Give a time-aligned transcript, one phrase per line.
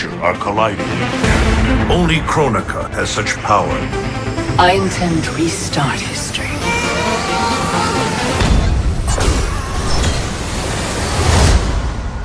[0.00, 0.86] future are colliding.
[1.90, 3.76] Only Kronika has such power.
[4.58, 6.46] I intend to restart history.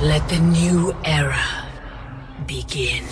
[0.02, 1.44] Let the new era
[2.46, 3.04] begin.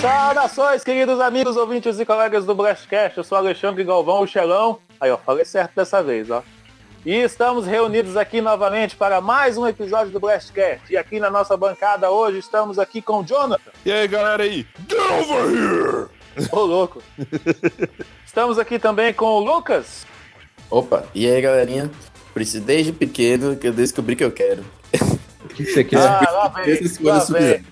[0.00, 3.18] Saudações, queridos amigos, ouvintes e colegas do Blastcast.
[3.18, 4.78] Eu sou Alexandre Galvão, o Xelão.
[5.00, 6.42] Aí, ó, falei certo dessa vez, ó.
[7.06, 10.92] E estamos reunidos aqui novamente para mais um episódio do Blastcast.
[10.92, 13.70] E aqui na nossa bancada hoje estamos aqui com o Jonathan.
[13.84, 14.66] E aí, galera aí?
[14.88, 16.08] Get over here!
[16.52, 17.02] Ô, louco.
[18.26, 20.06] estamos aqui também com o Lucas.
[20.70, 21.90] Opa, e aí, galerinha?
[22.32, 24.64] Por isso, desde pequeno que eu descobri que eu quero.
[25.44, 25.98] O que, que você quer?
[25.98, 27.40] Ah, lá vem, lá subir.
[27.40, 27.64] vem.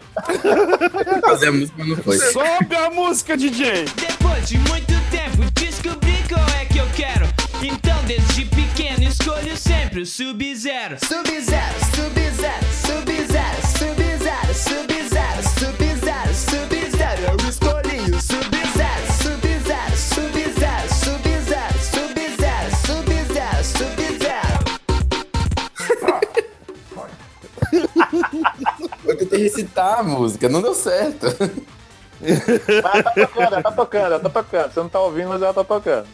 [1.22, 2.18] Fazer a música não foi.
[2.18, 3.86] Sobe a música, DJ!
[3.96, 7.29] Depois de muito tempo descobri qual é que eu quero.
[7.62, 10.98] Então desde pequeno escolho sempre o Sub-Zero.
[11.06, 17.22] Sub-Zero, Sub-Zero, Sub-Zero, Sub-Zero, Sub-Zero, Sub-Zero, Sub-Zero.
[17.28, 24.60] Eu escolhi o Sub-Zero, Sub-Zero, Sub-Zero, Sub-Zero, Sub-Zero, Sub-Zero, Sub-Zero.
[29.06, 31.28] Eu tentei recitar a música, não deu certo.
[32.22, 34.74] Mas tá tocando, ela tá tocando, ela tá tocando.
[34.74, 36.08] Você não tá ouvindo, mas ela tá tocando.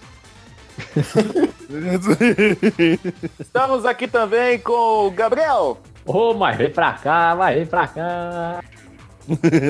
[3.40, 5.78] Estamos aqui também com o Gabriel.
[6.06, 8.64] Ô, mas vem pra cá, vai, vem pra cá.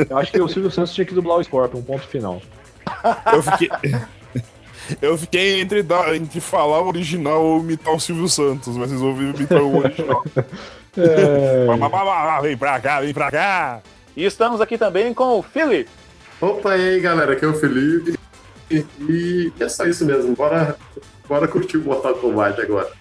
[0.09, 2.41] Eu acho que o Silvio Santos tinha que dublar o Scorpion, ponto final.
[3.31, 3.69] Eu fiquei.
[5.01, 9.61] Eu fiquei entre, entre falar o original ou imitar o Silvio Santos, mas resolvi imitar
[9.61, 10.23] o original.
[10.97, 11.67] É...
[12.41, 13.81] Vem pra cá, vem pra cá!
[14.15, 15.89] E estamos aqui também com o Philip.
[16.39, 18.14] Opa, e aí galera, aqui é o Felipe.
[18.69, 20.75] E, é só isso mesmo, bora,
[21.27, 22.91] bora curtir o Mortal Kombat agora.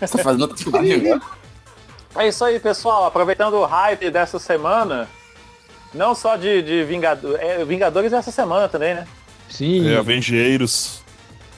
[0.00, 0.56] Você tá fazendo outra
[0.94, 1.20] agora?
[2.16, 3.04] É isso aí, pessoal.
[3.06, 5.08] Aproveitando o hype dessa semana,
[5.94, 9.06] não só de, de Vingado- é, Vingadores essa semana também, né?
[9.48, 11.02] Sim, É, Avengeiros.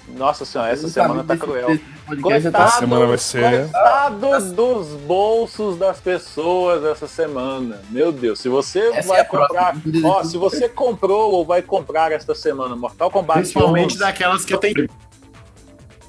[0.09, 1.79] Nossa senhora, essa semana tá cruel.
[2.07, 7.81] Podcast Coitado, semana vai ser- coitado dos bolsos das pessoas essa semana.
[7.91, 9.47] Meu Deus, se você Essa vai é a prova.
[9.49, 14.45] comprar, ó, se você comprou ou vai comprar esta semana Mortal Kombat Principalmente 11, daquelas
[14.45, 14.89] que eu tenho.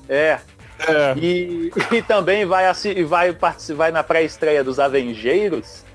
[0.10, 0.40] é,
[0.78, 2.66] É, e, e também vai,
[3.08, 5.86] vai, participar, vai na pré-estreia dos Avengeiros,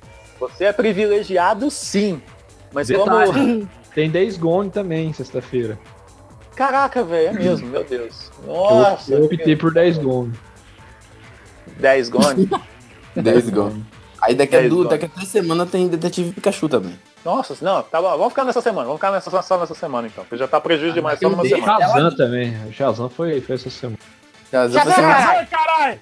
[0.40, 2.22] você é privilegiado sim.
[2.72, 3.04] Mas como.
[3.18, 5.78] detalhe, tem Days Gone também, sexta-feira.
[6.60, 8.30] Caraca, velho, é mesmo, meu Deus.
[8.46, 10.30] Eu, Nossa, eu optei por Days Gone.
[11.78, 12.50] 10 gone.
[13.16, 13.82] 10 gone.
[14.20, 16.98] Aí daqui a, 10 du- daqui a três semanas tem Detetive Pikachu também.
[17.24, 18.10] Nossa, não, tá bom.
[18.10, 18.84] Vamos ficar nessa semana.
[18.84, 20.22] Vamos ficar nessa, só nessa semana então.
[20.22, 21.78] Porque já tá prejuízo demais só numa semana.
[21.78, 22.54] Shazam também.
[22.66, 23.98] O Shazam foi, foi essa semana.
[24.50, 25.98] Shazam mais- Ai, caralho!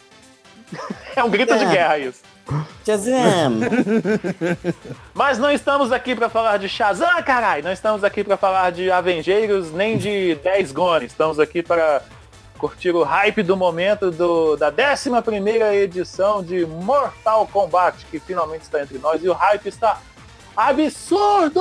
[1.14, 2.20] É um grito de guerra isso.
[2.84, 3.60] Shazam!
[5.14, 7.64] Mas não estamos aqui pra falar de Shazam, caralho.
[7.64, 11.06] Não estamos aqui pra falar de Avengeiros nem de 10 Gone.
[11.06, 12.03] Estamos aqui para
[12.59, 18.82] curtir o hype do momento do, da 11 edição de Mortal Kombat, que finalmente está
[18.82, 19.22] entre nós.
[19.22, 20.00] E o hype está
[20.56, 21.60] absurdo!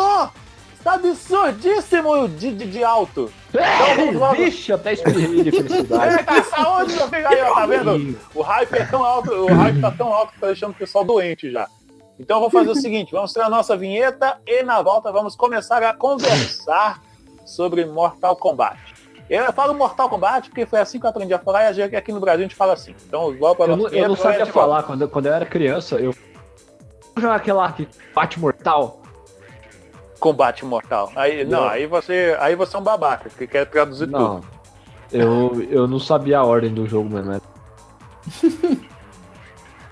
[0.88, 3.30] Está absurdíssimo de, de, de alto.
[3.50, 4.36] Então vamos logo.
[4.36, 6.24] Vixe, até espirrei de É, felicidade.
[6.24, 7.28] cara, saúde, meu filho.
[7.28, 8.18] Aí, ó, tá vendo?
[8.34, 11.04] O hype é tão alto, o hype tá tão alto que tá deixando o pessoal
[11.04, 11.68] doente já.
[12.18, 15.36] Então eu vou fazer o seguinte, vamos ter a nossa vinheta e na volta vamos
[15.36, 17.02] começar a conversar
[17.46, 18.80] sobre Mortal Kombat.
[19.30, 22.22] Eu falo Mortal Kombat porque foi assim que eu aprendi a falar e aqui no
[22.22, 22.96] Brasil a gente fala assim.
[23.06, 24.84] Então logo pra Eu não, eu não sabia falar.
[24.84, 26.14] Quando, quando eu era criança, eu.
[27.14, 29.02] Vou jogar aquela que bate mortal.
[30.20, 31.12] Combate Mortal.
[31.16, 31.68] Aí, não, Não.
[31.70, 34.42] aí você, aí você é um babaca que quer traduzir Não.
[34.42, 34.48] tudo.
[35.12, 37.32] Eu, eu não sabia a ordem do jogo mesmo.
[37.32, 37.40] né?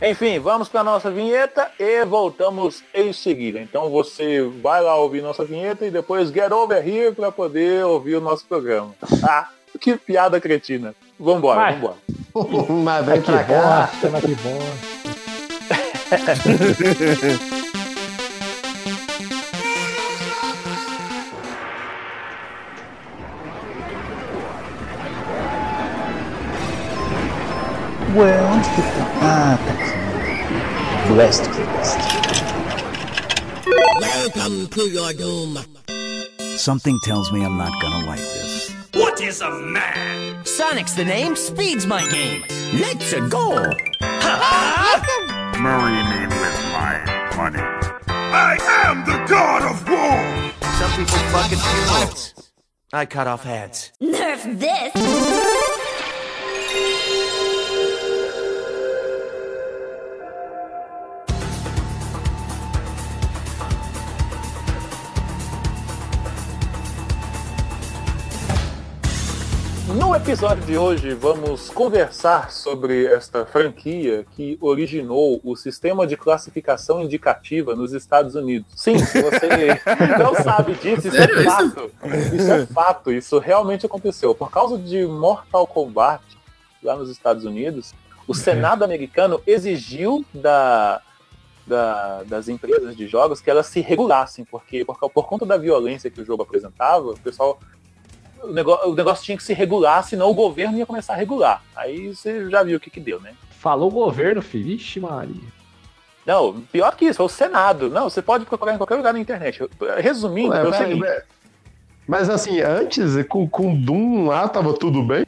[0.02, 3.60] Enfim, vamos para nossa vinheta e voltamos em seguida.
[3.62, 8.16] Então você vai lá ouvir nossa vinheta e depois get over here para poder ouvir
[8.16, 8.94] o nosso programa.
[9.24, 9.48] Ah,
[9.80, 10.94] que piada cretina.
[11.18, 11.74] Vambora, Vai.
[11.76, 11.96] vambora.
[12.84, 13.90] Mas vem Que pra cá.
[13.94, 14.96] bosta, mas que bosta.
[28.16, 28.82] Ué, onde que?
[29.22, 29.92] Ah, tá aqui.
[31.10, 32.00] Blastcast.
[34.00, 35.58] Welcome to your doom.
[36.56, 38.72] Something tells me I'm not gonna like this.
[38.94, 40.46] What is a man?
[40.46, 42.46] Sonic's the name, speed's my game.
[42.80, 43.50] Let's go.
[45.60, 46.96] Marry me with my
[47.36, 47.60] money.
[48.08, 50.22] I am the god of war!
[50.80, 52.34] Some people fuck at funerals.
[52.94, 53.92] I cut off heads.
[54.02, 54.94] Nerf this!
[69.98, 77.02] No episódio de hoje, vamos conversar sobre esta franquia que originou o sistema de classificação
[77.02, 78.68] indicativa nos Estados Unidos.
[78.76, 79.48] Sim, se você
[80.20, 81.92] não sabe disso, isso é fato.
[82.34, 84.36] Isso é fato, isso realmente aconteceu.
[84.36, 86.24] Por causa de Mortal Kombat,
[86.84, 87.94] lá nos Estados Unidos,
[88.28, 91.02] o Senado americano exigiu da,
[91.66, 96.10] da- das empresas de jogos que elas se regulassem, porque por, por conta da violência
[96.10, 97.60] que o jogo apresentava, o pessoal.
[98.44, 101.64] O negócio, o negócio tinha que se regular, senão o governo ia começar a regular.
[101.76, 103.34] Aí você já viu o que, que deu, né?
[103.60, 104.66] Falou o governo, filho.
[104.66, 105.42] Vixe, Maria.
[106.26, 107.90] Não, pior que isso, foi o Senado.
[107.90, 109.60] Não, você pode procurar em qualquer lugar na internet.
[109.98, 111.24] Resumindo, Ué, foi o seguinte.
[112.08, 115.26] Mas assim, antes, com, com Doom lá, tava tudo bem?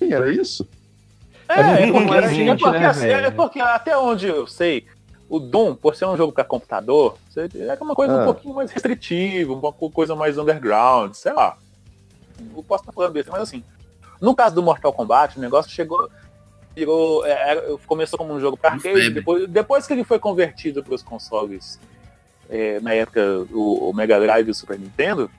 [0.00, 0.66] Era isso?
[1.48, 4.46] É, É é muito porque, assim, é, porque, né, assim, é porque até onde eu
[4.46, 4.86] sei,
[5.28, 8.22] o Doom, por ser um jogo para computador, é uma coisa Ah.
[8.22, 11.56] um pouquinho mais restritiva, uma co- coisa mais underground, sei lá.
[12.56, 13.62] Eu posso estar falando besteira, mas assim,
[14.20, 16.08] no caso do Mortal Kombat, o negócio chegou,
[16.74, 20.82] virou, é, era- começou como um jogo para arcade, depois, depois que ele foi convertido
[20.82, 21.78] para os consoles,
[22.50, 23.20] é, na época
[23.52, 25.30] o, o Mega Drive e o Super Nintendo,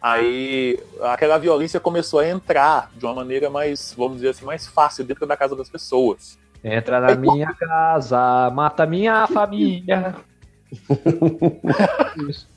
[0.00, 5.04] aí aquela violência começou a entrar de uma maneira mais, vamos dizer assim, mais fácil
[5.04, 6.38] dentro da casa das pessoas.
[6.62, 10.14] Entra na minha casa, mata minha família.
[12.28, 12.48] Isso.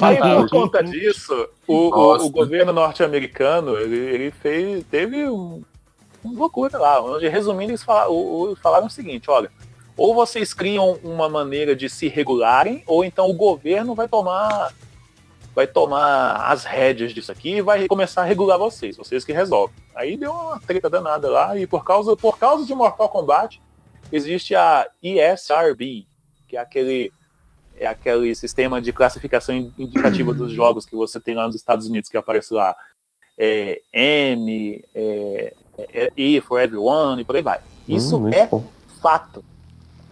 [0.00, 5.62] Aí, por conta disso, o, o- o governo norte-americano ele, ele fez, teve um,
[6.22, 9.50] uma loucura lá, onde, resumindo, eles falaram, o- o- falaram o seguinte: olha,
[9.96, 14.72] ou vocês criam uma maneira de se regularem, ou então o governo vai tomar
[15.54, 19.76] vai tomar as rédeas disso aqui e vai começar a regular vocês, vocês que resolvem.
[19.94, 23.62] Aí deu uma treta danada lá, e por causa, por causa de Mortal Kombat,
[24.10, 26.08] existe a ESRB,
[26.48, 27.12] que é aquele
[27.78, 32.08] é aquele sistema de classificação indicativa dos jogos que você tem lá nos Estados Unidos,
[32.10, 32.74] que aparece lá
[33.38, 35.54] é, M, é,
[35.92, 37.58] é, E for everyone e por aí vai.
[37.88, 38.64] Isso Hum, é bom.
[39.02, 39.44] fato.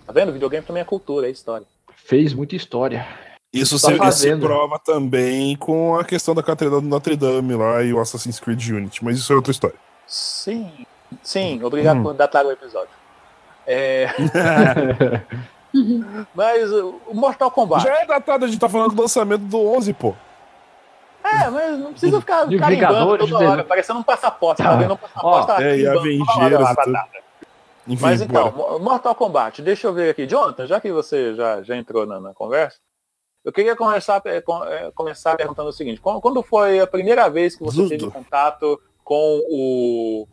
[0.07, 0.33] Tá vendo?
[0.33, 1.67] Videogame também é cultura, é história.
[1.95, 3.07] Fez muita história.
[3.53, 7.83] Isso Tá se, se prova também com a questão da Catedral do Notre Dame lá
[7.83, 9.77] e o Assassin's Creed Unity, mas isso é outra história.
[10.07, 10.71] Sim,
[11.23, 12.03] sim, obrigado Hum.
[12.03, 12.89] por datar o episódio.
[13.67, 14.09] É,
[16.35, 17.83] mas o Mortal Kombat.
[17.85, 20.15] Já é datado, a gente tá falando do lançamento do 11, pô.
[21.25, 24.63] É, mas não precisa ficar De carimbando toda hora, de- parecendo um passaporte.
[24.63, 24.71] Tá.
[24.71, 27.07] Tá vendo um passaporte, Ó, tá é, e hora batata.
[27.87, 28.79] Enfim, Mas então, bora.
[28.79, 30.27] Mortal Kombat, deixa eu ver aqui.
[30.27, 32.79] Jonathan, já que você já, já entrou na, na conversa,
[33.45, 37.29] eu queria começar, é, com- é, começar perguntando o seguinte: quando, quando foi a primeira
[37.29, 37.89] vez que você Zudo.
[37.89, 40.29] teve contato com o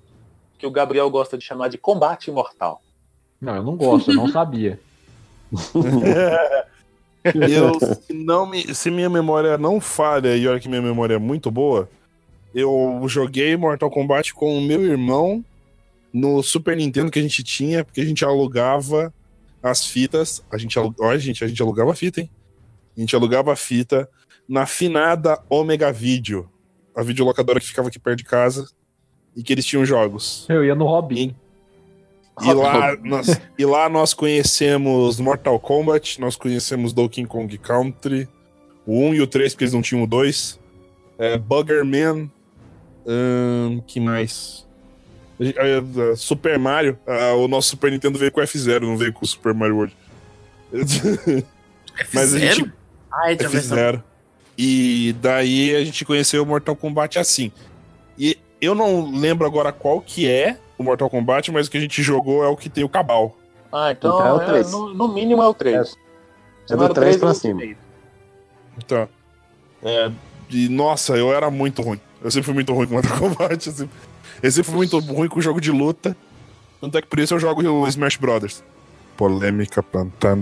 [0.60, 2.82] que o Gabriel gosta de chamar de combate mortal?
[3.42, 4.80] Não, eu não gosto, eu não sabia.
[7.24, 11.20] Eu, se, não me, se minha memória não falha, e olha que minha memória é
[11.20, 11.90] muito boa,
[12.54, 15.44] eu joguei Mortal Kombat com o meu irmão
[16.14, 19.14] no Super Nintendo que a gente tinha, porque a gente alugava
[19.62, 20.44] as fitas.
[20.52, 22.30] A gente, alu- olha, gente, a gente alugava a fita, hein?
[22.98, 24.10] A gente alugava a fita
[24.48, 26.50] na finada Omega Video,
[26.96, 28.68] a videolocadora que ficava aqui perto de casa,
[29.36, 30.48] e que eles tinham jogos.
[30.50, 31.16] Eu ia no Robin.
[31.16, 31.36] E
[32.46, 38.28] lá, nós, e lá nós conhecemos Mortal Kombat, nós conhecemos Donkey Kong Country,
[38.86, 40.60] o 1 e o 3, porque eles não tinham o 2.
[41.18, 42.32] É, Buggerman.
[43.06, 44.66] ahn, que mais?
[45.42, 46.98] Ah, ah, Super Mario.
[47.08, 49.96] ah, o nosso Super Nintendo veio com F0, não veio com o Super Mario World.
[52.14, 52.72] Mas a gente.
[53.12, 53.78] Ah, é a versão.
[53.78, 54.04] F0.
[54.58, 57.52] E daí a gente conheceu o Mortal Kombat assim.
[58.18, 61.82] E eu não lembro agora qual que é o Mortal Kombat, mas o que a
[61.82, 63.38] gente jogou é o que tem o Cabal.
[63.72, 64.72] Ah, então, Então é o é, três.
[64.72, 65.96] no, no mínimo é o 3.
[66.72, 67.62] É do 3 pra cima.
[68.78, 69.08] Então.
[69.84, 70.10] É,
[70.50, 72.00] e nossa, eu era muito ruim.
[72.24, 73.68] Eu sempre fui muito ruim com Mortal Kombat.
[73.68, 73.96] Eu sempre,
[74.42, 76.16] eu sempre fui muito ruim com jogo de luta.
[76.82, 78.64] Tanto é que por isso eu jogo o Smash Brothers.
[79.18, 79.84] Polêmica.
[79.84, 80.40] Tan.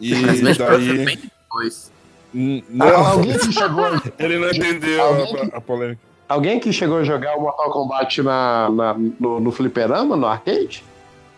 [0.00, 1.04] E é daí.
[1.04, 1.90] bem depois.
[2.32, 3.84] N- Ah, Não, alguém que chegou.
[4.18, 6.00] ele não entendeu Alguém a, a polêmica.
[6.28, 10.84] Alguém que chegou a jogar o Mortal Kombat na, na- no, no fliperama, no arcade?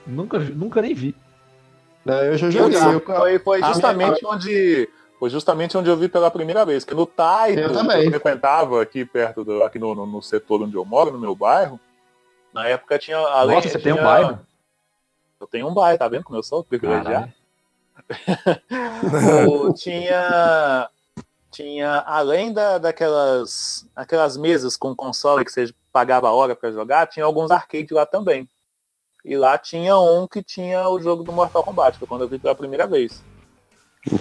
[0.07, 1.15] Nunca, nunca nem vi.
[2.05, 2.77] Não, eu já joguei.
[2.79, 4.89] Eu- Foi, foi a justamente onde.
[5.19, 6.83] Foi justamente onde eu vi pela primeira vez.
[6.85, 9.63] Que no Taito, Eu que eu frequentava aqui perto do.
[9.63, 11.79] aqui no, no, no setor onde eu moro, no meu bairro.
[12.53, 13.19] Na época tinha.
[13.19, 14.39] Além, Nossa, você tem um tinha- bairro?
[15.41, 17.33] Eu tenho um bairro, tá vendo como eu sou privilegiado?
[19.77, 20.89] Tinha
[21.51, 27.07] tinha além da, daquelas aquelas mesas com console que você pagava a hora pra jogar,
[27.07, 28.49] tinha alguns arcades lá também.
[29.25, 32.39] E lá tinha um que tinha o jogo do Mortal Kombat, foi quando eu vi
[32.39, 33.23] pela primeira vez.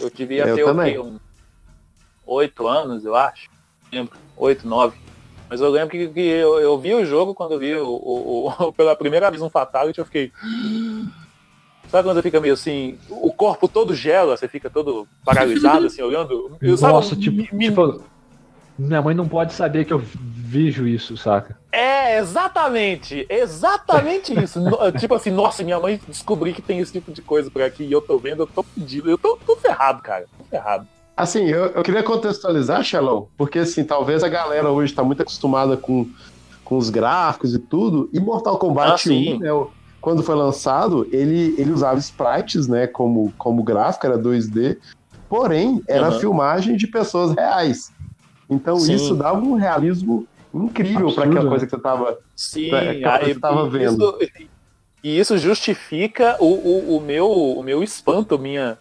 [0.02, 0.98] Eu devia Eu ter também.
[0.98, 1.10] o quê?
[1.10, 1.20] Um,
[2.26, 3.50] oito anos, eu acho.
[3.92, 4.18] Lembro.
[4.36, 4.98] Oito, nove.
[5.50, 8.48] Mas eu lembro que, que eu, eu vi o jogo quando eu vi o, o-
[8.50, 10.32] o- pela primeira vez um Fatality, eu fiquei.
[11.90, 16.02] Sabe quando você fica meio assim, o corpo todo gela, você fica todo paralisado, assim,
[16.02, 16.56] olhando?
[16.62, 18.04] Eu, sabe, Nossa, tipo, tipo,
[18.78, 21.58] minha mãe não pode saber que eu vejo isso, saca?
[21.72, 24.60] É, exatamente, exatamente isso.
[24.60, 27.84] No- tipo assim, nossa, minha mãe descobri que tem esse tipo de coisa por aqui
[27.84, 30.88] e eu tô vendo, eu tô pedindo, eu tô, tô ferrado, cara, tô ferrado.
[31.16, 35.76] Assim, eu, eu queria contextualizar, Shalom, porque assim, talvez a galera hoje tá muito acostumada
[35.76, 36.10] com,
[36.64, 39.36] com os gráficos e tudo, e Mortal Ah, Kombat sim.
[39.36, 39.70] 1, né, o-
[40.02, 44.78] quando foi lançado, ele, ele usava sprites, né, como, como gráfico, era 2D,
[45.28, 46.20] porém, era Aham.
[46.20, 47.92] filmagem de pessoas reais.
[48.50, 48.96] Então Sim.
[48.96, 53.26] isso dava um realismo incrível para aquela coisa que você tava, Sim, pra aquela coisa
[53.26, 53.92] aí, que você tava e vendo.
[53.94, 54.18] Isso,
[55.04, 58.78] e isso justifica o, o, o meu, o meu espanto, minha,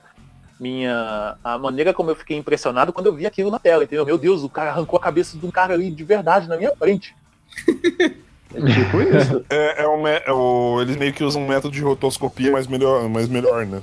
[0.59, 4.07] minha, a maneira como eu fiquei impressionado quando eu vi aquilo na tela, entendeu?
[4.07, 6.73] Meu Deus, o cara arrancou a cabeça de um cara ali de verdade na minha
[6.77, 7.15] frente.
[8.49, 9.45] tipo isso.
[9.51, 13.09] É, é me- é o- eles meio que usam um método de rotoscopia, mas melhor,
[13.09, 13.81] mas melhor, né?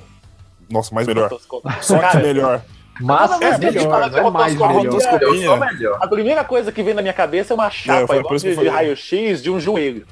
[0.70, 1.30] Nossa, mais melhor.
[1.80, 2.62] Só que melhor.
[3.00, 5.98] Mas é melhor, não é mais rotoscopia, melhor.
[6.00, 9.42] A primeira coisa que vem na minha cabeça é uma chapa foi igual de, raio-x
[9.42, 10.06] de um joelho.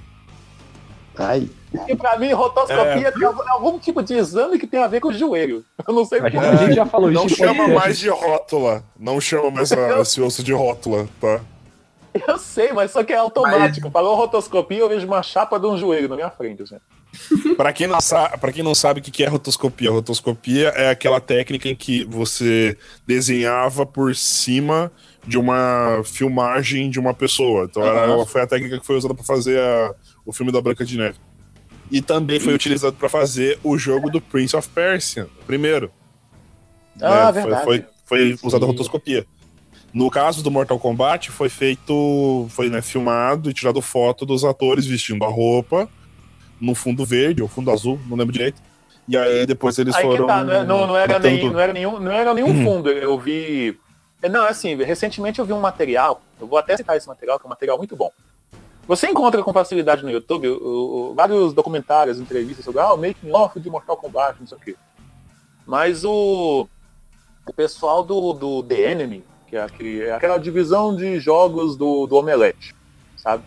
[1.17, 1.49] Ai,
[1.89, 5.13] E pra mim, rotoscopia tem algum, tipo de exame que tem a ver com o
[5.13, 5.65] joelho.
[5.87, 6.47] Eu não sei A gente, porquê.
[6.49, 8.83] a gente já falou Não isso em chama mais de rótula.
[8.99, 9.71] Não chama mais
[10.03, 11.41] esse osso de rótula, tá?
[12.28, 13.90] Eu sei, mas só que é automático.
[13.90, 16.62] Falou rotoscopia, eu vejo uma chapa de um joelho na minha frente.
[16.62, 16.76] Assim.
[17.56, 17.99] Pra quem, não
[18.40, 22.76] pra quem não sabe o que é rotoscopia, rotoscopia é aquela técnica em que você
[23.06, 24.90] desenhava por cima
[25.26, 27.64] de uma filmagem de uma pessoa.
[27.71, 29.94] Então era- foi a técnica que foi usada pra fazer a-
[30.26, 31.18] o filme da Branca de Neve.
[31.90, 35.92] E também foi utilizado pra fazer o jogo do Prince of Persia, primeiro.
[37.00, 37.33] Ah, né?
[37.33, 37.64] verdade.
[37.64, 39.25] Foi, foi, foi usada a rotoscopia.
[39.95, 44.85] No caso do Mortal Kombat, foi feito, foi né, filmado e tirado foto dos atores
[44.87, 45.89] vestindo a roupa
[46.61, 48.61] no fundo verde ou fundo azul, não lembro direito.
[49.07, 50.27] E aí depois eles Aí foram.
[50.27, 52.91] tá, não, é- não- não era nem, não era nenhum, não era nenhum fundo.
[52.91, 53.79] Eu vi.
[54.31, 57.47] Não, assim, recentemente eu vi um material, eu vou até citar esse material, que é
[57.47, 58.11] um material muito bom.
[58.89, 63.31] Você encontra com facilidade no YouTube o- o- vários documentários, entrevistas sobre ah, o making
[63.33, 64.75] off de Mortal Kombat, não sei o quê.
[65.67, 66.67] Mas o,
[67.47, 69.23] o pessoal do, do The Enemy,
[69.55, 72.75] que é, aquele- é aquela divisão de jogos do, do Omelete,
[73.17, 73.45] sabe?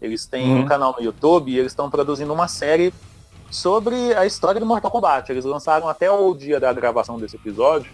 [0.00, 0.60] Eles têm Uhum.
[0.60, 2.92] um canal no YouTube e eles estão produzindo uma série
[3.50, 5.32] sobre a história do Mortal Kombat.
[5.32, 7.90] Eles lançaram até o dia da gravação desse episódio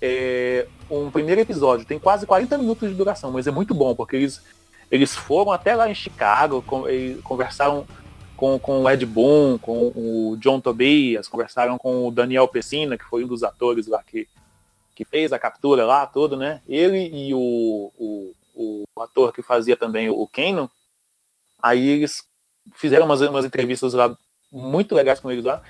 [0.00, 1.84] é, um primeiro episódio.
[1.86, 4.42] Tem quase 40 minutos de duração, mas é muito bom, porque eles,
[4.90, 7.86] eles foram até lá em Chicago, com- e conversaram
[8.36, 13.04] com, com o Ed Boon, com o John Tobias, conversaram com o Daniel Pessina, que
[13.04, 14.28] foi um dos atores lá que,
[14.96, 16.62] que fez a captura lá, tudo, né?
[16.66, 18.32] Ele e o, o,
[18.96, 20.66] o ator que fazia também o Kanon,
[21.62, 22.24] aí eles
[22.74, 24.16] fizeram umas, umas entrevistas lá
[24.50, 25.62] muito legais com eles lá.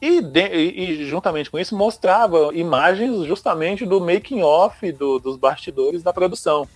[0.00, 6.02] E, de- e- juntamente com isso mostrava imagens justamente do making off do- dos bastidores
[6.02, 6.68] da produção.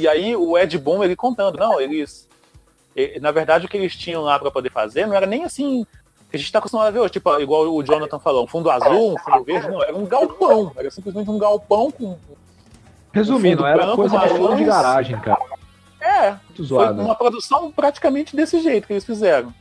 [0.00, 2.26] E aí o Ed Boon ele contando, não, eles
[2.96, 5.86] eh, na verdade o que eles tinham lá para poder fazer não era nem assim
[6.30, 8.70] que a gente está acostumado a ver hoje, tipo, igual o Jonathan falou, um fundo
[8.70, 12.16] azul, um fundo verde, não, era um galpão, era simplesmente um galpão com
[13.12, 15.40] Resumindo, fundo era branco, coisa de de garagem, cara.
[16.00, 17.00] é, Muito foi zoado.
[17.00, 19.52] uma produção praticamente desse jeito que eles fizeram.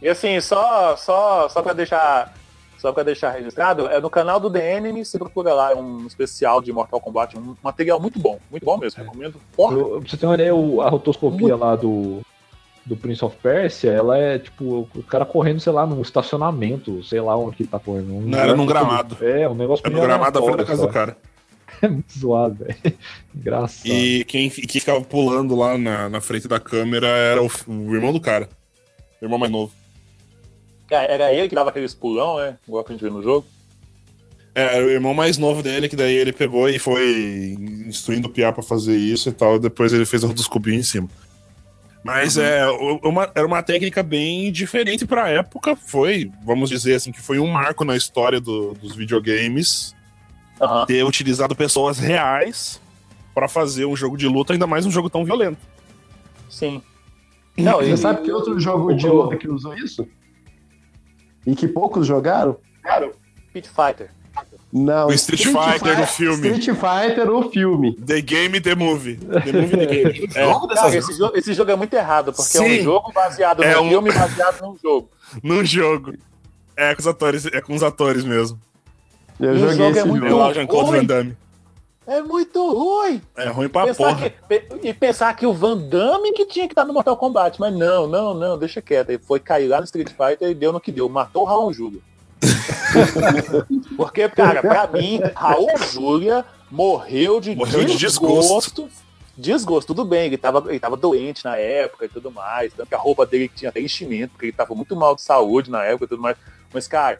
[0.00, 2.32] E assim, só só só para deixar
[2.78, 6.60] só para deixar registrado, é no canal do Enemy, se procura lá, é um especial
[6.60, 9.40] de Mortal Kombat, um material muito bom, muito bom mesmo, recomendo.
[9.56, 12.20] Porra, Eu- Pra você ter uma ideia, a rotoscopia lá do,
[12.84, 17.20] do Prince of Persia, ela é tipo o cara correndo, sei lá, num estacionamento, sei
[17.20, 18.12] lá onde que ele tá correndo.
[18.12, 19.16] Um Não, era num gramado.
[19.22, 21.16] É, um negócio É no gramado da frente da casa do cara.
[21.82, 22.96] É muito zoado, velho.
[23.34, 23.88] Engraçado.
[23.88, 28.12] E quem, quem ficava pulando lá na, na frente da câmera era o, o irmão
[28.12, 28.48] do cara.
[29.20, 29.72] O irmão mais novo.
[30.86, 32.56] cara, era ele que dava aqueles pulão, né?
[32.66, 33.44] Igual que a gente vê no jogo.
[34.54, 38.30] É, era o irmão mais novo dele, que daí ele pegou e foi instruindo o
[38.30, 39.58] Pia pra fazer isso e tal.
[39.58, 41.08] Depois ele fez a rotoscopia em cima.
[42.04, 45.74] Mas é o- uma, era uma técnica bem diferente pra época.
[45.74, 49.96] Foi, vamos dizer assim, que foi um marco na história do- dos videogames
[50.60, 50.84] Aham.
[50.84, 52.78] ter utilizado pessoas reais
[53.34, 55.58] pra fazer um jogo de luta, ainda mais um jogo tão violento.
[56.50, 56.82] Sim.
[57.56, 60.06] Não, Você e- sabe que outro jogo de luta que usou isso?
[61.46, 62.58] E que poucos jogaram?
[63.46, 64.10] Street Fighter.
[64.76, 65.06] Não.
[65.06, 66.48] O Street Fighter, o filme.
[66.58, 67.94] Street Fighter, o filme.
[67.94, 69.16] The Game, The Movie.
[69.16, 70.28] The Movie, The Game.
[70.34, 72.80] É, Cara, esse, jogo, esse jogo é muito errado, porque é Sim.
[72.80, 75.08] um jogo baseado É no um- filme baseado num jogo.
[75.42, 76.14] num jogo.
[76.76, 78.58] É com os atores, é com os atores mesmo.
[79.38, 80.40] Eu o joguei jogo esse é muito jogo.
[80.42, 80.90] É lá Jean-Claude.
[80.90, 81.36] Van Damme.
[82.06, 83.22] É muito ruim.
[83.36, 84.30] É ruim pra Pensar porra.
[84.30, 87.72] que- e pensar que o Van Damme que tinha que estar no Mortal Kombat, mas
[87.72, 89.10] não, não, não, deixa quieto.
[89.10, 91.72] Ele foi cair lá no Street Fighter e deu no que deu, matou o Raul
[91.72, 92.00] Júlia.
[93.96, 98.88] Porque, cara, pra mim, Raul Júlia morreu de Morreu de desgosto.
[99.36, 102.94] Desgosto, tudo bem, ele tava, ele tava doente na época e tudo mais, tanto que
[102.94, 106.04] a roupa dele tinha até enchimento, porque ele tava muito mal de saúde na época
[106.04, 106.36] e tudo mais.
[106.72, 107.18] Mas, cara,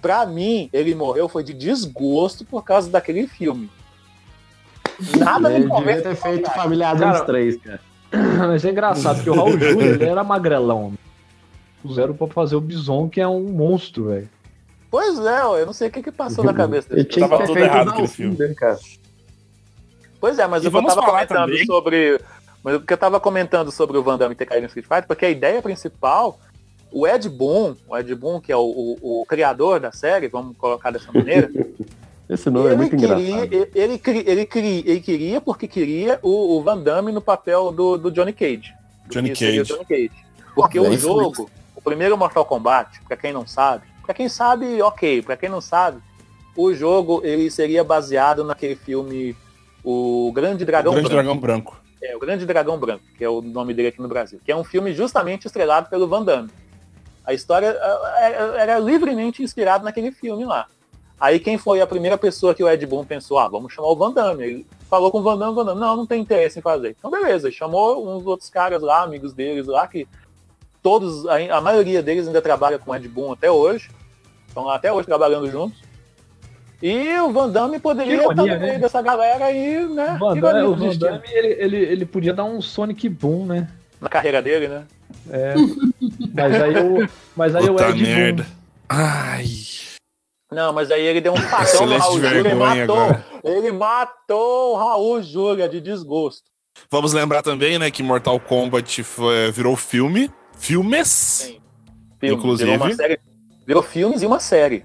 [0.00, 3.68] pra mim, ele morreu foi de desgosto por causa daquele filme.
[5.18, 6.02] Nada me Ele devia convence.
[6.02, 6.62] ter feito contrário.
[6.62, 7.80] Família Adams Cara, 3, cara.
[8.48, 10.92] Mas é engraçado, porque o Raul Júlia ele era magrelão.
[11.88, 14.28] Puseram pra fazer o Bison, que é um monstro, velho.
[14.90, 17.08] Pois é, ó, eu não sei o que, que passou na cabeça Ele dele.
[17.08, 18.54] tinha que Tava tudo errado aquele filme.
[18.54, 18.78] cara?
[20.20, 22.20] Pois é, mas E o que eu vamos tava falar comentando também- sobre.
[22.62, 25.06] Mas o que eu tava comentando sobre o Van Damme ter caído no Street Fighter,
[25.06, 26.38] porque a ideia principal,
[26.90, 28.62] o Ed Boon, o Ed Boon, que é o,
[29.02, 31.50] o- o criador da série, vamos colocar dessa maneira,
[32.26, 33.52] Esse nome é ele, muito queria, engraçado.
[33.52, 34.00] ele, ele,
[34.54, 38.72] ele, ele queria porque queria o, o Van Damme no papel do, do Johnny Cage.
[39.10, 39.62] Johnny Cage.
[39.64, 40.10] Johnny Cage.
[40.54, 41.50] Porque Bem o jogo,
[41.84, 46.00] primeiro Mortal Kombat, pra quem não sabe, pra quem sabe, ok, pra quem não sabe,
[46.56, 49.36] o jogo ele seria baseado naquele filme
[49.84, 51.22] O Grande Dragão Grande Branco.
[51.22, 51.80] Dragão Branco.
[52.02, 54.56] É, o Grande Dragão Branco, que é o nome dele aqui no Brasil, que é
[54.56, 56.50] um filme justamente estrelado pelo Van Damme.
[57.24, 60.66] A história eh, era, era livremente inspirada naquele filme lá.
[61.18, 63.96] Aí quem foi a primeira pessoa que o Ed Boon pensou, ah, vamos chamar o
[63.96, 64.44] Van Damme.
[64.44, 66.94] Ele falou com o Van Damme, o Van Damme, não, não tem interesse em fazer.
[66.98, 70.06] Então beleza, ele chamou uns outros caras lá, amigos deles lá, que
[70.84, 73.88] todos, a, a maioria deles ainda trabalha com o Ed Boon até hoje.
[74.46, 75.82] Estão lá até hoje trabalhando juntos.
[76.82, 78.78] E o Van Damme poderia ironia, estar no meio né?
[78.78, 80.14] dessa galera aí, né?
[80.16, 80.96] O Van Damme, o Van.
[80.96, 83.68] Damme, ele, ele, ele podia dar um Sonic Boom, né?
[83.98, 84.84] Na carreira dele, né?
[85.30, 85.54] É.
[86.34, 88.42] Mas aí o, mas aí o Ed merda.
[88.42, 88.52] Boon.
[88.90, 89.46] Ai.
[90.52, 92.96] Não, mas aí ele deu um facão no Silêncio Raul de Júlia e vergonha matou.
[93.00, 93.24] agora.
[93.42, 96.42] Ele matou o Raul Júlia de desgosto.
[96.90, 100.30] Vamos lembrar também, né, que Mortal Kombat foi- virou filme.
[100.58, 101.54] Filmes.
[102.20, 102.70] Filme, Inclusive.
[102.70, 103.20] Virou, uma série,
[103.66, 104.84] virou filmes e uma série.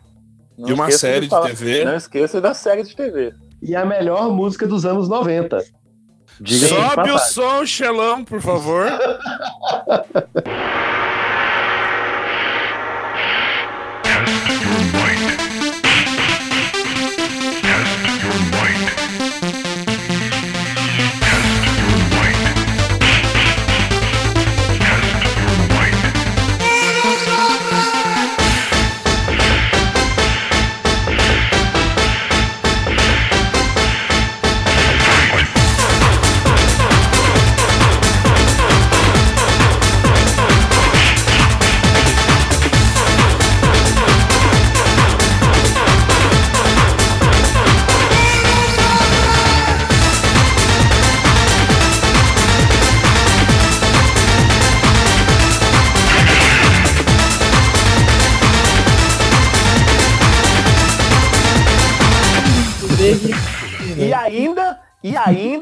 [0.58, 1.86] Não E uma série de falar- TV.
[1.86, 3.34] Não esqueça da série de TV.
[3.62, 5.64] E a melhor música dos anos 90.
[6.42, 8.88] Diga Sobe o som, Xelão, por favor.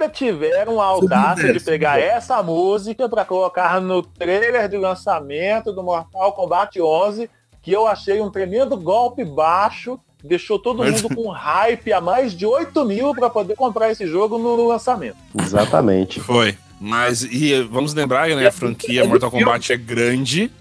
[0.09, 6.31] tiveram a audácia de pegar essa música para colocar no trailer de lançamento do Mortal
[6.33, 7.29] Kombat 11,
[7.61, 12.33] que eu achei um tremendo golpe baixo, deixou todo Mas- mundo com hype a mais
[12.33, 15.17] de 8 mil para poder comprar esse jogo no lançamento.
[15.39, 16.19] Exatamente.
[16.19, 16.57] Foi.
[16.79, 20.51] Mas, e vamos lembrar, né, a franquia Mortal Kombat é grande.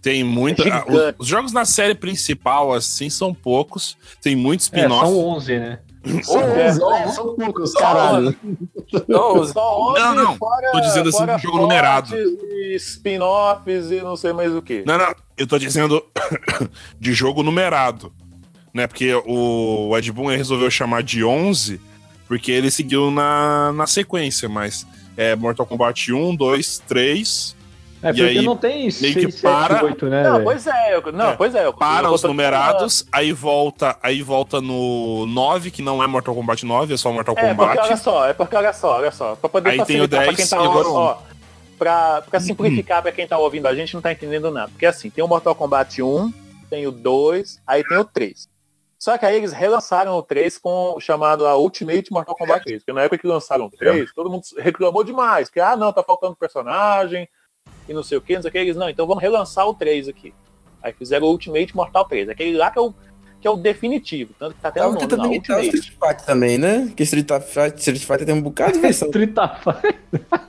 [0.00, 0.62] Tem muita.
[0.68, 3.96] É os, os jogos na série principal, assim, são poucos.
[4.22, 5.06] Tem muito É, spin-off.
[5.06, 5.78] são 11, né?
[6.22, 7.08] São, É, onze, né?
[7.08, 8.36] são poucos, caralho.
[9.52, 10.36] Só 11, Não, não.
[10.36, 12.14] fora, Tô dizendo assim, um jogo numerado.
[12.16, 14.84] e spin-offs e não sei mais o que.
[14.86, 15.14] Não, não.
[15.36, 16.04] Eu tô dizendo
[17.00, 18.12] de jogo numerado.
[18.72, 18.86] Né?
[18.86, 21.80] Porque o Ed Boon resolveu chamar de 11
[22.26, 24.86] porque ele seguiu na, na sequência, mas
[25.16, 27.56] é Mortal Kombat 1, 2, 3.
[28.04, 30.22] É, E porque aí, não tem meio 6, que 7, para- 8, né?
[30.24, 31.36] Não, pois é, eu- não, É.
[31.36, 31.64] pois é.
[31.64, 36.34] eu- Para eu os numerados, aí volta, aí volta no 9, que não é Mortal
[36.34, 37.96] Kombat 9, é só Mortal É, porque olha Kombat.
[37.98, 40.36] só, é porque olha só, olha só, pra poder Aí tem o facilitar pra 10
[40.36, 41.16] quem tá e agora ó,
[41.78, 44.68] pra, pra simplificar pra quem tá ouvindo a gente não tá entendendo nada.
[44.70, 46.30] Porque assim, tem o Mortal Kombat 1,
[46.68, 48.52] tem o 2, aí tem o 3.
[48.98, 52.82] Só que aí eles relançaram o 3 com o chamado a Ultimate Mortal Kombat 3.
[52.82, 55.48] Porque na época que lançaram o 3, todo mundo reclamou demais.
[55.50, 57.26] Que, ah, não, tá faltando personagem
[57.88, 58.58] e não sei o que, não sei o que.
[58.58, 60.32] Eles, não, então vamos relançar o 3 aqui.
[60.82, 62.28] Aí fizeram o Ultimate Mortal 3.
[62.28, 62.94] Aquele lá que é o,
[63.40, 64.34] que é o definitivo.
[64.38, 65.78] Tanto que tá até no Tava nome, lá, imitar o Ultimate.
[65.78, 66.92] Street Fighter também, né?
[66.94, 69.08] Que Street Fighter, Street Fighter tem um bocado de versão.
[69.08, 69.94] Street Fighter.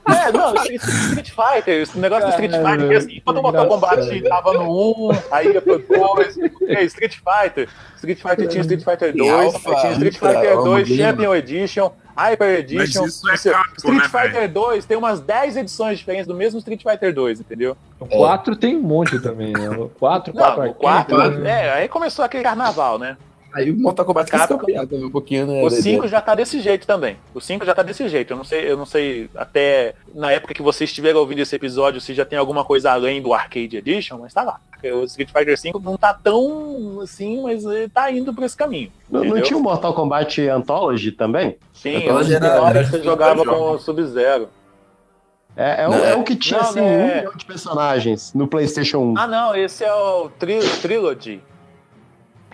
[0.08, 3.68] É, não, Street, Fighter, esse negócio do Street Caramba, Fighter, que assim, quando o Mortal
[3.68, 4.28] Kombat engraçado.
[4.28, 9.16] tava no 1, aí ia pro 2, é, Street Fighter, Street Fighter tinha Street Fighter
[9.16, 10.96] 2, Alpha, aí tinha Street Fighter 2 Omega.
[11.02, 15.56] Champion Edition, Hyper Edition, isso é Isso- Capcom, Street né, Fighter 2 tem umas 10
[15.56, 17.76] edições diferentes do mesmo Street Fighter 2, entendeu?
[18.00, 19.68] O 4 tem um monte também, né?
[19.70, 23.16] O 4, 4 Não, o 4, é, aí começou aquele carnaval, né?
[23.56, 24.58] Aí o Mortal Kombat quis Capcom.
[24.58, 25.62] copiar também um pouquinho, né?
[25.62, 26.08] O da 5 ideia.
[26.08, 27.16] já tá desse jeito também.
[27.34, 28.32] O 5 já tá desse jeito.
[28.32, 31.98] Eu não sei, eu não sei até na época que vocês estiveram ouvindo esse episódio
[31.98, 34.60] se já tem alguma coisa além do Arcade Edition, mas tá lá.
[34.84, 38.92] O Street Fighter 5 não tá tão assim, mas ele tá indo por esse caminho.
[39.10, 41.56] Não, não tinha o Mortal Kombat Anthology também?
[41.72, 44.48] Sim, Anthology eu era- era, era você jogava com o Sub-Zero.
[45.56, 47.44] É, é, o, Não, é o que tinha não, assim, não, um é- milhão de
[47.46, 49.14] personagens no PlayStation 1.
[49.16, 51.40] Ah, não, esse é o tri Trilogy.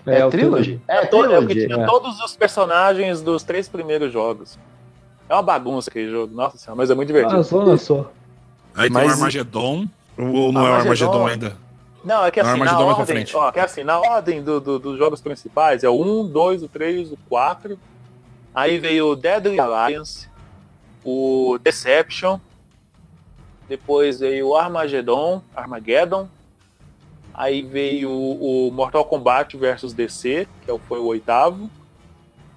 [0.07, 0.81] É, o Trilogy?
[0.89, 1.67] É, É, é o que Trilogy.
[1.67, 1.87] tinha é.
[1.87, 4.59] todos os personagens dos três primeiros jogos.
[5.29, 7.41] É uma bagunça aquele jogo, nossa senhora, mas é muito divertido.
[7.41, 8.11] Ah, só, só.
[8.75, 9.87] Aí tem Mas- o Armagedon.
[10.19, 11.13] Ou não é o Armagedon.
[11.13, 11.57] Armagedon ainda?
[12.05, 13.37] Não, é que Não, assim, na Armagedon ordem, frente.
[13.37, 16.69] ó, que assim, na ordem do, do- dos jogos principais é o 1, 2, o
[16.69, 17.79] 3, o 4.
[18.55, 20.29] Aí veio o Deadly Alliance,
[21.05, 22.39] o Deception,
[23.69, 26.29] depois veio o Armageddon, Armageddon.
[27.35, 31.71] Aí veio o, Mortal Kombat versus DC, que é foi o oitavo.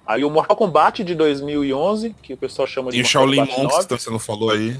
[0.06, 3.60] Aí o Mortal Kombat de 2011, que o pessoal chama de E o Shaolin Kombat
[3.62, 3.88] Monks, 9.
[3.88, 4.76] que você não falou aí.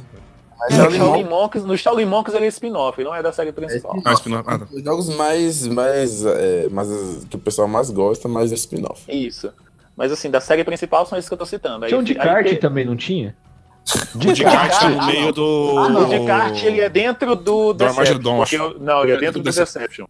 [0.62, 4.00] Aí o Shaolin Monks, no Shaolin Monks ele é spin-off, não é da série principal.
[4.04, 4.44] Ah, spin-off.
[4.48, 4.66] Ah, tá.
[4.72, 6.88] Os jogos mais, mais, é, mais
[7.28, 9.02] que o pessoal mais gosta, mais é spin-off.
[9.10, 9.52] Isso.
[9.96, 11.84] Mas assim, da série principal são esses que eu tô citando.
[11.84, 13.34] Aí, Tinha um de aí kart tem- também, não tinha?
[14.14, 15.74] O de kart tá no meio do.
[15.78, 18.42] Ah, o de kart ele é dentro do, Do Deception.
[18.42, 18.54] Acho.
[18.56, 20.06] eu- não, ele é dentro do Do Deception.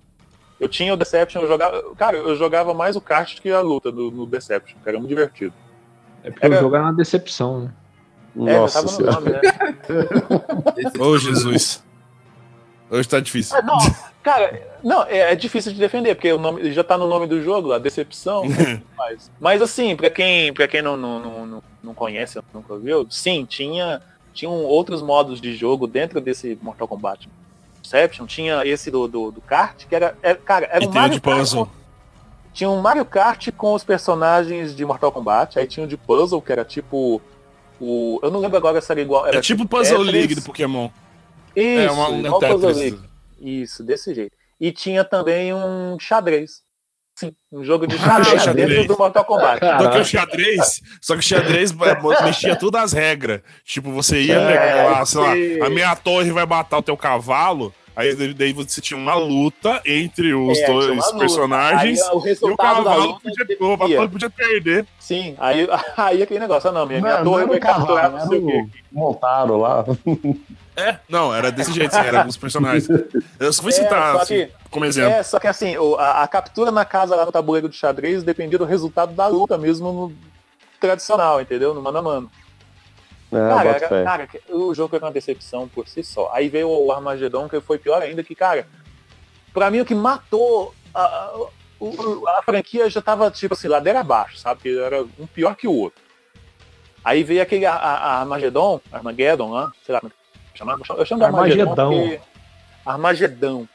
[0.59, 1.83] Eu tinha o Deception, eu jogava.
[1.97, 5.09] Cara, eu jogava mais o kart que a luta no, no Deception, que era muito
[5.11, 5.53] divertido.
[6.25, 7.71] É porque Era- o jogo era uma decepção, né?
[8.39, 9.41] É, já Nossa tava no nome, né?
[10.99, 11.83] Ô, Jesus.
[12.91, 13.57] Hoje tá difícil.
[13.57, 13.79] Ah, não,
[14.23, 17.43] cara, não, é, é difícil de defender, porque o nome já tá no nome do
[17.43, 18.45] jogo lá, Decepção.
[18.97, 23.45] mas, mas assim, pra quem, pra quem não, não, não, não- conhece, nunca viu, sim,
[23.45, 24.03] tinha,
[24.35, 27.29] tinham outros modos de jogo dentro desse Mortal Kombat.
[27.83, 31.15] Deception, tinha esse do, do, do kart, que era, era- cara, era E um Mario
[31.15, 31.67] de Kart puzzle.
[31.67, 31.73] com-
[32.53, 36.41] tinha um Mario Kart com os personagens de Mortal Kombat, aí tinha o de puzzle,
[36.43, 37.21] que era tipo
[37.81, 40.13] o, eu não lembro agora se era igual, era É tipo Puzzle Tetris.
[40.13, 40.89] League do Pokémon.
[41.57, 42.95] Isso, É uma- um Tetris.
[43.41, 44.37] Isso, desse jeito.
[44.61, 46.65] E tinha também um xadrez.
[47.19, 48.69] Sim, um jogo de xadrez, xadrez.
[48.69, 49.61] dentro do Mortal Kombat.
[49.65, 53.41] Só que o xadrez, só que o xadrez é, mexia tudo as regras.
[53.65, 55.21] Tipo, você ia É, pegar lá, sei
[55.55, 55.59] sim.
[55.59, 57.73] lá, a minha torre vai matar o teu cavalo.
[57.97, 62.03] Aí daí você tinha uma luta entre os É, dois personagens.
[62.03, 64.87] Aí, o e o resultado cavalo podia, o cavalo podia perder.
[65.01, 68.39] Sim, aí, aí aquele negócio, ah, não, minha, minha Não, torre cavalo, capturar não sei
[68.39, 68.67] o quê.
[68.93, 69.85] o Montaro lá.
[70.79, 72.87] É, não, era desse jeito, assim, era alguns personagens.
[73.41, 75.11] Eu só fui citar só assim, que- como exemplo.
[75.11, 78.59] É, só que assim, a, a captura na casa lá no tabuleiro de xadrez dependia
[78.59, 80.13] do resultado da luta mesmo no
[80.79, 81.73] tradicional, entendeu?
[81.73, 82.31] No mano a mano.
[83.33, 86.31] É, Cara, cara, o jogo era uma decepção por si só.
[86.33, 88.67] Aí veio o Armagedon, que foi pior ainda, que, cara,
[89.53, 94.39] pra mim o que matou a, a, a franquia já tava, tipo assim, ladeira abaixo,
[94.39, 94.61] sabe?
[94.63, 96.01] Que era um pior que o outro.
[97.05, 100.79] Aí veio aquele a, a, a Armagedon, Armageddon lá, sei lá como é que chama.
[100.97, 102.19] Eu chamo de Armagedon.
[102.85, 103.69] Armagedão.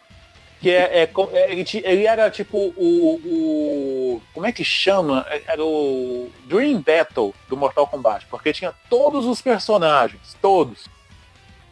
[0.62, 4.22] Que é, é é, ele, ele era tipo o, o.
[4.32, 5.26] Como é que chama?
[5.28, 8.28] É- Era o Dream Battle do Mortal Kombat.
[8.30, 10.38] Porque tinha todos os personagens.
[10.40, 10.88] Todos.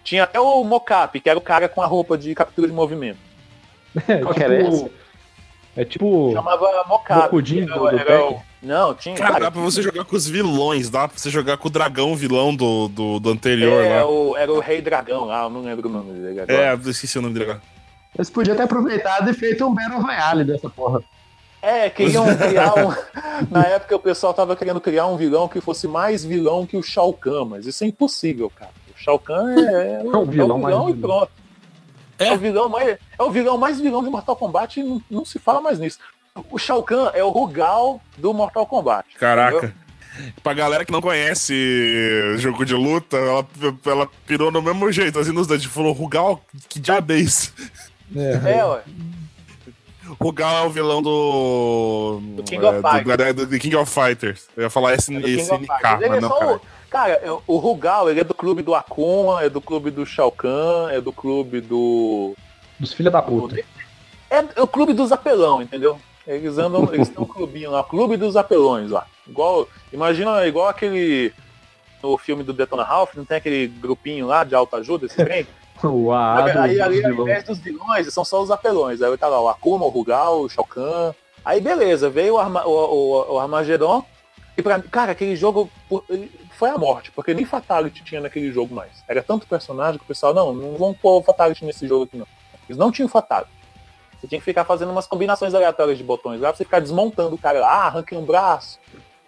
[0.04, 3.20] Tinha até o Mocap, que era o cara com a roupa de captura de movimento.
[4.08, 4.92] É Qual que era tipo,
[5.78, 7.20] é tipo Chamava Mocap.
[7.20, 8.36] Era- era.
[8.62, 9.16] Não, tinha.
[9.16, 11.72] Cara, cara, dá pra você jogar com os vilões, dá pra você jogar com o
[11.72, 14.10] dragão vilão do, do, do anterior é, lá.
[14.10, 16.60] o, era o Rei Dragão lá, eu não lembro o nome dele agora.
[16.60, 17.62] É, eu esqueci o nome dele agora.
[18.20, 21.02] Eles podiam ter aproveitado e feito um Battle Royale dessa porra.
[21.62, 22.94] É, queriam criar um.
[23.50, 26.84] Na época o pessoal tava querendo criar um vilão que fosse mais vilão que o
[26.84, 28.72] Shao Kahn, mas isso é impossível, cara.
[28.94, 31.00] O Shao Kahn é, é, É um vilão mais e vilão.
[31.00, 31.32] pronto.
[32.20, 32.34] É.
[32.34, 35.40] o vilão mais, é o vilão mais vilão de Mortal Kombat e não, não se
[35.40, 36.00] fala mais nisso.
[36.52, 39.16] O Shao Kahn é o Rugal do Mortal Kombat.
[39.18, 39.74] Caraca.
[40.44, 43.48] Pra galera que não conhece jogo de luta, ela,
[43.86, 45.64] ela pirou no mesmo jeito, assim, nos dedos.
[45.68, 47.54] Falou, Rugal, que diabo é isso?
[48.16, 48.82] É, É, ué.
[50.20, 52.20] Rugal é o vilão do.
[52.38, 53.18] Do King of é, Fighters.
[53.18, 54.48] do, do- do King of Fighters.
[54.58, 56.56] Eu ia falar esse, É esse NK, mas é não, cara.
[56.56, 60.32] o- Cara, o Rugal, ele é do clube do Akuma, é do clube do Shao
[60.32, 62.36] Kahn, é do clube do.
[62.80, 63.56] dos filha da puta.
[64.32, 66.00] É, é o clube dos apelão, entendeu?
[66.26, 69.06] Eles andam, eles têm um clubinho lá, Clube dos Apelões lá.
[69.28, 71.32] Igual, imagina igual aquele
[72.02, 75.46] no filme do Detona Ralph, não tem aquele grupinho lá de autoajuda, esse trem?
[75.84, 79.02] O AA aí, ali, ao invés dos vilões, são só os apelões.
[79.02, 81.14] Aí tá lá o Akuma, o Rugal, o Shao Kahn.
[81.44, 84.04] Aí beleza, veio o, Arma, o, o, o Armagedon.
[84.58, 85.70] E pra cara, aquele jogo
[86.58, 89.04] foi a morte, porque nem Fatality tinha naquele jogo mais.
[89.08, 92.28] Era tanto personagem que o pessoal, não, não vão pôr Fatality nesse jogo aqui não.
[92.68, 93.52] Eles não tinham Fatality.
[94.20, 97.36] Você tinha que ficar fazendo umas combinações aleatórias de botões lá pra você ficar desmontando
[97.36, 98.78] o cara lá, ah, arranquei um braço,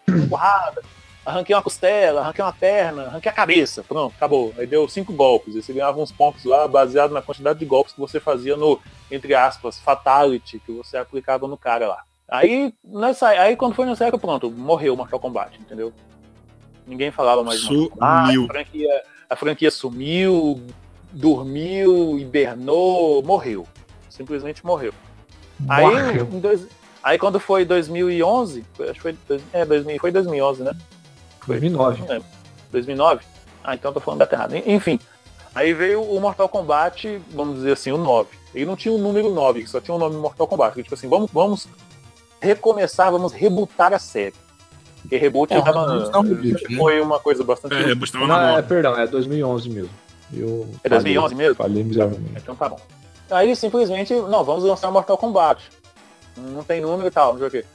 [0.30, 0.84] porrada,
[1.26, 4.54] arranquei uma costela, arranquei uma perna, arranquei a cabeça, pronto, acabou.
[4.58, 7.94] Aí deu cinco golpes, e você ganhava uns pontos lá baseado na quantidade de golpes
[7.94, 8.80] que você fazia no,
[9.10, 12.04] entre aspas, fatality que você aplicava no cara lá.
[12.28, 15.92] Aí, nessa, aí quando foi nessa época, pronto, morreu o Mortal Kombat, entendeu?
[16.88, 17.92] Ninguém falava mais Kombat,
[18.28, 18.44] Sumiu.
[18.46, 20.62] a franquia, a franquia sumiu,
[21.12, 23.68] dormiu, hibernou, morreu.
[24.10, 24.94] Simplesmente morreu.
[25.70, 26.26] Aí, Morreu.
[26.26, 26.68] dois-
[27.04, 29.16] aí quando foi 2011, foi- acho que foi,
[29.54, 30.72] é, 2000, foi 2011, né?
[31.48, 32.02] 2009.
[32.02, 32.28] Não lembro.
[32.72, 33.22] 2009?
[33.64, 34.58] Ah, então eu tô falando data errada.
[34.58, 35.00] En- Enfim,
[35.54, 38.30] aí veio o Mortal Kombat, vamos dizer assim, o 9.
[38.54, 40.82] Ele não tinha o número 9, só tinha o nome Mortal Kombat.
[40.82, 41.68] Tipo assim, vamos, vamos
[42.42, 44.34] recomeçar, vamos rebootar a série.
[45.02, 46.78] Porque reboot É, tava, não, reboot, né?
[46.78, 47.74] foi uma coisa bastante...
[47.76, 49.90] É, reboot tava Não, é, perdão, é 2011 mesmo.
[50.34, 51.56] Eu É 2011 mesmo?
[51.56, 52.34] Falei miseravelmente.
[52.38, 52.80] Então tá bom.
[53.30, 55.62] Aí simplesmente, não, vamos lançar Mortal Kombat.
[56.38, 57.66] Não tem número e tal, não sei o quê.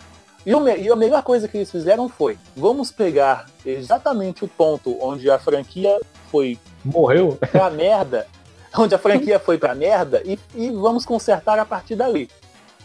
[0.46, 4.96] E, o e a melhor coisa que eles fizeram foi, vamos pegar exatamente o ponto
[5.04, 7.36] onde a franquia foi Morreu?
[7.50, 8.28] pra merda,
[8.78, 12.30] onde a franquia foi pra merda, e, e vamos consertar a partir dali.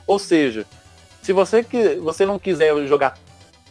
[0.07, 0.65] Ou seja,
[1.21, 3.15] se você, que, você não quiser jogar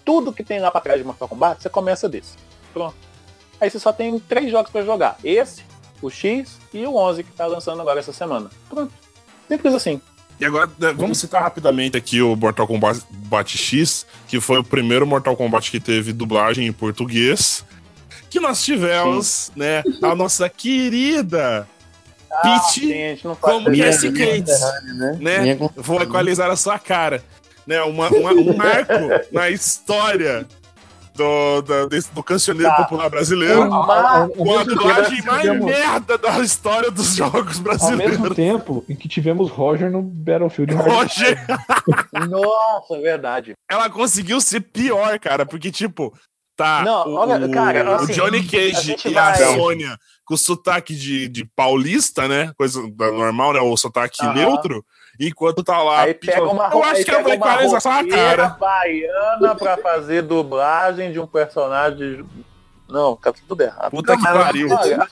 [0.05, 2.37] tudo que tem lá pra trás de Mortal Kombat, você começa desse.
[2.73, 2.95] Pronto.
[3.61, 5.19] Aí você só tem três jogos pra jogar.
[5.25, 5.65] Esse,
[6.01, 8.51] o X e o 11 que tá lançando agora essa semana.
[8.69, 8.93] Pronto.
[9.49, 10.01] Simples assim.
[10.41, 15.07] E agora, né, vamos citar rapidamente aqui o Mortal Kombat X, que foi o primeiro
[15.07, 17.63] Mortal Kombat que teve dublagem em português.
[18.31, 21.69] Que nós tivemos, né, a nossa querida
[22.43, 23.77] Peach não faz como.
[23.77, 24.61] Cassie Cates,
[25.19, 25.19] né?
[25.21, 25.59] né?
[25.77, 27.23] Vou equalizar a sua cara.
[27.67, 28.93] Né, uma, uma- um marco
[29.31, 30.47] na história
[31.21, 32.77] do, da- desse- do cancioneiro Tá.
[32.85, 33.69] popular brasileiro.
[33.69, 34.29] Com a
[34.65, 38.19] mesmo dublagem mais tivemos- merda da história dos jogos Ao brasileiros.
[38.19, 40.75] mesmo tempo em que tivemos Roger no Battlefield.
[40.75, 41.39] Roger,
[42.29, 43.53] Nossa, é verdade.
[43.71, 46.13] ela conseguiu ser pior, cara, porque, tipo,
[46.57, 46.83] tá.
[46.85, 49.97] Não, o, olha, o- cara, o assim, Johnny a Cage gente e a vai- Sônia
[50.25, 52.53] com sotaque de, de paulista, né?
[52.57, 53.61] Coisa normal, né?
[53.61, 54.35] O sotaque Aham.
[54.35, 54.85] neutro.
[55.21, 56.01] Enquanto tá lá.
[56.03, 58.49] Aí pega uma eu acho aí que pega uma equalizar roqueira cara.
[58.59, 62.25] baiana pra fazer dublagem de um personagem.
[62.89, 63.91] Não, tá tudo errado.
[63.91, 64.67] Puta que pariu.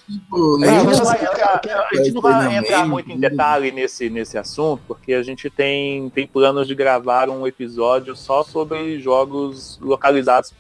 [0.08, 2.50] Tipo, a nem gente não você vai quer- entrar, quer a gente não vai no
[2.52, 7.28] entrar muito em detalhe nesse, nesse assunto, porque a gente tem, tem planos de gravar
[7.28, 10.52] um episódio só sobre jogos localizados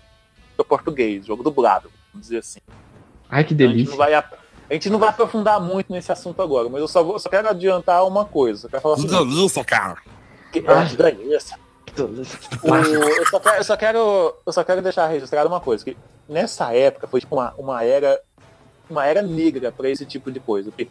[0.56, 2.60] para português, jogo dublado, vamos dizer assim.
[3.28, 3.90] Ai, que A gente, delícia.
[3.90, 4.14] não vai,
[4.70, 7.48] a gente não vai aprofundar muito nesse assunto agora, mas eu só, vou- só quero
[7.48, 8.66] adiantar uma coisa.
[8.66, 9.96] Eu quero falar assim, Delícia, cara.
[10.52, 11.58] que, ah, delícia.
[12.62, 15.96] O- eu, só quero, eu, só quero, eu só quero deixar registrado uma coisa, que
[16.28, 18.20] nessa época foi tipo uma, uma era
[18.88, 20.70] uma era negra para esse tipo de coisa.
[20.70, 20.88] Porque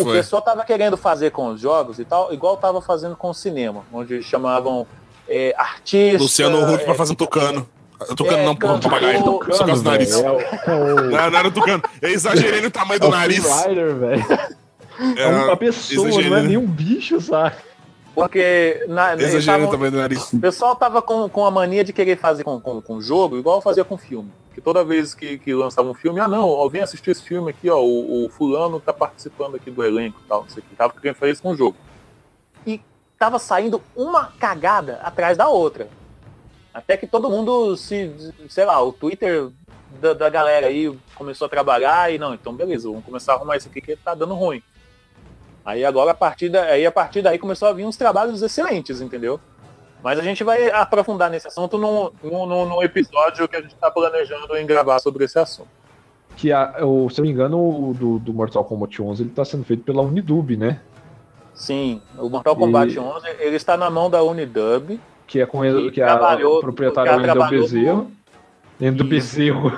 [0.00, 3.34] o pessoal tava querendo fazer com os jogos e tal, igual tava fazendo com o
[3.34, 4.86] cinema, onde chamavam
[5.28, 6.20] é, artistas.
[6.20, 7.68] Luciano Huck é, pra fazer tucano.
[8.16, 9.18] Tucano é, não, porra, papagaio.
[9.18, 10.12] Só por causa do nariz.
[10.12, 11.82] é o- é o- Não, não era tucano.
[12.02, 13.44] Eu exagerei no tamanho do é nariz.
[13.66, 14.24] Rider, velho.
[15.16, 16.42] É uma pessoa, não é exagerei.
[16.48, 17.56] nem um bicho, sabe?
[18.14, 20.32] Porque na, eles Exagerei no tavam- tamanho do nariz.
[20.32, 23.60] O pessoal tava com, com a mania de querer fazer com, com, com jogo, igual
[23.60, 24.30] fazia com filme.
[24.54, 27.50] Que toda vez que, que lançava um filme, ah não, ó, vem assistir esse filme
[27.50, 30.66] aqui, ó, o, o fulano tá participando aqui do elenco e tal, não sei o
[30.66, 30.76] que.
[30.76, 31.76] Tava querendo fazer isso com o jogo.
[32.64, 32.80] E
[33.18, 35.88] tava saindo uma cagada atrás da outra.
[36.74, 38.10] Até que todo mundo se,
[38.48, 39.48] sei lá, o Twitter
[40.00, 43.56] da, da galera aí começou a trabalhar e não, então beleza, vamos começar a arrumar
[43.56, 44.60] isso aqui que tá dando ruim.
[45.64, 49.00] Aí agora a partir, da, aí, a partir daí começou a vir uns trabalhos excelentes,
[49.00, 49.38] entendeu?
[50.02, 53.72] Mas a gente vai aprofundar nesse assunto num, num, num- num episódio que a gente
[53.72, 55.68] está planejando em gravar sobre esse assunto.
[56.36, 59.30] Que, a, o- se eu não me engano, o do, do Mortal Kombat 11 ele
[59.30, 60.80] tá sendo feito pela Unidub, né?
[61.54, 65.00] Sim, o Mortal Kombat E- 11 ele está na mão da Unidub.
[65.26, 68.10] Que é com Que que a, proprietária que é o Wendel Bezerro.
[68.80, 69.72] Wendel Bezerro.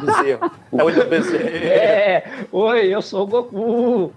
[0.00, 0.50] Bezerro.
[0.72, 1.48] É o Wendel Bezerro.
[1.64, 2.24] É!
[2.52, 4.12] Oi, eu sou o Goku!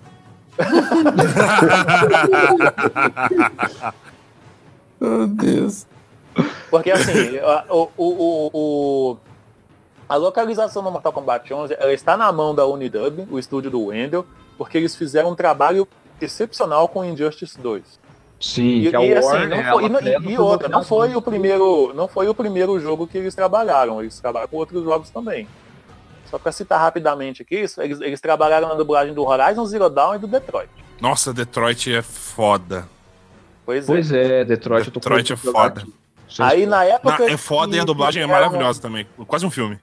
[4.99, 5.85] Meu Deus.
[6.69, 7.37] Porque assim,
[7.69, 9.17] o, o, o-
[10.07, 13.85] a localização do Mortal Kombat 11 ela está na mão da Unidub, o estúdio do
[13.85, 14.25] Wendel,
[14.57, 15.87] porque eles fizeram um trabalho
[16.21, 17.99] excepcional com Injustice 2.
[18.41, 21.15] Sim, E, que a e, assim, Warner, não ela foi, e e outra, não foi
[21.15, 25.09] o primeiro, não foi o primeiro jogo que eles trabalharam, eles trabalharam com outros jogos
[25.11, 25.47] também.
[26.25, 30.15] Só pra citar rapidamente aqui, isso, eles, eles trabalharam na dublagem do Horizon Zero Dawn
[30.15, 30.69] e do Detroit.
[30.99, 32.87] Nossa, Detroit é foda.
[33.65, 33.87] Pois, é.
[33.87, 35.85] Pois é, Detroit, eu tô Detroit é foda.
[36.39, 37.19] Aí na época.
[37.19, 39.05] Na- é foda e a dublagem é maravilhosa também.
[39.27, 39.77] Quase um filme.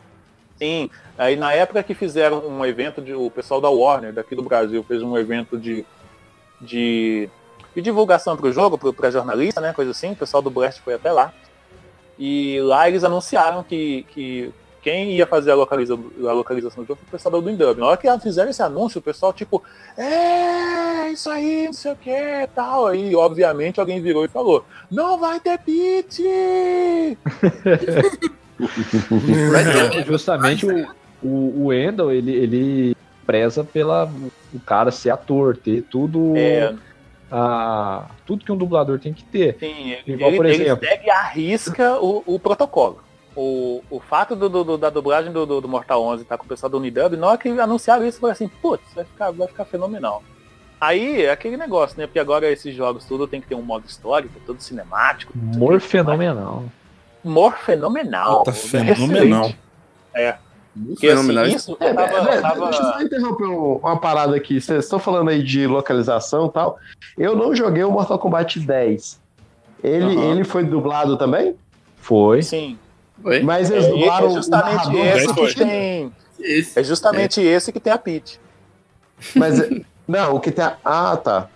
[0.56, 0.90] Sim.
[1.16, 3.12] Aí na época que fizeram um evento de.
[3.14, 5.84] O pessoal da Warner, daqui do Brasil, fez um evento de.
[6.60, 7.28] de,
[7.78, 9.72] de divulgação pro jogo, pro, pra jornalista, né?
[9.72, 10.12] Coisa assim.
[10.12, 11.32] O pessoal do Blast foi até lá.
[12.18, 17.00] E lá eles anunciaram que, que quem ia fazer a, localiza, a localização do jogo
[17.00, 17.78] foi o pessoal do Indub.
[17.78, 19.62] Na hora que fizeram esse anúncio, o pessoal, tipo,
[19.96, 22.88] é, isso aí, não sei o que, tal.
[22.88, 26.18] Aí, obviamente, alguém virou e falou, não vai ter pitch!
[30.04, 30.88] Justamente o,
[31.22, 34.10] o, o Endel, ele, ele preza pela
[34.52, 36.32] o cara ser ator, ter tudo.
[36.36, 36.74] É.
[37.30, 39.56] A, tudo que um dublador tem que ter.
[39.60, 40.86] Sim, Igual, ele, por ele exemplo.
[40.88, 43.00] segue à risca o, o protocolo.
[43.36, 46.48] O, o fato do, do- da dublagem do, do, do Mortal 11 estar com o
[46.48, 49.64] pessoal do Unidub, na hora que anunciaram isso, falei assim, putz, vai ficar, vai ficar
[49.64, 50.22] fenomenal.
[50.80, 52.06] Aí é aquele negócio, né?
[52.06, 55.32] Porque agora esses jogos tudo tem que ter um modo histórico, tudo cinemático.
[55.36, 56.64] Humor fenomenal.
[57.24, 58.38] Humor fenomenal.
[58.38, 59.52] Puta, fenomenal.
[60.14, 60.36] É.
[60.86, 61.44] Porque fenomenal.
[61.44, 64.60] assim, isso É, tava, é, tava- Deixa eu só interromper um- uma parada aqui.
[64.60, 66.78] Vocês estão falando aí de localização e tal.
[67.16, 69.20] Eu não joguei o Mortal Kombat 10.
[69.82, 70.30] Ele, Aham.
[70.32, 71.54] ele foi dublado também?
[71.96, 72.42] Foi.
[72.42, 72.78] Sim.
[73.24, 73.40] Oi?
[73.42, 76.12] Mas É, eles dublaram é justamente o esse que tem.
[76.38, 76.78] Esse.
[76.78, 78.40] É justamente esse que tem a Peach.
[79.34, 79.60] Mas,
[80.06, 80.76] não, o que tem a...
[80.84, 81.48] Ah, tá.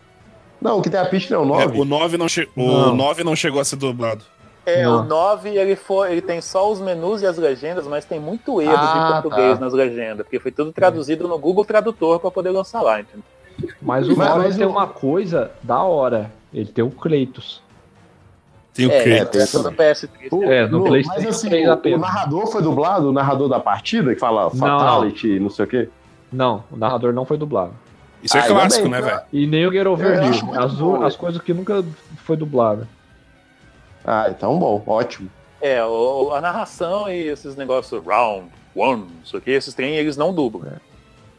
[0.61, 1.81] Não, o que tem a pista é o É, 9.
[1.81, 2.97] o 9 não, che- o Não.
[2.97, 4.25] 9 não chegou a ser dublado.
[4.65, 5.01] É, Não.
[5.01, 8.61] o 9 ele, foi, ele tem só os menus e as legendas, mas tem muito
[8.63, 9.65] erro Ah, de português tá.
[9.65, 13.25] nas legendas, porque foi tudo traduzido no Google Tradutor para poder lançar lá, entendeu?
[13.81, 16.31] Mas o Mas- 9 mas tem uma coisa da hora.
[16.55, 17.61] Ele tem o Kratos.
[18.73, 19.11] Tem o É, quê?
[19.11, 20.33] é, do PS3.
[20.33, 23.09] O- É, no PlayStation mas assim, 3 o, o narrador foi dublado?
[23.11, 25.89] O narrador da partida que fala Fatality, não sei o quê?
[26.33, 27.75] Não, o narrador não foi dublado.
[28.23, 29.07] Isso é Ah, ainda clássico, né, tá?
[29.09, 29.21] velho?
[29.33, 30.73] E nem o Get Over muito As,
[31.05, 31.85] as coisas que nunca
[32.25, 32.87] foi dublado.
[34.05, 35.31] Ah, então bom, ótimo.
[35.61, 39.95] É, o- a narração e esses negócios round, one, não sei o que, esses trem
[39.97, 40.73] eles não dublam.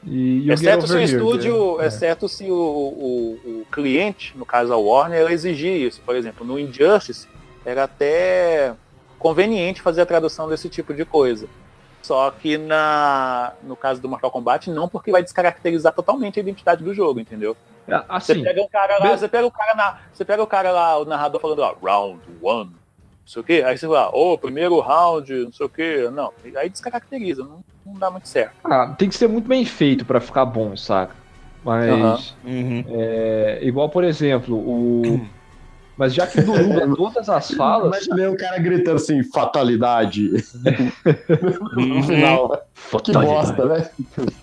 [0.05, 1.87] E, e Exceto se o estúdio, é.
[1.87, 6.01] exceto se o, o, o cliente, no caso a Warner, ela exigir isso.
[6.05, 7.27] Por exemplo, no Injustice
[7.65, 8.73] era até
[9.17, 11.47] conveniente fazer a tradução desse tipo de coisa.
[12.01, 16.83] Só que na, no caso do Mortal Kombat, não, porque vai descaracterizar totalmente a identidade
[16.83, 17.55] do jogo, entendeu?
[17.87, 20.47] É, Você Assim, pega um cara lá, você pega o cara na, você pega o
[20.47, 22.77] cara lá, o narrador falando lá, round one, não
[23.25, 26.69] sei o quê, aí você fala, ô, primeiro round, não sei o quê, não, aí
[26.69, 28.55] descaracteriza, não, não dá muito certo.
[28.63, 31.15] ah, tem que ser muito bem feito pra ficar bom, saca?
[31.63, 32.35] Mas.
[32.43, 32.83] Uhum.
[32.89, 35.21] é, igual, por exemplo, o.
[35.95, 38.05] Mas já que dubla todas as falas.
[38.05, 40.31] Imaginei o cara gritando assim, fatalidade.
[41.77, 42.65] no final.
[43.03, 43.89] Que bosta, né?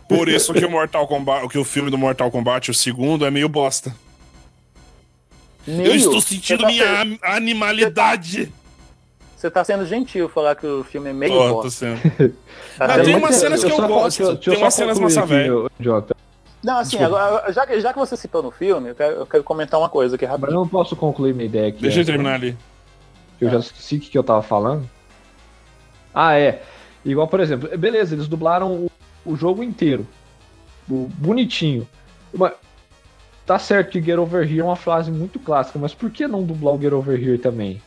[0.08, 3.30] Por isso que o Mortal Kombat, que o filme do Mortal Kombat, o segundo, é
[3.30, 3.94] meio bosta.
[5.66, 8.52] Eu Meio, estou você sentindo tá minha sendo- animalidade.
[9.36, 11.70] Você tá sendo gentil falar que o filme é meio tô bosta.
[11.70, 12.00] sendo.
[12.78, 14.22] Tá Mas sendo tem umas cenas que eu só- gosto.
[14.22, 15.52] eu- deixa eu Tem só umas cenas massa velha.
[15.78, 16.16] Jota.
[16.62, 19.42] Não, assim, agora, já, que, já que você citou no filme, eu quero, eu quero
[19.44, 20.61] comentar uma coisa aqui Mas eu rapidinho.
[20.61, 21.81] não posso concluir minha ideia aqui.
[21.83, 22.57] Deixa eu terminar ali.
[23.40, 24.88] Eu já esqueci o que que eu tava falando.
[26.14, 26.62] Ah, é.
[27.05, 28.90] Igual, por exemplo, beleza, eles dublaram o,
[29.25, 30.07] o jogo inteiro.
[30.90, 31.88] O- bonitinho.
[32.35, 32.53] Mas,
[33.46, 36.42] tá certo que Get Over Here é uma frase muito clássica, mas por que não
[36.42, 37.81] dublar o Get Over Here também?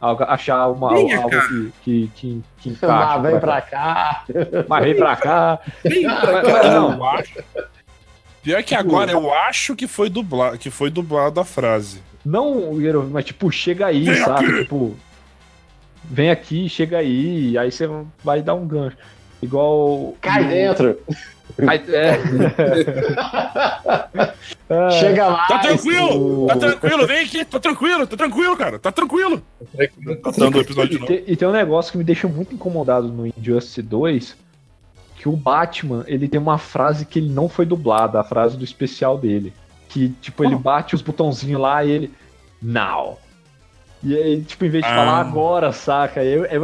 [0.00, 1.40] Algo- achar uma, algo cá.
[1.48, 3.18] que, que, que, que Ah, encaixa.
[3.20, 4.24] vem pra cá.
[4.68, 5.60] Mas vem pra cá.
[5.84, 6.70] Vem Mas- pra mas cá.
[6.72, 6.98] não.
[8.48, 12.00] Pior que agora eu acho que foi dublado, que foi dublado a frase.
[12.24, 12.72] Não
[13.10, 14.44] mas tipo, chega aí, Vem sabe?
[14.46, 14.58] aqui.
[14.62, 14.96] Tipo,
[16.04, 17.88] vem aqui, chega aí, aí você
[18.24, 18.96] vai dar um gancho.
[19.42, 20.16] Igual.
[20.20, 20.98] Cai o- dentro.
[21.66, 22.18] Aí- é.
[24.70, 25.46] Ah, Chega lá.
[25.46, 29.42] Tá tranquilo, o- tá tranquilo, vem aqui, tá tranquilo, tá tranquilo, cara, tá tranquilo.
[30.22, 31.06] Contando o episódio de E novo.
[31.06, 34.36] tem, e tem um negócio que me deixa muito incomodado no Injustice 2,
[35.18, 38.64] que o Batman, ele tem uma frase que ele não foi dublada, a frase do
[38.64, 39.52] especial dele.
[39.88, 42.14] Que, tipo, ele bate os botãozinhos lá e ele...
[42.62, 43.18] Now.
[44.02, 44.94] E aí, tipo, em vez de Ah.
[44.94, 46.22] falar agora, saca?
[46.22, 46.62] É, é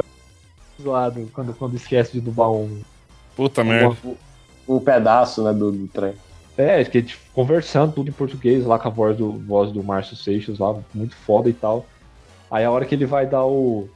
[0.81, 2.81] zoado quando, quando esquece de dublar um...
[3.35, 3.97] Puta merda.
[4.69, 6.15] Um pedaço, né, do, do trem.
[6.57, 10.17] É, que tipo, conversando tudo em português lá com a voz do, voz do Márcio
[10.17, 11.85] Seixas lá, muito foda e tal.
[12.49, 13.89] Aí a hora que ele vai dar o,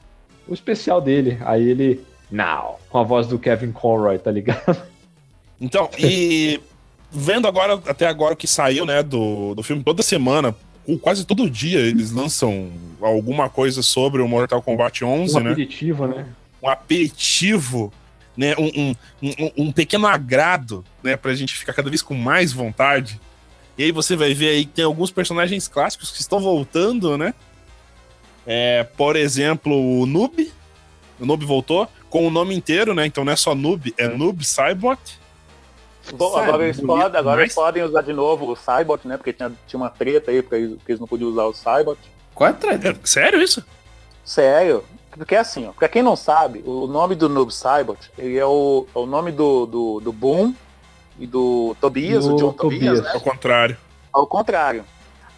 [0.45, 2.03] o especial dele, aí ele.
[2.31, 2.79] Now!
[2.89, 4.77] Com a voz do Kevin Conroy, tá ligado?
[5.59, 6.59] Então, e
[7.11, 10.55] vendo agora, até agora o que saiu, né, do, do filme toda semana,
[11.01, 12.71] quase todo dia eles lançam
[13.01, 15.51] alguma coisa sobre o Mortal Kombat 11, Um né?
[15.51, 16.25] aperitivo, né?
[16.61, 17.93] um aperitivo,
[18.35, 18.53] né?
[18.57, 21.15] Um, um, um, um pequeno agrado, né?
[21.15, 23.19] Pra gente ficar cada vez com mais vontade.
[23.77, 27.33] E aí você vai ver aí que tem alguns personagens clássicos que estão voltando, né?
[28.45, 30.51] É, por exemplo, o Noob.
[31.19, 33.05] O Noob voltou com o nome inteiro, né?
[33.05, 35.19] Então não é só Noob, é Noob Cybot.
[36.13, 39.17] Bom, Sabe, agora eles, podem, agora eles podem usar de novo o Cybot, né?
[39.17, 41.99] Porque tinha, tinha uma treta aí, porque eles, porque eles não podiam usar o Cybot.
[42.33, 42.89] Qual é a treta?
[42.89, 43.63] É, sério isso?
[44.23, 44.83] Sério.
[45.11, 48.87] Porque assim, ó, pra quem não sabe, o nome do Noob Cybot, ele é o,
[48.95, 50.53] é o nome do, do, do Boom
[51.19, 53.01] e do Tobias, o John Tobias, Tobias.
[53.01, 53.11] né?
[53.13, 53.77] Ao contrário.
[54.13, 54.85] Ao contrário.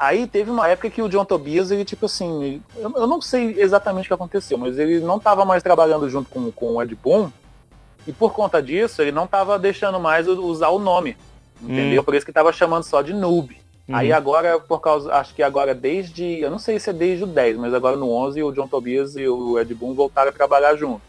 [0.02, 3.62] Aí teve uma época que o John Tobias, ele tipo assim, eu, eu não sei
[3.62, 6.96] exatamente o que aconteceu, mas ele não tava mais trabalhando junto com, com o Ed
[6.96, 7.30] Boon,
[8.08, 11.16] e por conta disso, ele não tava deixando mais usar o nome,
[11.62, 12.02] entendeu?
[12.02, 12.04] Hum.
[12.04, 13.56] Por isso que tava chamando só de Noob.
[13.88, 13.96] Uhum.
[13.96, 17.28] Aí agora, por causa, acho que agora desde, eu não sei se é desde o
[17.28, 20.76] 10, mas agora no 11 o John Tobias e o Ed Boon voltaram a trabalhar
[20.76, 21.04] junto.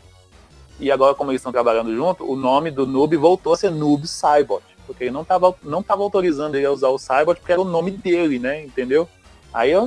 [0.79, 4.07] E agora, como eles estão trabalhando junto, o nome do Noob voltou a ser Noob
[4.07, 4.63] Cybot.
[4.93, 7.65] Porque ele não estava não tava autorizando ele a usar o Cybot porque era o
[7.65, 8.63] nome dele, né?
[8.65, 9.09] Entendeu?
[9.53, 9.87] Aí eu,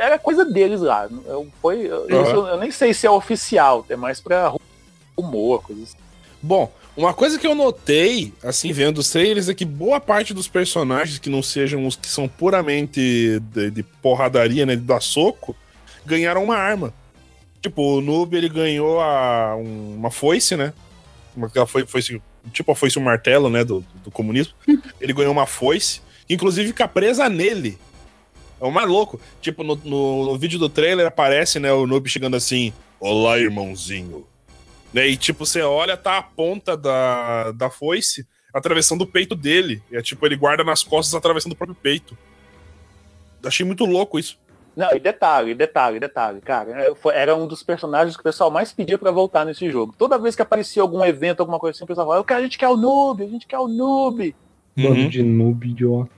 [0.00, 1.08] era- coisa deles lá.
[1.26, 2.22] Eu, foi, eu, Uhum.
[2.22, 4.52] isso eu nem sei se é oficial, é mais pra
[5.16, 5.96] rumor, coisas assim.
[6.42, 10.48] Bom, uma coisa que eu notei, assim, vendo os trailers, é que boa parte dos
[10.48, 15.56] personagens que não sejam os que são puramente de, de porradaria, né, de dar soco,
[16.04, 16.92] ganharam uma arma.
[17.62, 20.72] Tipo, o Noob, ele ganhou a, um- uma foice, né?
[21.34, 22.20] Uma, aquela foi, foice,
[22.52, 24.54] tipo a foice um martelo, né, do, do comunismo.
[25.00, 27.78] Ele ganhou uma foice, que inclusive fica presa nele.
[28.60, 29.20] É o mais louco.
[29.40, 34.26] Tipo, no, no, no vídeo do trailer aparece, né, o Noob chegando assim, Olá, irmãozinho.
[34.92, 39.82] Né, e tipo, você olha, tá a ponta da, da foice atravessando o peito dele.
[39.90, 42.16] E é tipo, ele guarda nas costas atravessando o próprio peito.
[43.44, 44.38] Achei muito louco isso.
[44.76, 46.70] Não, e detalhe, detalhe, detalhe, cara.
[46.70, 49.94] é, Era um dos personagens que o pessoal mais pedia pra voltar nesse jogo.
[49.96, 52.42] Toda vez que aparecia algum evento, alguma coisa assim, o pessoal falava, "Eu quero- a
[52.42, 54.34] gente quer o noob, a gente quer o noob.
[54.76, 56.10] Bando de noob idiota.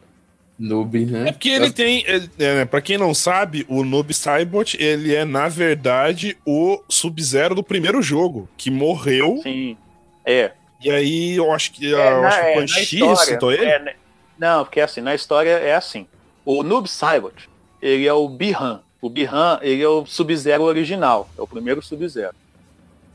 [0.58, 1.28] Noob, né?
[1.28, 2.02] É porque ele tem.
[2.06, 6.82] ele- é, né, pra quem não sabe, o Noob Cybot, ele é, na verdade, o
[6.88, 9.38] Sub-Zero do primeiro jogo, que morreu.
[9.42, 9.76] Sim.
[10.24, 10.52] É.
[10.82, 12.80] E aí eu acho que, É, eu na- acho que é, o na Quan Chi
[12.96, 13.64] história, ressuscitou ele.
[13.66, 13.96] é,
[14.38, 16.06] não, porque assim, na história é assim.
[16.42, 17.50] O Noob Cybot,
[17.86, 18.80] ele é o Bihan.
[19.00, 21.28] O Bihan, ele é o Sub-Zero original.
[21.38, 22.34] É o primeiro Sub-Zero.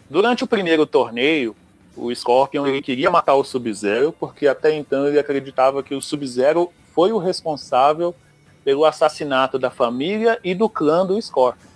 [0.10, 1.54] Durante o primeiro torneio,
[1.96, 6.72] o Scorpion ele queria matar o Sub-Zero, porque até então ele acreditava que o Sub-Zero
[6.96, 8.16] foi o responsável
[8.64, 11.70] pelo assassinato da família e do clã do Scorpion.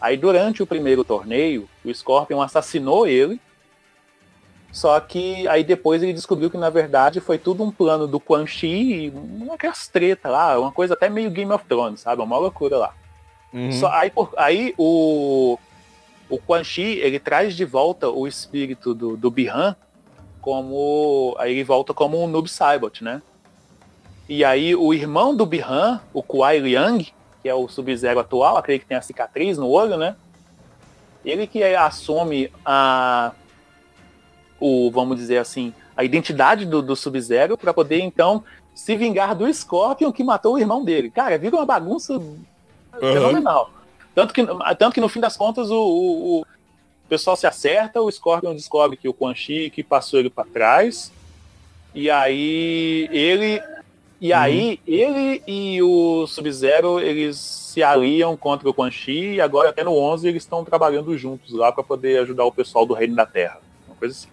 [0.00, 3.38] Aí durante o primeiro torneio, o Scorpion assassinou ele
[4.72, 8.46] só que aí depois ele descobriu que na verdade foi tudo um plano do Quan
[8.46, 12.22] Chi, e uma aquelas treta lá, uma coisa até meio Game of Thrones, sabe?
[12.22, 12.94] Uma loucura lá.
[13.52, 13.72] Uhum.
[13.72, 15.58] Só, aí por- aí o,
[16.28, 19.74] o Quan Chi, ele traz de volta o espírito do, do Bihan
[20.40, 21.34] como.
[21.38, 23.20] Aí ele volta como um Noob Saibot, né?
[24.28, 27.12] E aí o irmão do Bihan, o Kuai Liang,
[27.42, 30.14] que é o Sub-Zero atual, aquele que tem a cicatriz no olho, né?
[31.24, 33.32] Ele que assume a.
[34.60, 38.44] O, vamos dizer assim, a identidade do, do Sub-Zero para poder então
[38.74, 41.10] se vingar do Scorpion que matou o irmão dele.
[41.10, 42.20] Cara, vira uma bagunça
[42.98, 43.70] fenomenal.
[44.14, 44.44] Tanto que,
[44.78, 46.46] tanto que no fim das contas o, o, o
[47.08, 51.12] pessoal se acerta, o Scorpion descobre que o Quan Chi que passou ele para trás.
[51.94, 53.62] E aí ele
[54.20, 59.70] e aí ele e o Sub-Zero eles se aliam contra o Quan Chi e agora
[59.70, 63.16] até no 11 eles estão trabalhando juntos lá para poder ajudar o pessoal do Reino
[63.16, 63.60] da Terra.
[63.86, 64.28] Uma coisa assim.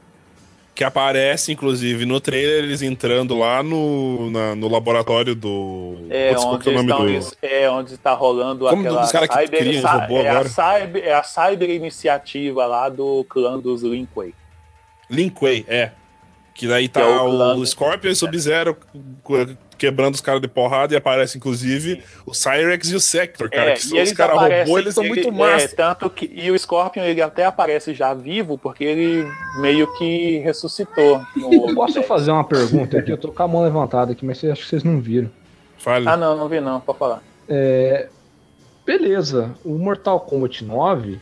[0.77, 5.95] Que aparece, inclusive, no trailer, eles entrando lá no, na- no laboratório do.
[6.07, 7.37] É Putz, qual onde, é o nome estão, do.
[7.41, 10.49] é onde está rolando Como aquela dos caras que cyber, criam é, a agora?
[10.49, 14.35] cyber, é a cyber iniciativa lá do clã dos Linkway.
[15.09, 15.91] Linkway, é.
[16.57, 18.75] Que daí tá Que é o o Scorpion e o Sub-Zero
[19.23, 23.69] que- quebrando os caras de porrada e aparece, inclusive, o Cyrex e o Sector, cara.
[23.69, 24.35] É, que são os caras
[24.65, 25.75] robô, eles são ele- muito é, massa.
[25.75, 29.23] tanto que, e o Scorpion ele até aparece já vivo, porque ele
[29.61, 31.21] meio que ressuscitou.
[31.35, 33.11] no- Posso fazer uma pergunta aqui?
[33.11, 35.29] Eu tô com a mão levantada aqui, mas acho que vocês não viram.
[35.77, 36.09] Fale.
[36.09, 37.21] Ah, não, não vi não, pode falar.
[37.47, 38.07] É,
[38.83, 41.19] beleza, o Mortal Kombat 9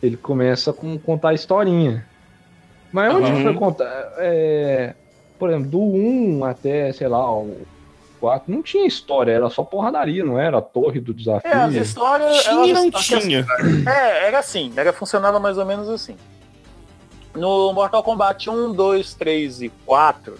[0.00, 2.06] ele começa com contar a historinha.
[2.96, 3.42] Mas onde Uhum.
[3.42, 4.12] foi contar?
[4.16, 4.94] é,
[5.38, 7.54] por exemplo, do 1 até, sei lá, o
[8.18, 11.50] 4, não tinha história, era só porradaria, não era a torre do desafio.
[11.50, 12.42] É, as histórias.
[12.44, 13.46] Tinha elas- não tinha.
[13.86, 16.16] É, era assim, era, funcionava mais ou menos assim.
[17.34, 20.38] No Mortal Kombat 1, 2, 3 e 4,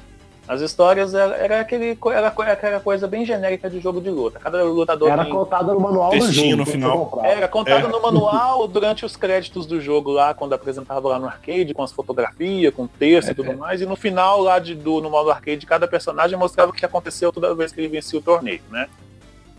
[0.49, 4.39] As histórias era, era aquele, era, aquela coisa bem genérica de jogo de luta.
[4.39, 6.57] Cada lutador Era tem- contado no manual do jogo.
[6.57, 7.21] no final.
[7.25, 7.89] Era contado É.
[7.89, 11.91] no manual durante os créditos do jogo lá, quando apresentava lá no arcade, com as
[11.91, 13.81] fotografias, com texto e tudo mais.
[13.81, 17.33] E no final lá de, do, no modo arcade, cada personagem mostrava o que aconteceu
[17.33, 18.89] toda vez que ele vencia o torneio, né?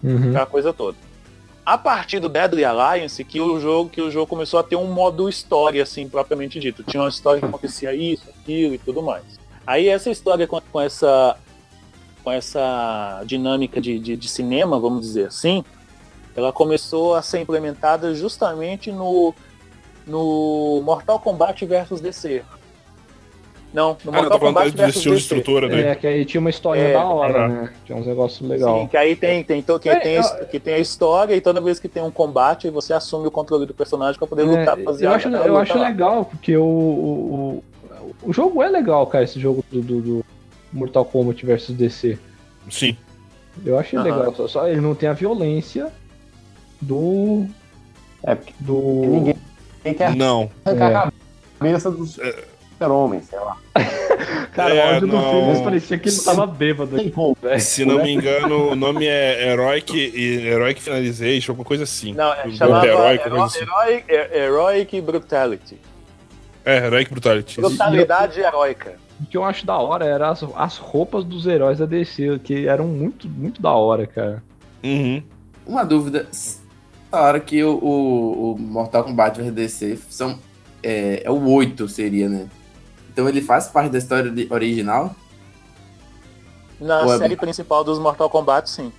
[0.02, 0.30] Uhum.
[0.30, 0.96] Aquela coisa toda.
[1.66, 4.86] A partir do Deadly Alliance, que o jogo, que o jogo começou a ter um
[4.86, 6.82] modo história, assim, propriamente dito.
[6.82, 9.38] Tinha uma história que acontecia isso, aquilo e tudo mais.
[9.68, 11.36] Aí essa história com, com essa
[12.24, 15.63] com essa dinâmica de, de, de cinema, vamos dizer assim,
[16.36, 19.34] ela começou a ser implementada justamente no,
[20.05, 22.43] no Mortal Kombat versus DC.
[23.74, 25.36] Não, no Ah, eu Mortal Kombat do versus estilo de DC.
[25.36, 25.91] estrutura, né?
[25.91, 27.47] É, que aí tinha uma história É, da hora, é.
[27.47, 27.74] né?
[27.86, 28.80] Tinha uns negócios legais.
[28.82, 31.34] Sim, que aí tem, tem, to- que É, tem, a his- que tem a história
[31.36, 34.43] e toda vez que tem um combate, você assume o controle do personagem pra poder
[34.43, 37.63] lutar, É, fazer eu a- acho, a eu luta acho legal, porque o, o,
[38.24, 40.26] o, jogo é legal, cara, esse jogo do, do- do
[40.74, 42.18] Mortal Kombat versus DC.
[42.70, 42.95] Sim.
[43.66, 44.03] Eu achei Aham.
[44.18, 45.91] legal, só, só ele não tem a violência
[46.82, 47.45] do.
[48.24, 48.82] É, porque do.
[49.05, 49.38] ninguém
[49.84, 50.49] Quem quer Não.
[50.66, 50.95] arrancar É.
[50.95, 51.12] a
[51.60, 53.58] cabeça do super-homem, sei lá.
[54.53, 55.30] Cara, É, o áudio do não.
[55.32, 56.95] filme parecia que ele tava bêbado.
[56.97, 57.38] Tem como.
[57.41, 57.62] velho.
[57.62, 62.14] Se não me engano, o nome é Heroic, e- Heroic Finalization, alguma coisa assim.
[62.14, 63.60] Não, é, Do chamava Heroic, assim.
[63.62, 65.78] Heroic, He- Heroic Brutality.
[66.68, 67.61] É, Heroic Brutality.
[67.61, 68.95] Brutalidade heróica.
[69.22, 72.68] O que eu acho da hora era as, as roupas dos heróis da DC, que
[72.68, 74.43] eram muito, muito da hora, cara.
[74.84, 75.24] Uhum.
[75.65, 76.28] Uma dúvida.
[77.09, 80.38] A hora que o, o, o Mortal Kombat vs DC são,
[80.84, 82.47] é, é o 8, seria, né?
[83.11, 85.15] Então ele faz parte da história de- original,
[86.80, 88.91] Na Ou é- série principal dos Mortal Kombat, sim.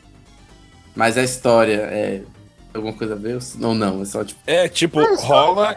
[0.96, 2.22] mas a história é
[2.74, 3.38] alguma coisa a ver?
[3.62, 4.00] Ou não?
[4.00, 4.40] É só tipo.
[4.46, 5.76] É, tipo, rola.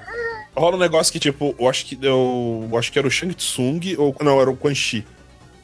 [0.56, 3.34] Rola um negócio que, tipo, eu acho que eu, eu acho que era o Shang
[3.34, 5.06] Tsung, ou não, era o Quan Chi.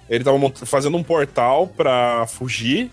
[0.10, 2.90] Ele tava fazendo um portal pra fugir,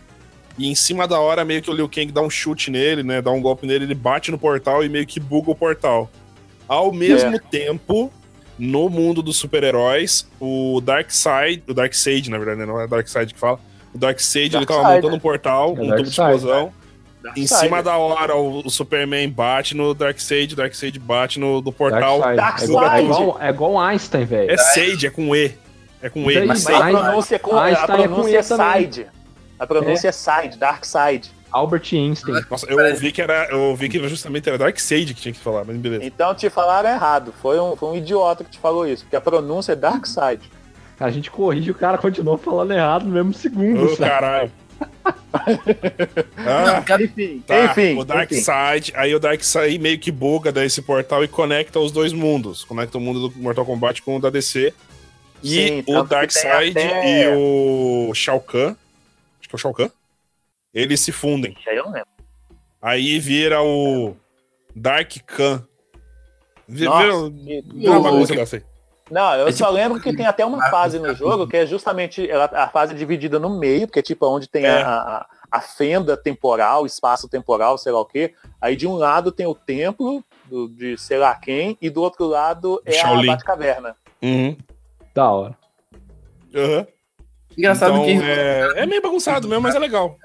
[0.59, 3.21] e em cima da hora, meio que o Liu Kang dá um chute nele, né?
[3.21, 6.11] Dá um golpe nele, ele bate no portal e meio que buga o portal.
[6.69, 8.13] Ao mesmo tempo,
[8.59, 12.67] no mundo dos super-heróis, o Darkseid, o Darkseid, na verdade, né?
[12.67, 13.59] não é Darkseid que fala.
[13.93, 15.03] O Darkseid, ele tava Darkseid.
[15.03, 16.73] montando um portal, É um tubo de explosão.
[17.37, 22.21] Em cima da hora, o, o Superman bate no Darkseid, Darkseid bate no do portal.
[22.21, 22.37] Darkseid.
[22.37, 22.71] Darkseid.
[22.71, 24.51] É, igual, é, igual, é igual Einstein, velho.
[24.51, 25.55] É Sage, é com E.
[26.03, 29.07] É com E, mas a pronúncia é, com, a é com pronúncia é, E side.
[29.59, 31.33] A pronúncia é, side, Dark Side.
[31.51, 32.45] Albert Einstein.
[32.51, 33.47] Nossa, eu ouvi que era.
[33.49, 36.05] Eu ouvi que justamente era Darkseid que tinha que falar, mas beleza.
[36.05, 37.33] Então te falaram errado.
[37.41, 40.51] Foi um, foi um idiota que te falou isso, porque a pronúncia é Dark Side.
[40.99, 44.11] A gente corrige o cara continuou falando errado no mesmo segundo, sabe?
[44.11, 44.53] caralho.
[46.47, 47.65] Ah, Enfim, tá.
[47.67, 47.81] enfim.
[47.95, 48.05] o enfim.
[48.05, 52.65] Darkseid, aí o Darkseid meio que buga desse portal e conecta os dois mundos.
[52.65, 54.73] Conecta o mundo do Mortal Kombat com o da DC.
[55.43, 58.71] E Sim, o que Darkseid tem até- e o Shao Kahn,
[59.41, 59.89] acho que é o Shao Kahn,
[60.73, 61.57] eles se fundem.
[61.67, 62.09] Aí eu não lembro.
[62.81, 64.15] Aí vira o
[64.75, 65.63] Dark Khan.
[66.67, 68.63] Vi- Nossa, Vira, vira uma bagunça dessa aí.
[69.11, 71.67] Não, eu É só tipo- lembro que tem até uma fase no jogo que é
[71.67, 74.83] justamente ela- a fase dividida no meio, que é tipo onde tem É.
[74.83, 78.33] a, a, a fenda temporal, espaço temporal, sei lá o quê.
[78.61, 82.27] Aí de um lado tem o templo do- de sei lá quem, e do outro
[82.27, 83.29] lado é Shaolin.
[83.29, 83.97] a Batcaverna.
[84.23, 84.57] Uhum.
[85.15, 85.59] Da hora.
[86.55, 86.87] Aham.
[87.57, 88.13] Engraçado Então, que.
[88.23, 90.17] é, é meio bagunçado mesmo, mas é legal.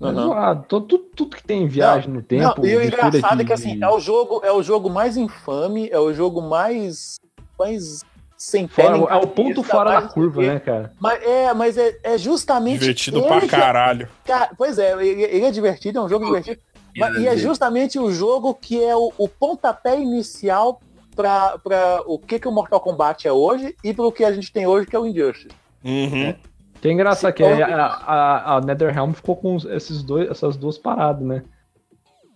[0.00, 0.14] É Uhum.
[0.14, 0.64] zoado.
[0.68, 2.60] Tudo, tudo, tudo que tem viagem no tempo.
[2.60, 5.16] Não, e o engraçado de- é que assim, é o jogo, é o jogo mais
[5.16, 7.16] infame, é o jogo mais,
[7.58, 8.04] mais
[8.36, 10.92] sem fora- é o ponto fora da curva, né, cara?
[11.00, 14.08] Mas é, mas é, é justamente Divertido ele pra que- caralho.
[14.24, 16.60] Cara, pois é, ele, ele é divertido, é um jogo divertido.
[16.96, 20.80] Mas- e é justamente o jogo que é o, o pontapé inicial
[21.16, 24.52] para o que, que o Mortal Kombat é hoje e para o que a gente
[24.52, 25.48] tem hoje, que é o Injustice.
[25.84, 26.34] Uhum.
[26.80, 30.56] Que é engraçado Se que a, a, a- a NetherRealm ficou com esses dois, essas
[30.56, 31.42] duas paradas, né?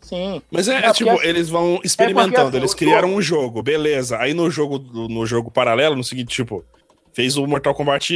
[0.03, 0.43] Sim.
[0.51, 4.19] Mas é, É é porque tipo, eles vão experimentando, assim, eles criaram um jogo, beleza.
[4.19, 6.65] Aí no jogo, no jogo paralelo, no seguinte, tipo,
[7.13, 8.13] fez o Mortal Kombat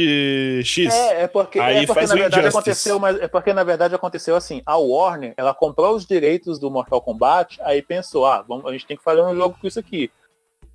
[0.63, 0.93] X.
[0.93, 2.57] É, é porque, Aí é porque faz na verdade Injustice.
[2.57, 6.69] aconteceu, mas é porque na verdade aconteceu assim, a Warner, ela comprou os direitos do
[6.69, 9.79] Mortal Kombat, aí pensou, ah, vamos, a gente tem que fazer um jogo com isso
[9.79, 10.11] aqui.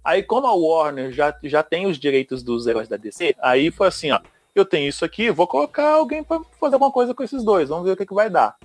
[0.05, 3.89] Aí como a Warner já, já tem os direitos dos heróis da DC, aí foi
[3.89, 4.21] assim, ó,
[4.55, 7.85] eu tenho isso aqui, vou colocar alguém pra fazer alguma coisa com esses dois, vamos
[7.85, 8.57] ver o que, que vai dar.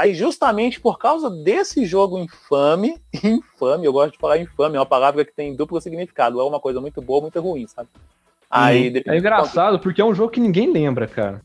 [0.00, 4.86] Aí justamente por causa desse jogo infame, infame, eu gosto de falar infame, é uma
[4.86, 7.90] palavra que tem duplo significado, é uma coisa muito boa, muito ruim, sabe?
[8.50, 11.42] Aí, É dependendo do engraçado porque é um jogo que ninguém lembra, cara.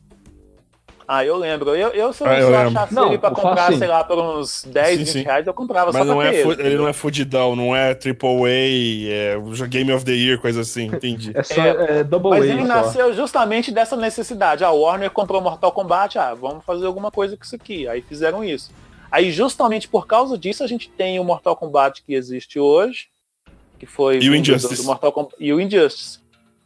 [1.08, 1.70] Ah, eu lembro.
[1.76, 3.78] Eu, eu se eu, Ah, eu achasse Não, ele pra comprar, assim.
[3.78, 5.22] sei lá, por uns 10, Sim, 20 sim.
[5.22, 6.62] reais, eu comprava Mas só não pra é ele.
[6.62, 10.86] ele não é fudidão, não é AAA, é o Game of the Year, coisa assim,
[10.92, 11.30] entendi.
[11.34, 12.66] É só É, é, Double Mas A ele só.
[12.66, 14.64] nasceu justamente dessa necessidade.
[14.64, 17.86] A Warner comprou Mortal Kombat, ah, vamos fazer alguma coisa com isso aqui.
[17.86, 18.72] Aí fizeram isso.
[19.10, 23.06] Aí justamente por causa disso a gente tem o Mortal Kombat que existe hoje,
[23.78, 24.76] que foi E o do- Injustice.
[24.82, 26.18] do Mortal Kombat e o Injustice,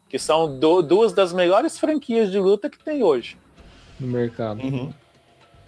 [0.09, 3.37] que são du- duas das melhores franquias de luta que tem hoje.
[4.01, 4.61] No mercado.
[4.63, 4.93] Uhum.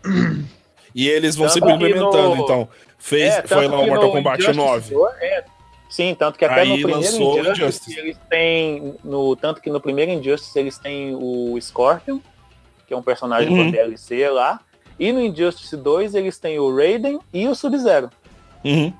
[0.94, 2.68] E eles vão Tanto sempre que implementando, no- então.
[2.98, 4.94] Fez, É, foi lá o Mortal no Kombat Injustice 9.
[4.94, 5.44] dois- é,
[5.88, 7.98] sim, tanto que até Aí no primeiro Injustice, Injustice.
[7.98, 8.94] eles têm.
[9.02, 12.18] No, tanto que no primeiro Injustice eles têm o Scorpion,
[12.86, 13.66] que é um personagem Uhum.
[13.66, 14.60] do DLC lá.
[15.00, 18.10] E no Injustice 2 eles têm o Raiden e o Sub-Zero.
[18.62, 18.92] Uhum.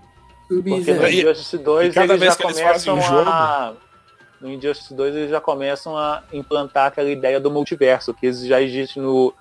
[0.49, 3.75] Porque no Injustice 2 e cada eles vez já que eles fazem começam um a.
[4.43, 8.99] No Injustice 2 eles já começam a implantar aquela ideia do multiverso, que já existe
[8.99, 9.33] no.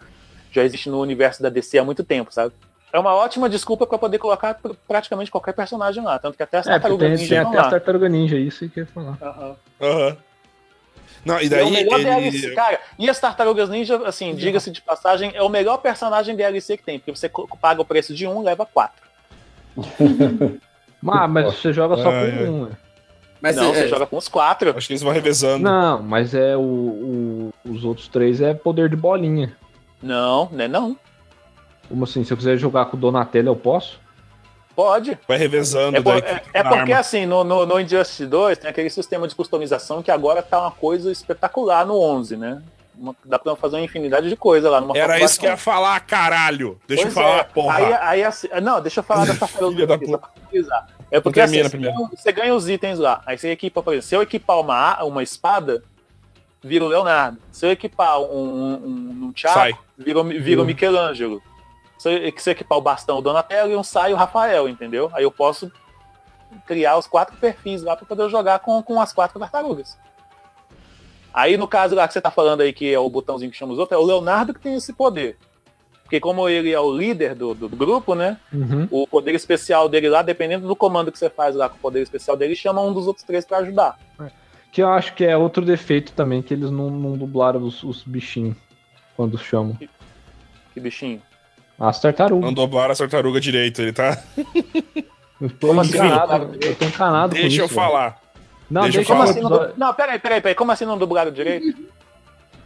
[0.52, 2.54] Já existe no universo da DC há muito tempo, sabe?
[2.94, 6.20] É uma ótima desculpa pra poder colocar pr- praticamente qualquer personagem lá.
[6.20, 7.70] Tanto que até as É, tem, ninja tem até a lá.
[7.70, 9.18] Tartaruga Ninja, isso que eu ia falar.
[9.22, 9.56] Aham.
[9.82, 10.18] Aham.
[11.26, 12.04] Não, e E é daí o melhor ele...
[12.06, 12.80] DLC, cara.
[13.00, 17.00] E as Tartarugas Ninja, assim, diga-se de passagem, é o melhor personagem DLC que tem,
[17.00, 17.32] porque você
[17.62, 19.02] paga o preço de um, leva quatro.
[21.02, 22.18] Mas, mas você joga só com
[22.52, 22.72] um, né?
[23.42, 24.74] Mas não, é- você joga com os quatro.
[24.78, 25.64] Acho que eles vão revezando.
[25.64, 29.56] Não, mas é o, o- os outros três é poder de bolinha.
[30.02, 30.68] Não, né?
[30.68, 30.96] Não.
[31.90, 32.24] Como assim?
[32.24, 34.00] Se eu quiser jogar com o Donatello, eu posso?
[34.76, 35.18] Pode.
[35.28, 35.98] Vai revezando.
[35.98, 36.98] É, por- é- é porque, arma.
[37.00, 40.72] assim, no, no, no Injustice 2 tem aquele sistema de customização que agora tá uma
[40.72, 42.62] coisa espetacular no 11, né?
[43.02, 45.62] Uma- dá pra fazer uma infinidade de coisa lá Mortal Era isso que ia 11.
[45.64, 46.80] falar, caralho.
[46.88, 47.44] Deixa Pois eu falar, é.
[47.46, 47.76] porra.
[47.78, 50.88] Aí, aí, assim, não, deixa eu falar da só pra finalizar.
[51.10, 53.22] É porque assim, você ganha- você ganha os itens lá.
[53.26, 55.84] Aí você equipa, por exemplo, se eu equipar uma, uma espada,
[56.64, 57.40] vira o Leonardo.
[57.52, 58.74] Se eu equipar um, um,
[59.30, 59.34] um.
[59.36, 61.42] Chaco, vira, o- vira o Michelangelo.
[61.98, 65.10] Se eu, se eu equipar o bastão, o Donatello e um sai o Rafael, entendeu?
[65.14, 65.72] Aí eu posso
[66.68, 69.98] criar os quatro perfis lá para poder jogar com, com as quatro tartarugas.
[71.34, 73.74] Aí no caso lá que você tá falando aí, que é o botãozinho que chama
[73.74, 75.38] os outros, é o Leonardo que tem esse poder.
[76.04, 78.38] Porque como ele é o líder do, do grupo, né?
[78.52, 78.86] Uhum.
[78.92, 82.02] O poder especial dele lá, dependendo do comando que você faz lá com o poder
[82.02, 83.98] especial dele, chama um dos outros três pra ajudar.
[84.74, 88.04] Que eu acho que é outro defeito também, que eles não, não dublaram os, os
[88.04, 88.58] bichinhos
[89.16, 89.78] quando chamam.
[90.74, 91.22] Que bichinho.
[91.80, 92.46] As tartarugas.
[92.46, 94.22] Não doblaram a tartaruga direito, ele tá.
[95.40, 98.14] Eu tô assim, encanado, eu tô encanado com Deixa eu isso, velho.
[98.72, 100.56] Não, Deixa deixa, Como assim não, du- não, peraí, peraí, peraí.
[100.56, 101.78] Como assim não dublaram direito?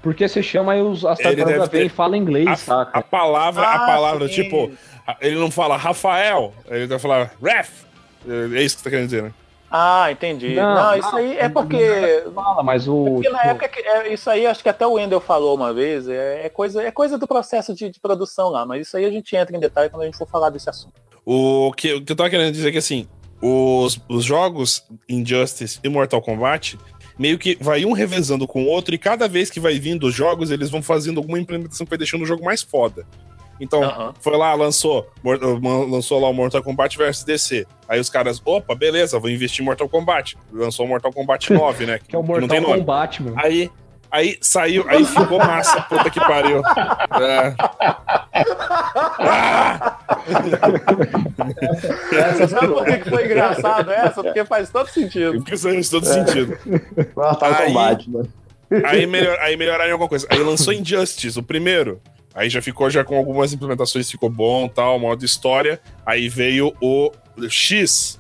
[0.02, 2.56] Porque você chama aí os, as Ele deve tartarugas ter- vêm e falam inglês, A,
[2.56, 3.00] saca?
[3.00, 4.36] a palavra, a Ah, palavra, sim.
[4.36, 4.72] tipo,
[5.08, 7.84] a- ele não fala Rafael, ele vai falar Ref.
[8.28, 9.34] É isso que você tá querendo dizer, né?
[9.70, 10.54] Ah, entendi.
[10.56, 12.24] Não, Não, isso aí é porque.
[12.34, 13.04] Fala, mas o.
[13.16, 15.74] Porque na tipo, época, que- é, isso aí acho que até o Wendel falou uma
[15.74, 19.06] vez, é, é coisa, é coisa do processo de, de produção lá, mas isso aí
[19.06, 20.94] a gente entra em detalhe quando a gente for falar desse assunto.
[21.26, 23.08] O que, o que eu tava querendo dizer é que, assim,
[23.42, 26.78] os, os jogos Injustice e Mortal Kombat
[27.18, 30.14] meio que vai um revezando com o outro e cada vez que vai vindo os
[30.14, 33.06] jogos, eles vão fazendo alguma implementação que vai deixando o jogo mais foda.
[33.60, 34.14] Então, Aham.
[34.20, 37.66] foi lá, lançou, uh, lançou lá o Mortal Kombat vs DC.
[37.88, 40.38] Aí os caras, opa, beleza, vou investir em Mortal Kombat.
[40.52, 42.00] Lançou o Mortal Kombat 9, né?
[42.06, 42.62] que é o Mortal.
[42.62, 43.36] Kombat, mano.
[43.40, 43.72] Aí,
[44.16, 46.62] aí saiu, aí ficou massa, puta que pariu.
[47.22, 47.56] É.
[49.20, 49.98] Ah!
[52.48, 54.24] Sabe por que foi engraçado essa?
[54.24, 55.38] Porque faz todo sentido.
[55.40, 56.58] Porque faz todo sentido.
[57.16, 58.34] Mortal Aí- Kombat, mano.
[58.84, 60.26] Aí, melhor, aí melhoraram em alguma coisa.
[60.30, 62.02] Aí lançou Injustice, o primeiro.
[62.34, 65.80] Aí já ficou já com algumas implementações, ficou bom, tal, modo história.
[66.06, 67.12] Aí veio o
[67.48, 68.20] X.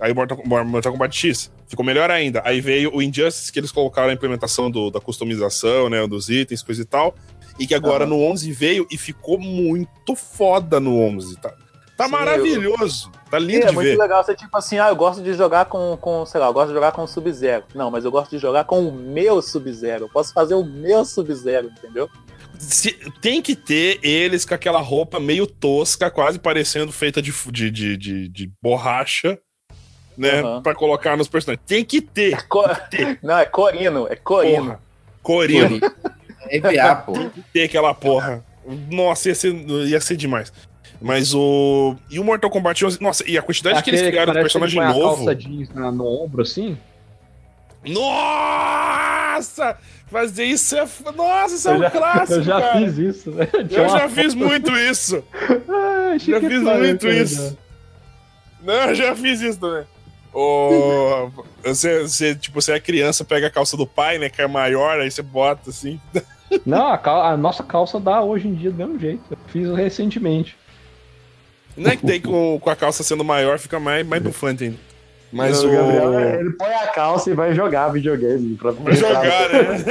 [0.00, 1.50] Aí Mortal, Mortal Kombat X.
[1.66, 2.42] Ficou melhor ainda.
[2.44, 6.62] Aí veio o Injustice, que eles colocaram a implementação do- da customização, né, dos itens,
[6.62, 7.14] coisa e tal.
[7.58, 11.54] E que agora no 11 veio e ficou muito foda no 11, tá?
[11.96, 13.10] Tá Sim, maravilhoso.
[13.30, 13.96] Tá lindo é de muito ver.
[13.96, 16.68] legal você, tipo assim, ah, eu gosto de jogar com, com, sei lá, eu gosto
[16.68, 17.64] de jogar com o Sub-Zero.
[17.72, 20.06] Não, mas eu gosto de jogar com o meu Sub-Zero.
[20.06, 22.10] Eu posso fazer o meu Sub-Zero, entendeu?
[22.58, 27.70] Se- tem que ter eles com aquela roupa meio tosca, quase parecendo feita de, de,
[27.70, 29.38] de, de, de borracha,
[30.16, 30.40] né?
[30.40, 30.62] Aham.
[30.62, 31.64] Pra colocar nos personagens.
[31.66, 32.46] Tem que ter.
[32.48, 32.64] Co-
[33.22, 34.64] Não, é Corino, é Corino.
[34.64, 34.80] Porra.
[35.22, 35.80] Corino.
[36.50, 37.12] EVA, pô.
[37.52, 38.44] ter aquela porra.
[38.90, 39.54] Nossa, ia ser,
[39.86, 40.52] ia ser demais.
[41.00, 41.96] Mas o.
[42.10, 43.00] E o Mortal Kombat 11.
[43.02, 45.16] Nossa, e a quantidade que eles Aquele criaram de parece que ele personagem a novo.
[45.16, 46.78] calça jeans na- no ombro, assim.
[47.86, 49.76] Nossa!
[50.06, 50.86] Fazer isso é.
[51.16, 52.32] Nossa, isso é eu um já, clássico.
[52.34, 52.78] eu já cara.
[52.78, 53.30] fiz isso.
[53.32, 53.48] né?
[53.52, 55.24] Eu já fiz muito isso.
[56.16, 57.58] Ah, Já achei que fiz era muito isso.
[58.62, 59.84] Não, eu já fiz isso também.
[60.34, 61.30] Ô,
[61.62, 64.28] você, você, tipo, você é criança, pega a calça do pai, né?
[64.28, 66.00] Que é maior, aí você bota assim.
[66.66, 69.22] Não, a, cal- a nossa calça dá hoje em dia do mesmo jeito.
[69.30, 70.56] Eu fiz recentemente.
[71.76, 74.76] Não é que daí com, com a calça sendo maior fica mais, mais bufante ainda.
[75.32, 75.72] Mas o o.
[75.72, 78.54] Gabriel, ele põe a calça e vai jogar videogame.
[78.56, 79.84] Pra Vai jogar, né?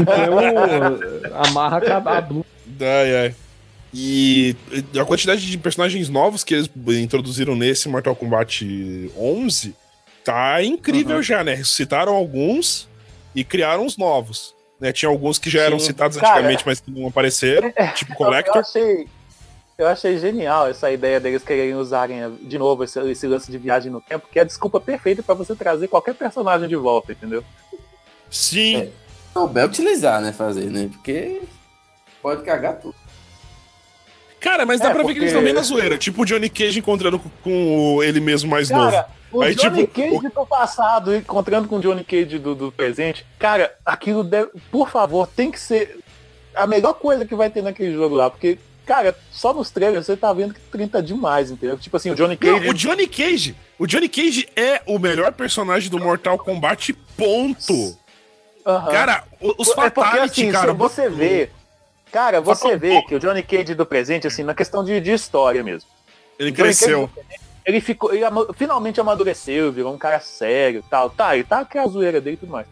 [0.00, 2.46] Então, amarra a, a blusa.
[2.80, 3.34] Ai, ai.
[3.94, 4.56] E
[4.98, 6.70] a quantidade de personagens novos que eles
[7.00, 8.64] introduziram nesse Mortal Kombat
[9.16, 9.74] 11
[10.24, 11.54] tá incrível já, né?
[11.54, 12.88] Ressuscitaram alguns
[13.34, 14.54] e criaram os novos.
[14.80, 14.92] Né?
[14.92, 15.86] Tinha alguns que já eram Sim.
[15.86, 18.56] citados Cara, antigamente, mas que não apareceram, tipo Eu, eu Collector.
[18.56, 19.06] achei,
[19.76, 23.92] eu achei genial essa ideia deles quererem usarem de novo esse, esse lance de viagem
[23.92, 27.44] no tempo, que é a desculpa perfeita pra você trazer qualquer personagem de volta, entendeu?
[28.30, 28.90] Sim.
[29.34, 30.32] Souber utilizar, né?
[30.32, 30.88] Fazer, né?
[30.90, 31.42] Porque
[32.22, 32.94] pode cagar tudo.
[34.42, 35.96] Cara, mas dá É, pra ver que porque- eles estão bem na zoeira.
[35.96, 39.04] Tipo o Johnny Cage encontrando com, o- ele mesmo mais Cara, novo.
[39.32, 43.24] o Aí, Johnny tipo, Cage do passado encontrando com o Johnny Cage do, do presente,
[43.38, 45.98] cara, aquilo deve, por favor, tem que ser
[46.54, 50.16] a melhor coisa que vai ter naquele jogo lá, porque, cara, só nos trailers você
[50.16, 51.78] tá vendo que 30 demais, entendeu?
[51.78, 52.60] Tipo assim, o Johnny Cage.
[52.60, 53.56] Não, o Johnny Cage.
[53.78, 57.96] O Johnny Cage é o melhor personagem do Mortal Kombat, ponto.
[58.66, 58.90] Aham.
[58.92, 60.72] Cara, o- os é porque Fatality, assim, cara.
[60.72, 61.50] se você vê.
[62.12, 65.62] Cara, você vê que o Johnny Cage do presente, assim, na questão de, de história
[65.64, 65.88] mesmo.
[66.38, 67.08] Ele cresceu.
[67.08, 67.28] Cage
[67.64, 68.12] Ele ficou.
[68.12, 71.08] Ele ama- finalmente amadureceu, virou um cara sério e tal.
[71.10, 72.66] Tá, ele tá com a zoeira dele e tudo mais.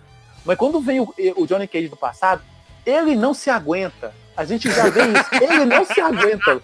[0.44, 2.42] Mas quando vem o, o Johnny Cage do passado,
[2.84, 4.12] ele não se aguenta.
[4.36, 5.28] A gente já vê isso.
[5.44, 6.62] Ele não se aguenta.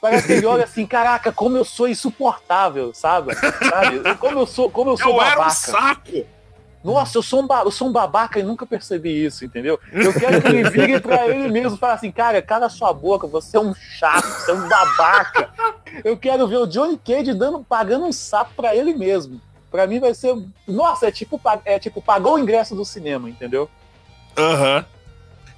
[0.00, 3.34] Parece que ele olha assim, caraca, como eu sou insuportável, sabe?
[3.34, 4.14] sabe?
[4.16, 5.50] Como eu sou, como eu sou Eu era um babaca.
[5.50, 6.26] saco.
[6.82, 9.78] Nossa, eu sou, um eu sou um babaca e nunca percebi isso, entendeu?
[9.92, 13.26] Eu quero que ele vire pra ele mesmo e fale assim, cara, cala sua boca,
[13.26, 15.50] você é um chato, você é um babaca.
[16.02, 19.40] Eu quero ver o Johnny Cage dando, pagando um sapo pra ele mesmo.
[19.70, 20.34] Pra mim vai ser.
[20.66, 23.70] Nossa, é tipo, é tipo pagou o ingresso do cinema, entendeu?
[24.36, 24.84] Aham.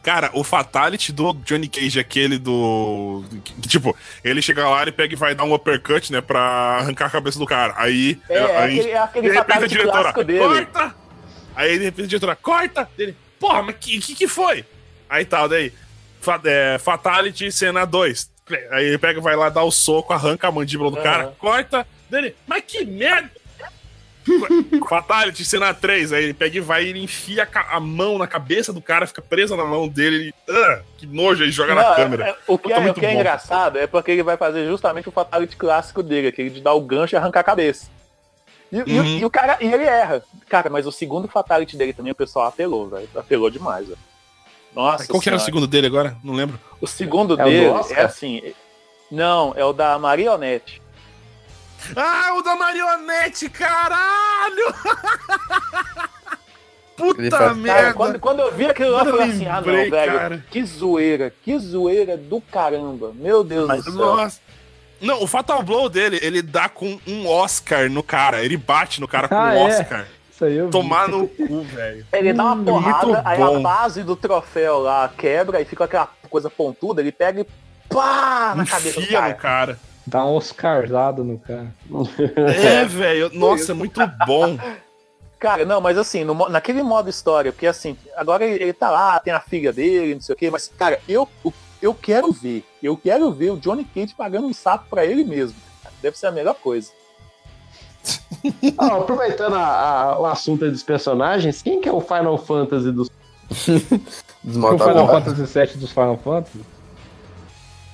[0.02, 3.22] Cara, o Fatality do Johnny Cage, aquele do.
[3.44, 6.20] que, tipo, ele chega lá e pega e vai dar um uppercut, né?
[6.20, 7.72] Pra arrancar a cabeça do cara.
[7.76, 8.20] Aí.
[8.28, 11.01] É, é aí aquele, é aquele de repente a diretora, corta!
[11.54, 12.88] Aí de repente a diretora, corta!
[12.96, 14.64] Dele, porra, mas que, que que foi?
[15.08, 15.72] Aí tal, daí.
[16.20, 18.30] Fa- é, Fatality, cena 2.
[18.70, 21.02] Aí ele pega, vai lá, dá o soco, arranca a mandíbula do Aham.
[21.04, 23.30] cara, corta, dele, mas que merda!
[24.88, 26.12] Fatality, cena 3.
[26.12, 29.06] Aí ele pega e vai e ele enfia a, a mão na cabeça do cara,
[29.06, 30.32] fica presa na mão dele.
[30.48, 32.28] e, ah, que nojo, ele joga na Não, câmera.
[32.28, 35.08] é- o que, Puta, é, o que é engraçado é porque ele vai fazer justamente
[35.08, 37.88] o fatality clássico dele, aquele de dar o gancho e arrancar a cabeça.
[38.72, 39.18] E, e o- Uhum.
[39.18, 40.24] e o cara, e ele erra.
[40.48, 43.08] Cara, mas o segundo fatality dele também o pessoal apelou, velho.
[43.14, 43.98] Apelou demais, velho.
[44.74, 45.06] Nossa.
[45.06, 46.16] Qual que era o segundo dele agora?
[46.24, 46.58] Não lembro.
[46.80, 47.98] O segundo É o dele Oscar?
[47.98, 48.54] é assim.
[49.10, 50.80] Não, é o da Marionete.
[51.96, 54.72] Ah, o da marionete, caralho!
[56.96, 57.94] Puta faz- Cara, merda!
[57.94, 60.44] quando, quando eu vi aquilo lá, eu falei assim, ah não, velho, cara.
[60.50, 63.12] que zoeira, que zoeira do caramba.
[63.14, 63.92] Meu Deus do céu.
[63.94, 64.40] Nossa.
[65.02, 68.42] Não, o Fatal Blow dele, ele dá com um Oscar no cara.
[68.44, 69.66] Ele bate no cara com Ah, um é?
[69.66, 70.06] Oscar.
[70.30, 70.70] Isso aí eu vi.
[70.72, 72.06] Tomar no cu, velho.
[72.12, 73.62] Ele dá uma Hum, porrada, aí a bom.
[73.62, 77.46] base do troféu lá quebra e fica aquela coisa pontuda, ele pega e
[77.88, 79.28] pá na cabeça do cara.
[79.28, 79.78] no cara.
[80.06, 81.72] Dá um oscarzado no cara.
[82.56, 83.30] É, velho.
[83.34, 84.58] Nossa, é muito bom.
[85.38, 89.18] Cara, não, mas assim, no naquele modo história, porque assim, agora ele, ele tá lá,
[89.18, 92.64] tem a filha dele, não sei o quê, mas, cara, eu, o- eu quero ver,
[92.82, 95.56] eu quero ver o Johnny Cage pagando um sapo pra ele mesmo.
[96.00, 96.90] Deve ser a melhor coisa.
[98.76, 99.60] Ah, aproveitando a-
[100.14, 103.08] a- o assunto dos personagens, quem que é o Final Fantasy dos.
[104.42, 105.06] Dos O Final.
[105.06, 106.60] Fantasy VII dos Final Fantasy?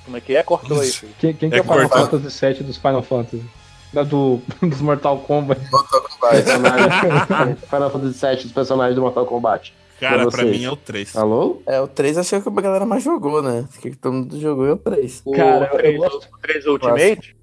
[0.06, 0.42] Como é que é?
[0.42, 0.90] Cortou aí.
[1.18, 1.88] Quem, quem que É é, o Final.
[1.90, 3.44] Fantasy VII dos Final Fantasy?
[3.92, 5.60] Da do, dos Mortal Kombat.
[5.70, 6.42] Mortal Kombat.
[6.44, 9.74] personagens- Final Fantasy VII dos personagens do Mortal Kombat.
[10.00, 11.16] Cara, Pra mim é o 3.
[11.16, 11.60] Alô?
[11.66, 13.66] É, o 3 acho que a galera mais jogou, né?
[13.76, 15.22] O que todo mundo jogou é o 3.
[15.24, 17.36] O Cara, eu 3, gosto- o 3 Ultimate?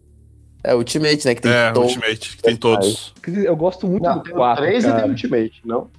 [0.63, 1.35] É o Ultimate, né?
[1.35, 3.13] Que tem É, todo- Ultimate, que tem todos.
[3.27, 4.99] Eu gosto muito Não, do tem o 4, 3 e cara.
[5.01, 5.89] tem o Ultimate, não?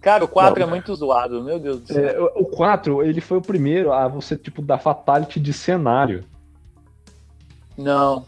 [0.00, 0.66] Cara, o 4 Não.
[0.68, 2.04] é muito zoado, meu Deus do céu.
[2.08, 6.22] É, o o 4, ele foi o primeiro a você, tipo, dar fatality de cenário.
[7.76, 8.24] Não.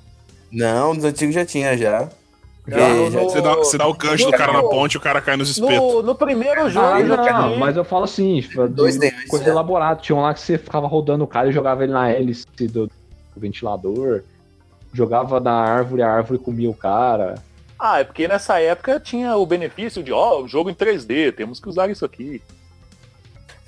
[0.51, 2.09] Não, dos antigos já tinha já.
[2.71, 4.97] Porque Não, já- no- Você dá, você dá o gancho do cara na ponte e
[4.97, 5.77] o cara cai nos espetos.
[5.77, 8.69] No, no primeiro jogo Ah, eu já tinha não, mas eu falo assim, tipo, do-
[8.75, 9.51] Dois deles, coisa né?
[9.51, 10.01] elaborada.
[10.01, 12.87] Tinha um lá que você ficava rodando o cara e jogava ele na hélice do,
[12.87, 12.93] do
[13.37, 14.23] ventilador.
[14.93, 17.37] Jogava na árvore, a árvore comia o cara.
[17.79, 21.59] Ah, é porque nessa época tinha o benefício de, ó, o jogo em 3D, temos
[21.61, 22.43] que usar isso aqui.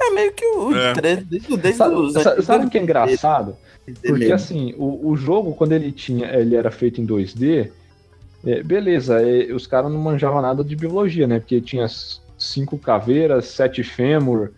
[0.00, 0.92] É meio que o É.
[0.94, 2.12] 3 desde, desde Sabe, os
[2.44, 3.56] sabe o que é engraçado?
[3.86, 4.34] 3D Porque mesmo.
[4.34, 7.70] assim, o, o jogo, quando ele tinha, ele era feito em 2D,
[8.44, 11.38] é, beleza, é, os caras não manjavam nada de biologia, né?
[11.38, 11.86] Porque tinha
[12.36, 14.50] cinco caveiras, sete fêmur,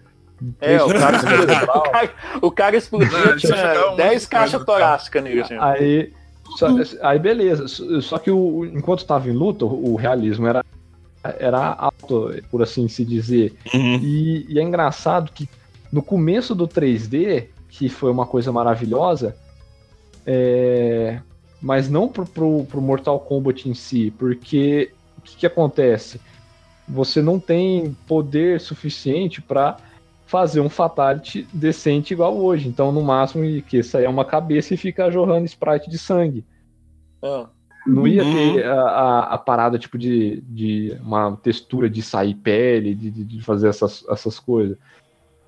[0.60, 1.18] É, o cara
[1.78, 2.10] o cara,
[2.42, 5.40] o cara explodia, Não, tinha jogar um 10 monte de caixas torácicas nele.
[5.42, 5.56] Assim.
[5.58, 6.12] Aí,
[6.56, 6.68] só-
[7.02, 7.66] aí beleza.
[8.00, 10.64] Só que o, enquanto tava em luta, o realismo era,
[11.22, 13.54] era alto, por assim se dizer.
[13.72, 13.96] Uhum.
[14.02, 15.48] E, e é engraçado que
[15.92, 19.36] no começo do 3D, que foi uma coisa maravilhosa,
[20.26, 21.20] é,
[21.64, 26.20] mas não pro, pro, pro Mortal Kombat em si, porque o que, que acontece?
[26.86, 29.78] Você não tem poder suficiente para
[30.26, 32.68] fazer um fatality decente igual hoje.
[32.68, 36.44] Então, no máximo, que sair uma cabeça e fica jorrando sprite de sangue.
[37.22, 37.48] Ah.
[37.86, 38.32] Não ia Uhum.
[38.54, 43.24] ter a, a, a parada tipo de, de uma textura de sair pele, de, de-
[43.24, 44.76] de fazer essas, essas coisas.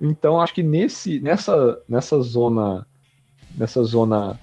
[0.01, 2.87] Então acho que nesse, nessa, nessa zona.
[3.55, 4.39] Nessa zona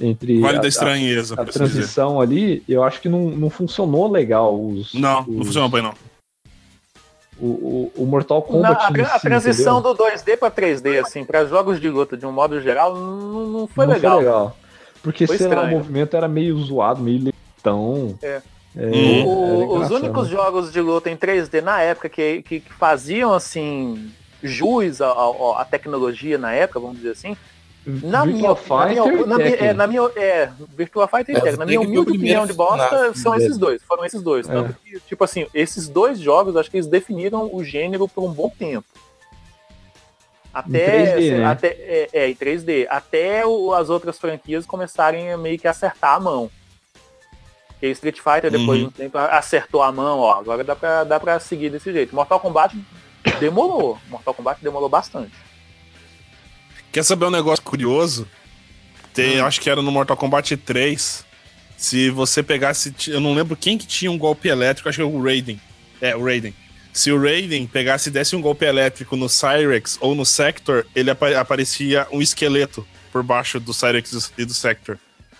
[0.00, 1.72] entre Vale a, da a- estranheza, a por assim dizer.
[1.74, 4.94] transição ali, eu acho que não, não funcionou legal os.
[4.94, 5.94] Não, os- não funciona bem, não.
[7.38, 8.84] O, o, o Mortal Kombat.
[8.84, 9.94] a, tra- a si, transição entendeu?
[9.94, 13.66] do 2D pra 3D, assim, pra jogos de luta de um modo geral, não, não
[13.66, 14.56] foi Não legal.
[15.02, 18.18] Porque Foi sei lá, o movimento era meio zoado, meio lentão.
[18.22, 18.42] É.
[18.76, 19.46] É, O-
[19.82, 24.10] era os únicos jogos de luta em 3D na época que, que, que faziam assim
[24.42, 27.34] jus à tecnologia na época, vamos dizer assim.
[28.02, 31.40] Na minha, Virtua na minha, Fighter na minha, é, na minha é, Virtua Fighter e
[31.40, 31.56] Tekken.
[31.58, 33.82] Na minha humilde opinião de bosta, personagem são esses dois.
[33.82, 34.48] Foram esses dois.
[34.48, 34.52] É.
[34.52, 38.32] Tanto que, tipo assim, esses dois jogos, acho que eles definiram o gênero por um
[38.32, 38.86] bom tempo.
[40.52, 41.44] Até, 3D, né?
[41.46, 42.86] até é, é, em 3D.
[42.90, 46.50] Até o- as outras franquias começarem a meio que acertar a mão.
[47.68, 48.88] Porque Street Fighter, depois de Uhum.
[48.88, 50.34] um tempo, acertou a mão, ó.
[50.40, 52.14] Agora dá pra, dá pra seguir desse jeito.
[52.14, 52.76] Mortal Kombat
[53.38, 53.96] demorou.
[54.08, 55.32] Mortal Kombat demorou bastante.
[56.92, 58.26] Quer saber um negócio curioso?
[59.14, 59.46] Tem, Hum.
[59.46, 61.24] acho que era no Mortal Kombat 3.
[61.76, 62.92] Se você pegasse.
[63.08, 65.60] Eu não lembro quem que tinha um golpe elétrico, acho que era o Raiden.
[66.00, 66.54] É, o Raiden.
[66.92, 71.10] Se o Raiden pegasse e desse um golpe elétrico no Cyrex ou no Sector, ele
[71.10, 74.98] apa- aparecia um esqueleto por baixo do Cyrex e do Sector.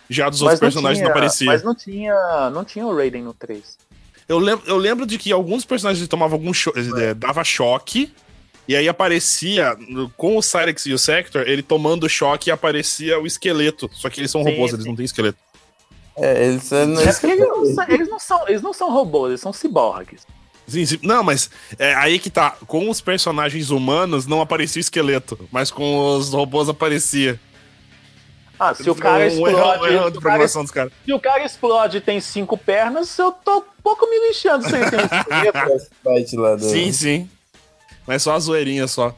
[0.09, 1.47] Já dos outros não personagens tinha- não aparecia.
[1.47, 3.77] Mas não tinha, não tinha o Raiden no 3.
[4.29, 8.13] Eu lembro, eu lembro de que alguns personagens tomavam algum cho eh, dava choque.
[8.69, 9.77] E aí aparecia,
[10.17, 13.91] com o Cyrex e o Sector, ele tomando choque e aparecia o esqueleto.
[13.93, 14.77] Só que eles são Sim, robôs, sim.
[14.77, 15.39] eles não têm esqueleto.
[16.17, 19.31] É, eles não É porque eles não, são, eles, não são, eles não são robôs,
[19.31, 20.27] eles são ciborgues.
[20.67, 20.99] Sim, sim.
[21.03, 22.57] Não, mas é aí que tá.
[22.67, 27.41] Com os personagens humanos não aparecia o esqueleto, mas com os robôs aparecia.
[28.59, 29.55] Ah, se o cara um explode.
[29.55, 30.93] um se, o cara, programação dos caras.
[31.05, 34.77] se o cara explode e tem cinco pernas, eu tô um pouco me lixando se
[34.77, 36.65] ele tem esqueleto.
[36.65, 37.31] Sim, sim.
[38.11, 39.15] Mas só a zoeirinha só.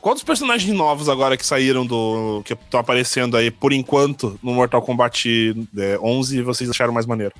[0.00, 2.42] Qual dos personagens novos agora que saíram do.
[2.44, 7.32] que estão aparecendo aí por enquanto no Mortal Kombat é, 11 vocês acharam mais maneiro?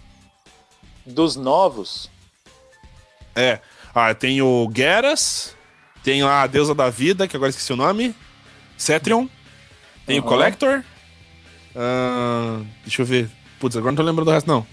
[1.05, 2.09] Dos novos,
[3.35, 3.59] É.
[3.93, 5.57] Ah, tem o Geras,
[6.05, 8.15] tem lá a deusa da vida, que agora esqueci o nome.
[8.79, 9.27] Cetrion.
[10.07, 10.29] Tem o Aham.
[10.29, 10.85] Collector.
[11.75, 13.29] Ah, deixa eu ver.
[13.59, 14.65] Putz, agora não tô lembrando do resto, não.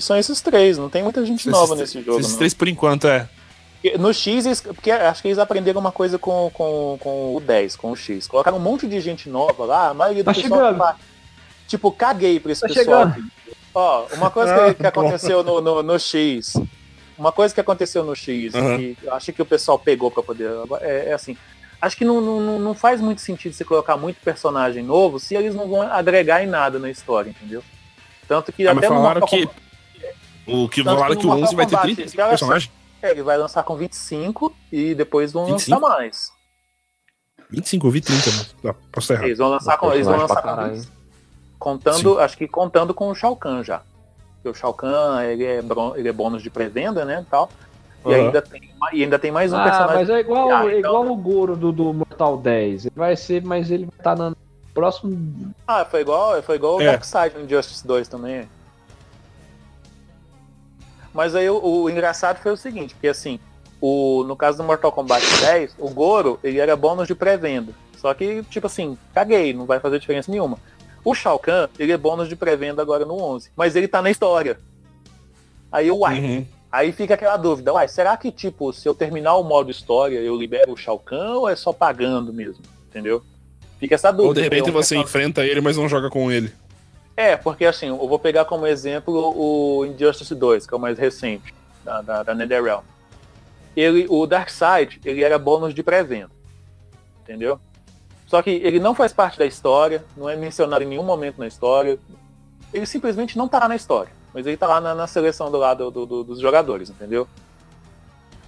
[0.00, 2.20] são esses três, não tem muita gente nova Esses- nesse jogo.
[2.20, 2.38] Esses não.
[2.40, 3.26] três por enquanto, é.
[3.98, 7.92] No X, porque acho que eles aprenderam uma coisa com, com, com o 10, com
[7.92, 8.26] o X.
[8.26, 10.60] Colocaram um monte de gente nova lá, a maioria do Tá pessoal.
[10.60, 10.78] chegando.
[10.78, 10.96] fa-
[11.68, 13.08] Tipo, caguei pra esse Tá pessoal.
[13.08, 13.26] chegando.
[13.74, 16.54] Ó, uma coisa Ah, que, que aconteceu no, no, no X.
[17.18, 18.76] Uma coisa que aconteceu no X, Aham.
[18.76, 20.50] que eu acho que o pessoal pegou pra poder.
[20.80, 21.36] É, é assim.
[21.80, 25.54] Acho que não, não, não- faz muito sentido você colocar muito personagem novo se eles
[25.54, 27.62] não vão agregar em nada na história, entendeu?
[28.26, 29.48] Tanto que Ah, mas até no falaram que.
[30.46, 32.70] O que falaram que o 11 vai ter Mortal 30 Kombat, olha só, personagens.
[33.06, 35.80] É, ele vai lançar com 25 e depois vão 25?
[35.80, 36.32] lançar mais.
[37.50, 39.26] 25, eu vi 30, mas tá, posso estar errado.
[39.26, 40.88] Eles vão lançar com, eles vão lançar com caralho, 20,
[41.58, 43.82] contando, acho que contando com o Shao Kahn já.
[44.34, 45.62] Porque o Shao Kahn, ele é,
[45.96, 47.48] ele é bônus de pré-venda, né, e tal.
[48.04, 48.26] E, Aham.
[48.26, 49.94] ainda tem, e ainda tem mais um Ah, personagem.
[49.96, 52.86] mas é igual, Ah, é então- igual o Goro do, do Mortal 10.
[52.86, 54.36] Ele vai ser, mas ele vai estar no
[54.74, 55.52] próximo.
[55.66, 56.86] Ah, foi igual, foi igual o É.
[56.86, 58.48] Darkseid no Injustice 2 também.
[61.16, 63.40] Mas aí o, o engraçado foi o seguinte, porque assim,
[63.80, 67.72] o, no caso do Mortal Kombat 10, o Goro, ele era bônus de pré-venda.
[67.96, 70.58] Só que, tipo assim, caguei, não vai fazer diferença nenhuma.
[71.02, 74.10] O Shao Kahn, ele é bônus de pré-venda agora no 11, mas ele tá na
[74.10, 74.58] história.
[75.72, 76.46] Aí o uai, Uhum.
[76.70, 80.36] aí fica aquela dúvida, uai, será que, tipo, se eu terminar o modo história, eu
[80.36, 82.62] libero o Shao Kahn ou é só pagando mesmo?
[82.90, 83.22] Entendeu?
[83.80, 84.28] Fica essa dúvida.
[84.28, 86.52] Ou de repente Eu- você enfrenta ele, mas não joga com ele.
[87.16, 90.98] É, porque assim, eu vou pegar como exemplo o Injustice 2, que é o mais
[90.98, 91.54] recente,
[91.84, 92.82] da, da, da NetherRealm.
[93.76, 96.30] Ele, o Darkseid, ele era bônus de pré-venda.
[97.22, 97.58] Entendeu?
[98.26, 101.46] Só que ele não faz parte da história, não é mencionado em nenhum momento na
[101.46, 101.98] história.
[102.72, 104.10] Ele simplesmente não tá lá na história.
[104.34, 107.26] Mas ele tá lá na, na seleção do lado do- do- dos jogadores, entendeu?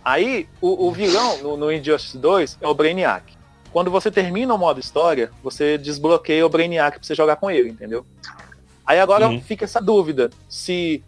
[0.04, 3.24] Aí, o, o vilão no, no Injustice 2 é o Brainiac.
[3.72, 7.68] quando você termina o modo história, você desbloqueia o Brainiac pra você jogar com ele,
[7.68, 8.04] entendeu?
[8.88, 9.38] Aí agora Uhum.
[9.42, 11.04] fica essa dúvida se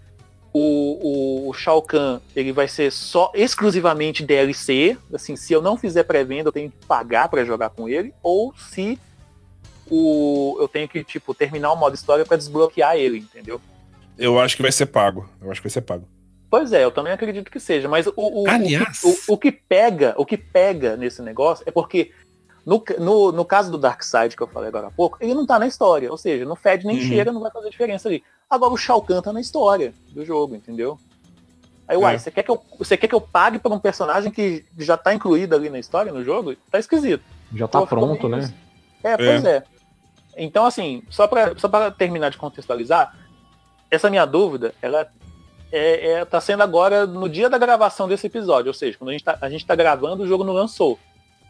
[0.53, 5.79] o, o, o Shao Kahn ele vai ser só exclusivamente DLC, assim, se eu não
[5.79, 8.99] fizer pré-venda eu tenho que pagar pra jogar com ele, ou se
[9.91, 13.61] o, eu tenho que tipo terminar o modo história pra desbloquear ele, entendeu?
[14.19, 15.27] Eu acho que vai ser pago.
[15.41, 16.07] Eu acho que vai ser pago.
[16.51, 19.39] Pois é, eu também acredito que seja, mas o, o, o Aliás- que, o, o
[19.39, 22.11] que pega, o que pega nesse negócio é porque
[22.65, 25.59] no, no, no caso do Darkseid que eu falei agora há pouco, ele não tá
[25.59, 27.03] na história, ou seja, não fede nem Uhum.
[27.03, 28.23] cheira, não vai fazer diferença ali.
[28.49, 30.99] Agora o Shao Kahn tá na história do jogo, entendeu?
[31.89, 32.19] Aí, uai, É.
[32.19, 35.13] você quer, que eu, você quer que eu pague por um personagem que já tá
[35.13, 36.55] incluído ali na história, no jogo?
[36.71, 37.23] Tá esquisito.
[37.55, 38.53] Já tá Pô, pronto, né?
[39.03, 39.65] É, pois é.
[40.37, 43.17] Então, assim, só pra, só pra terminar de contextualizar,
[43.91, 45.09] essa minha dúvida, ela
[45.73, 49.13] é, é- tá sendo agora no dia da gravação desse episódio, ou seja, quando a
[49.13, 50.97] gente tá, a gente tá gravando, o jogo não lançou.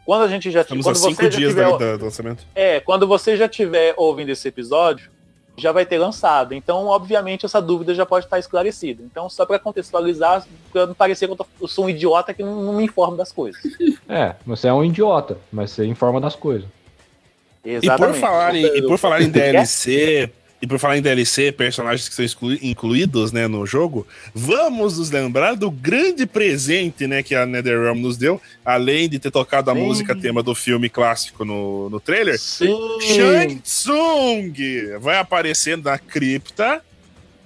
[0.05, 2.43] Quando a gente já Estamos quando cinco dias tiver, da- do lançamento.
[2.55, 5.09] é, quando você já tiver ouvindo esse episódio,
[5.57, 6.53] já vai ter lançado.
[6.53, 9.03] Então, obviamente, essa dúvida já pode estar esclarecida.
[9.03, 12.41] Então, só pra contextualizar, pra não parecer que eu, tô- eu sou um idiota que
[12.41, 13.61] não, não me informa das coisas.
[14.09, 16.67] É, você é um idiota, mas você informa das coisas.
[17.63, 20.29] E por falar em, e por falar em DLC,
[20.61, 25.09] e por falar em DLC, personagens que são exclui- incluídos, né, no jogo, vamos nos
[25.09, 29.73] lembrar do grande presente, né, que a NetherRealm nos deu, além de ter tocado a
[29.73, 29.79] Sim.
[29.81, 32.37] música tema do filme clássico no, no trailer.
[32.39, 32.77] Sim.
[33.01, 34.53] Shang Tsung
[34.99, 36.83] vai aparecer na cripta,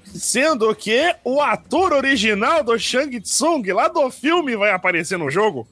[0.03, 5.65] sendo que o ator original do Shang Tsung lá do filme vai aparecer no jogo.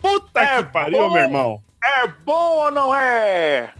[0.00, 1.12] Puta É que pariu, bom.
[1.12, 1.60] meu irmão.
[1.84, 3.70] É bom ou não é?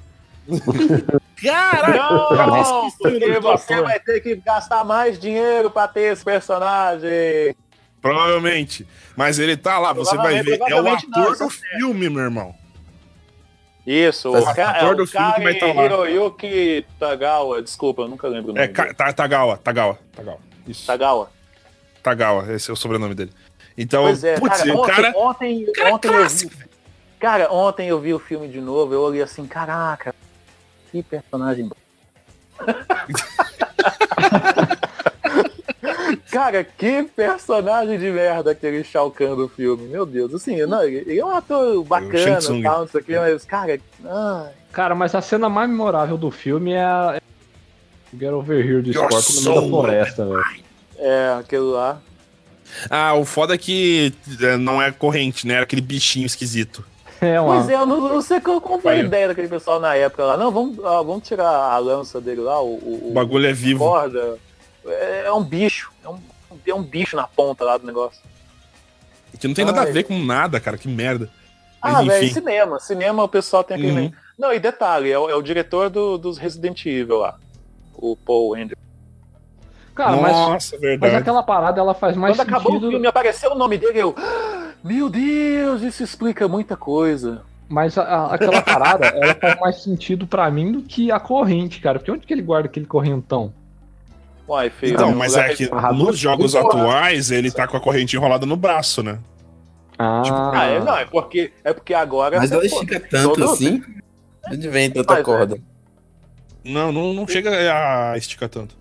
[1.43, 2.47] Caraca!
[2.47, 7.55] Não, porque você vai ter que gastar mais dinheiro pra ter esse personagem.
[8.01, 8.87] Provavelmente.
[9.16, 10.61] Mas ele tá lá, você vai ver.
[10.68, 12.55] É o não, ator é do filme, meu irmão.
[13.87, 15.84] Isso, Mas o, ca ator é, do o filme vai Karen tá.
[15.84, 18.95] Hiroyuki Tagawa, desculpa, eu nunca lembro o nome É dele.
[18.95, 20.39] Ta- Tagawa, Tagawa, Tagawa.
[20.66, 20.84] Isso.
[20.87, 21.30] Tagawa.
[22.03, 23.32] Tagawa, esse é o sobrenome dele.
[23.78, 25.12] Então, Pois é, putz, cara, o ontem, cara.
[25.16, 26.53] ontem, cara é ontem eu vi, clássico,
[27.20, 30.12] cara, ontem eu vi o filme de novo, eu olhei assim, caraca,
[30.91, 31.76] que personagem bom.
[36.30, 39.89] Cara, que personagem de merda aquele Shao Kahn do filme.
[39.89, 42.61] Meu Deus, assim, não, ele ele é um ator bacana Tsung.
[42.61, 46.18] e tal, não sei o que, mas, cara, ai, Cara, mas a cena mais memorável
[46.18, 47.14] do filme é a.
[47.16, 47.20] é
[48.12, 50.45] o Get Over Here do Scorpion no meio da floresta, velho.
[50.99, 52.01] é, aquilo lá.
[52.91, 54.12] Ah, o foda é que
[54.43, 55.55] é, não é corrente, né?
[55.55, 56.84] Era aquele bichinho esquisito.
[57.21, 59.07] É Pois é, eu não, não sei qual, qual foi a Olha.
[59.07, 60.37] ideia daquele pessoal na época lá.
[60.37, 63.79] Não, vamos, ah, vamos tirar a lança dele lá, o, o, O bagulho é vivo.
[63.85, 64.39] corda.
[64.87, 66.19] É, é um bicho, é um,
[66.67, 68.21] é um bicho na ponta lá do negócio.
[69.39, 69.93] Que não tem nada a Ai.
[69.93, 70.79] ver com nada, cara.
[70.79, 71.29] Que merda.
[71.83, 72.81] Mas Ah, velho, cinema.
[72.81, 74.01] Cinema o pessoal tem aquele.
[74.01, 74.12] Uhum.
[74.39, 77.37] Não, e detalhe, é o, é o diretor do- dos Resident Evil lá.
[77.95, 78.77] O Paul Andrew.
[79.95, 81.12] Cara, Nossa, mas, verdade.
[81.12, 82.91] mas aquela parada ela faz mais Quando acabou o sentido.
[82.91, 84.14] filme, apareceu o nome dele, eu.
[84.87, 87.43] "Ah, Meu Deus, isso explica muita coisa.
[87.68, 91.80] Mas a- a- aquela parada, ela faz mais sentido pra mim do que a corrente,
[91.80, 91.99] cara.
[91.99, 93.53] Porque onde que ele guarda aquele correntão?
[94.49, 94.95] Uai, feio.
[94.95, 98.47] Então, no mas lugar é que nos jogos atuais ele tá com a corrente enrolada
[98.47, 99.18] no braço, né?
[99.99, 102.37] Ah, Ah, é, não, é porque, é porque agora.
[102.39, 103.80] Mas você ela estica tanto todo- assim?
[104.49, 105.22] De onde vem tanta é.
[105.22, 105.59] corda?
[106.64, 108.76] Não, não, não chega a esticar tanto.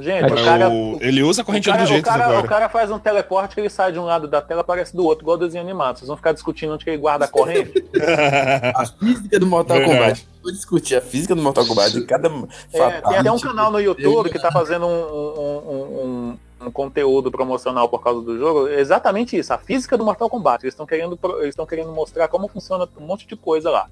[0.00, 0.70] Gente, o cara.
[0.70, 2.46] o- ele usa a corrente o cara, do jeito o cara, agora.
[2.46, 5.04] o cara faz um teleporte que ele sai de um lado da tela aparece do
[5.04, 5.98] outro, igual desenho animado.
[5.98, 7.72] Vocês vão ficar discutindo onde que ele guarda a corrente?
[8.74, 9.98] A física do Mortal Verdade.
[9.98, 10.28] Kombat.
[10.42, 12.28] Vou discutir a física do Mortal Kombat de cada.
[12.72, 16.04] É, tem até um canal no YouTube que tá fazendo um, um- um-
[16.60, 18.68] um- um conteúdo promocional por causa do jogo.
[18.68, 20.64] É Exatamente isso, a física do Mortal Kombat.
[20.64, 23.86] Eles estão querendo, pro- eles estão querendo mostrar como funciona um monte de coisa lá.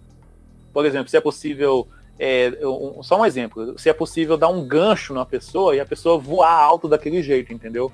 [0.72, 1.86] Por exemplo, se é possível.
[2.18, 5.86] É, um- só um exemplo, se é possível dar um gancho na pessoa e a
[5.86, 7.90] pessoa voar alto daquele jeito, entendeu?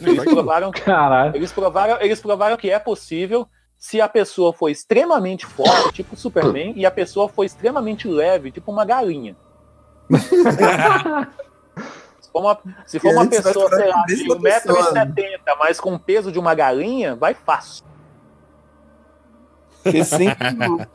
[0.00, 0.70] Eles provaram,
[1.34, 3.46] eles provaram, eles provaram que é possível
[3.78, 8.50] se a pessoa for extremamente forte, tipo o Superman, e a pessoa for extremamente leve,
[8.50, 9.34] tipo uma galinha.
[12.20, 15.94] Se for uma, se for uma pessoa, sei lá, de da pessoa, 1,70m, mas com
[15.94, 17.84] o peso de uma galinha, vai fácil.
[19.86, 20.46] Porque sempre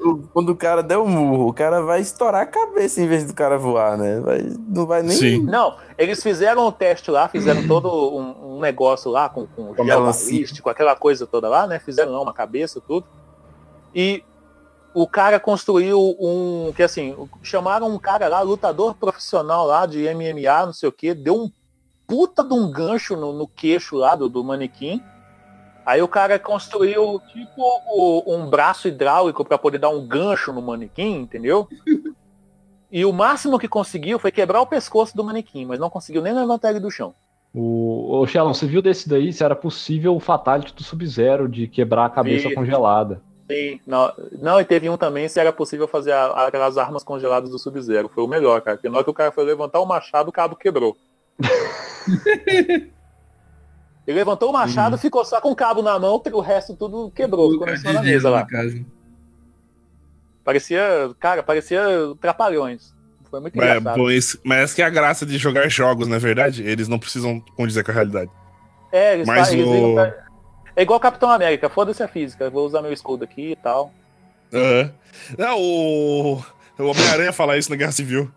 [0.02, 3.08] o- o- quando o cara der um murro, o cara vai estourar a cabeça em
[3.08, 4.20] vez do cara voar, né?
[4.20, 5.16] Vai, não vai nem.
[5.16, 5.44] Sim.
[5.44, 9.86] Não, eles fizeram o teste lá, fizeram todo um, um negócio lá com, com Com
[9.86, 11.80] gel balístico, aquela coisa toda lá, né?
[11.80, 13.06] Fizeram lá uma cabeça, tudo.
[13.96, 14.24] E
[14.94, 16.72] o cara construiu um.
[16.76, 21.14] Que assim, chamaram um cara lá, lutador profissional lá de MMA, não sei o que,
[21.14, 21.52] deu um
[22.08, 25.02] puta de um gancho no, no queixo lá do, do manequim.
[25.86, 30.62] Aí o cara construiu tipo o- um braço hidráulico pra poder dar um gancho no
[30.62, 31.68] manequim, entendeu?
[32.92, 36.34] E o máximo que conseguiu foi quebrar o pescoço do manequim, mas não conseguiu nem
[36.34, 37.14] levantar ele do chão.
[37.54, 41.68] O, ô, Shelon, você viu desse daí se era possível o Fatality do Sub-Zero de
[41.68, 42.56] quebrar a cabeça Vi.
[42.56, 43.22] congelada?
[43.50, 47.50] Sim, não, não, e teve um também se era possível fazer a- aquelas armas congeladas
[47.50, 48.08] do Sub-Zero.
[48.14, 48.78] Foi o melhor, cara.
[48.78, 50.96] Porque na hora que o cara foi levantar o machado, o cabo quebrou.
[54.08, 57.52] Ele levantou o machado, ficou só com o cabo na mão, o resto tudo quebrou,
[57.52, 58.48] ficou da mesa lá.
[60.44, 60.82] Parecia,
[61.20, 61.82] cara, parecia
[62.20, 62.94] trapalhões.
[63.30, 64.12] Foi muito É, engraçado.
[64.12, 66.64] esse- mas essa que é a graça de jogar jogos, na verdade.
[66.64, 68.30] Eles não precisam condizer com a realidade.
[68.92, 70.32] É, eles, Mas eles o- pra-
[70.76, 72.50] É igual Capitão América, foda-se a física.
[72.50, 73.94] Vou usar meu escudo aqui e tal.
[74.54, 74.92] Aham.
[75.38, 76.36] Não, o,
[76.80, 78.32] o Homem-Aranha fala isso na Guerra Civil.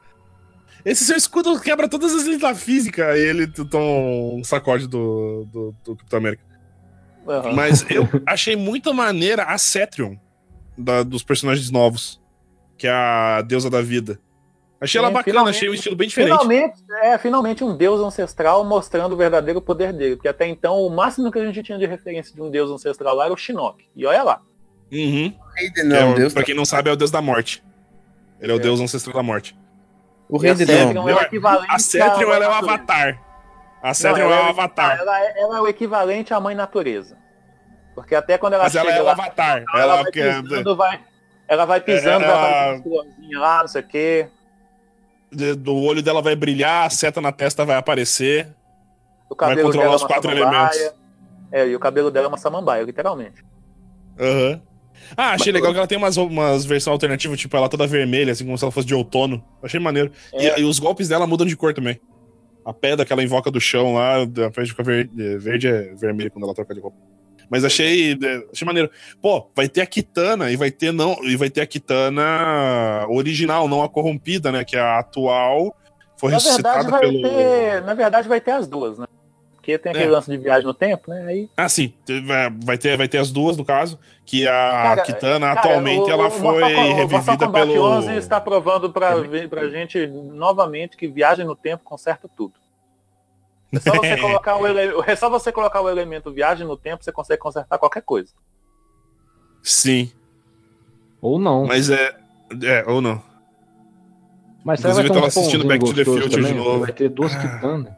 [0.85, 3.09] Esse seu escudo quebra todas as leis da física.
[3.09, 3.85] Aí ele toma
[4.37, 6.43] um sacode do, do, do Capitão América.
[7.27, 7.53] Aham.
[7.55, 10.17] Mas eu achei muito maneira a Cetrion
[10.77, 12.21] da- dos personagens novos.
[12.77, 14.19] Que é a deusa da vida.
[14.81, 16.33] Achei ela Sim, bacana, achei o estilo bem diferente.
[16.33, 20.17] Finalmente, é, finalmente um deus ancestral mostrando o verdadeiro poder dele.
[20.17, 23.15] Porque até então o máximo que a gente tinha de referência de um deus ancestral
[23.15, 23.85] lá era o Shinnok.
[23.97, 24.43] E olha lá.
[24.93, 25.33] Uhum.
[25.75, 27.65] Denão, é o- Deus pra quem não sabe, é o deus da morte.
[28.41, 28.61] Ele é o É.
[28.61, 29.57] deus ancestral da morte.
[30.29, 33.21] O E Rei a Cetrion é o equivalente A Cetrion à ela é o avatar.
[33.83, 34.99] A Cetrion ela é o é- avatar.
[34.99, 37.17] Ela é, ela é o equivalente à mãe natureza.
[37.95, 39.65] Porque até quando ela Mas ela chega é o lá, avatar.
[39.73, 41.01] ela, Ela, vai pisando, vai,
[41.47, 44.29] ela vai pisando, É, vai ela- florzinha lá, não sei o quê.
[45.31, 48.47] de- do olho dela vai brilhar, a seta na testa vai aparecer.
[49.29, 50.71] O Vai cabelo controlar dela é os uma quatro samambaia.
[50.77, 50.95] elementos.
[51.53, 53.45] É, e o cabelo dela é uma samambaia, literalmente.
[54.19, 54.61] Aham.
[55.17, 58.45] Ah, achei legal que ela tem umas, umas versões alternativas, tipo, ela toda vermelha, assim
[58.45, 59.45] como se ela fosse de outono.
[59.63, 60.11] Achei maneiro.
[60.35, 60.61] E- É.
[60.61, 62.01] E, os golpes dela mudam de cor também.
[62.65, 66.31] A pedra que ela invoca do chão lá, invés de ficar verde, verde é vermelho
[66.31, 66.97] quando ela troca de roupa.
[67.51, 68.91] Mas achei, é, achei maneiro.
[69.21, 73.69] Pô, vai ter a Kitana e vai ter não, e vai ter a Kitana original,
[73.69, 75.77] não a corrompida, né, que é a atual,
[76.17, 79.07] foi Na verdade, ressuscitada vai pelo ter, na verdade, vai ter as duas, né?
[79.65, 80.11] Porque tem aquele É.
[80.11, 81.25] lance de viagem no tempo, né?
[81.27, 81.95] Aí, Ah, sim.
[82.63, 83.99] Vai- ter, vai ter as duas, no caso.
[84.27, 87.83] Que a Cara, Kitana, cara, atualmente, o- ela o foi Mortal Mortal revivida Kombat pelo.
[87.85, 89.13] 11 está provando pra,
[89.49, 92.53] pra gente novamente que viagem no tempo conserta tudo.
[93.73, 94.95] É só você colocar o, ele...
[95.07, 98.33] é só você colocar o elemento viagem no tempo, você consegue consertar qualquer coisa.
[99.63, 100.13] Sim.
[101.23, 101.67] Ou não.
[101.67, 102.15] Mas é.
[102.63, 103.23] É, ou não.
[104.63, 106.55] Mas será que Inclusive, vai eu ter tava assistindo Back to the Future de também?
[106.55, 106.81] novo.
[106.81, 107.93] Vai ter duas quitanas.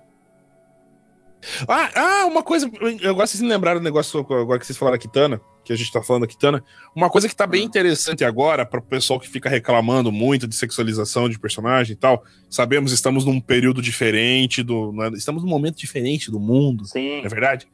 [1.68, 2.70] Ah, ah, uma coisa.
[3.00, 5.76] Eu gosto de vocês lembraram do negócio agora que vocês falaram da Kitana, que a
[5.76, 6.62] gente tá falando da Kitana.
[6.94, 10.54] Uma coisa que tá bem interessante agora, para o pessoal que fica reclamando muito de
[10.54, 12.24] sexualização de personagem e tal.
[12.50, 17.26] Sabemos, estamos num período diferente, do, né, estamos num momento diferente do mundo, Sim, não
[17.26, 17.68] é verdade?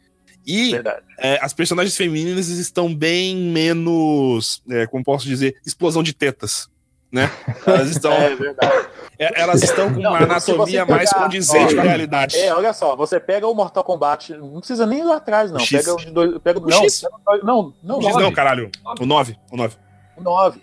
[0.47, 0.73] E
[1.19, 6.69] é, as personagens femininas estão bem menos, é, como posso dizer, explosão de tetas,
[7.13, 7.31] né?
[7.65, 8.75] Elas estão, É verdade.
[8.77, 12.37] é, elas estão com Não, uma anatomia você mais pegar- condizente com a realidade.
[12.37, 15.59] É, olha só, você pega o Mortal Kombat, não precisa nem ir lá atrás, não.
[15.59, 15.71] O X.
[15.85, 16.39] Pega o de dois.
[16.39, 17.05] Pega, O não, X.
[17.43, 18.71] não, não, O X não, caralho.
[19.01, 19.37] O 9.
[19.51, 19.77] O 9.
[20.17, 20.61] O 9.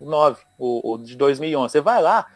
[0.00, 1.72] O 9, o, o de 2011.
[1.72, 2.26] Você vai lá,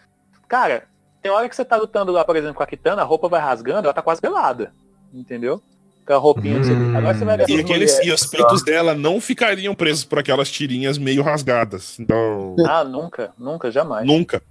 [0.49, 0.85] cara,
[1.23, 3.41] tem hora que você tá lutando lá, por exemplo, com a Kitana, a roupa vai
[3.41, 4.73] rasgando, ela tá quase pelada.
[5.13, 5.63] Entendeu?
[6.07, 6.59] Com a roupinha.
[6.59, 6.97] que você- Hum.
[6.97, 7.99] Agora você vai ver E, aqueles, mulheres.
[8.07, 12.01] e os peitos dela não ficariam presos por aquelas tirinhas meio rasgadas.
[12.01, 14.07] Então, Ah, nunca, nunca, jamais.
[14.07, 14.43] nunca.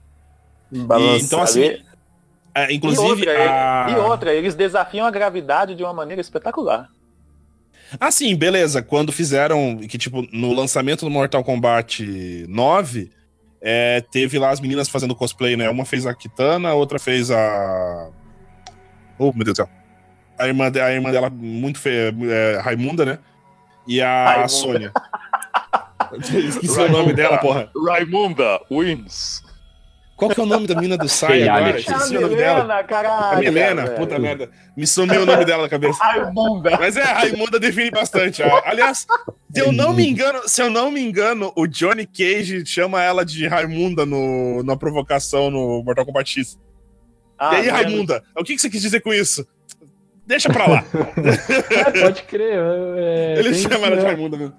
[0.71, 1.77] Balança- então, assim,
[2.53, 3.91] É, e, inclusive, outra, a...
[3.91, 6.89] e outra, eles desafiam a gravidade de uma maneira espetacular.
[7.99, 8.81] Ah, sim, beleza.
[8.83, 13.09] Quando fizeram, que tipo, no lançamento do Mortal Kombat 9,
[13.61, 15.69] é, teve lá as meninas fazendo cosplay, né?
[15.69, 18.09] Uma fez a Kitana, a outra fez a...
[19.17, 19.69] Oh, meu Deus do céu.
[20.37, 23.19] A irmã, de- a irmã dela, muito feia, é, Raimunda, né?
[23.87, 24.47] E a Raimunda.
[24.49, 24.93] Sônia.
[26.47, 27.69] Esqueci o nome dela, porra.
[27.87, 29.43] Raimunda wins.
[30.19, 31.77] Qual que é o nome da menina do Sai agora?
[31.79, 32.83] O nome dela.
[32.83, 33.37] caralho.
[33.37, 33.95] A Milena, velho.
[33.97, 34.49] puta merda.
[34.75, 35.97] Me sumiu o nome dela da cabeça.
[36.03, 36.71] Raimunda.
[36.77, 38.43] Mas é, a Raimunda define bastante.
[38.43, 39.07] a- Aliás,
[39.53, 43.23] se eu não me engano, se eu não me engano, o Johnny Cage chama ela
[43.23, 46.59] de Raimunda no, na provocação no Mortal Kombat X.
[47.37, 47.67] Ah, e aí.
[47.69, 49.47] Raimunda, o que que você quis dizer com isso?
[50.27, 50.83] Deixa pra lá.
[51.95, 52.59] É, pode crer.
[52.97, 54.07] é, Ele chama ela de mesmo.
[54.07, 54.53] Raimunda mesmo.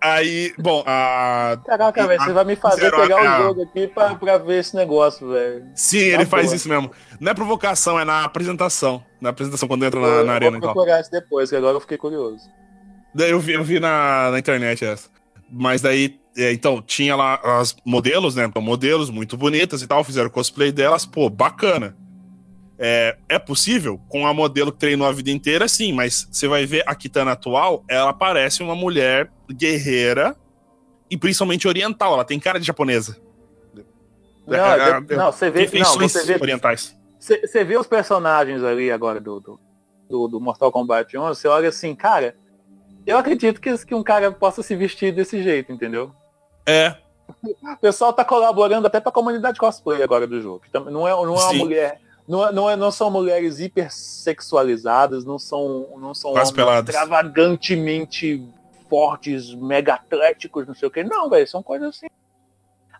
[0.00, 1.58] Aí, bom, a.
[1.66, 3.40] Caraca, velho, você vai me fazer Zero, pegar é.
[3.40, 5.64] o jogo aqui pra, pra ver esse negócio, velho.
[5.74, 6.56] Sim, ele Tá faz boa.
[6.56, 6.90] isso mesmo.
[7.18, 9.02] Não é provocação, é na apresentação.
[9.20, 10.72] Na apresentação, quando entra na, Eu na vou arena, então.
[10.72, 12.48] procurar isso depois, que agora eu fiquei curioso.
[13.12, 15.08] Daí eu vi, eu vi na, na internet essa.
[15.50, 18.44] Mas daí, é, então, tinha lá as modelos, né?
[18.44, 21.96] Então, modelos muito bonitas e tal, fizeram cosplay delas, pô, bacana.
[22.78, 23.98] É, é possível?
[24.08, 27.32] Com a modelo que treinou a vida inteira, sim, mas você vai ver a Kitana
[27.32, 30.36] atual, ela parece uma mulher guerreira
[31.10, 33.16] e principalmente oriental, ela tem cara de japonesa.
[34.46, 36.96] Não, É, de- não, você vê, não, você vê, orientais.
[37.18, 39.60] você, você vê os personagens ali agora do, do,
[40.08, 42.34] do, do Mortal Kombat 11, você olha assim, cara,
[43.06, 46.10] eu acredito que, que um cara possa se vestir desse jeito, entendeu?
[46.66, 46.96] É,
[47.62, 50.62] O pessoal tá colaborando até pra comunidade cosplay agora do jogo.
[50.90, 51.58] Não é, não é uma Sim.
[51.58, 52.00] mulher.
[52.26, 58.42] Não, é- não, é, não são mulheres hipersexualizadas, não são, não são extravagantemente
[58.88, 61.02] fortes, mega atléticos, não sei o que.
[61.04, 62.06] Não, velho, são coisas assim.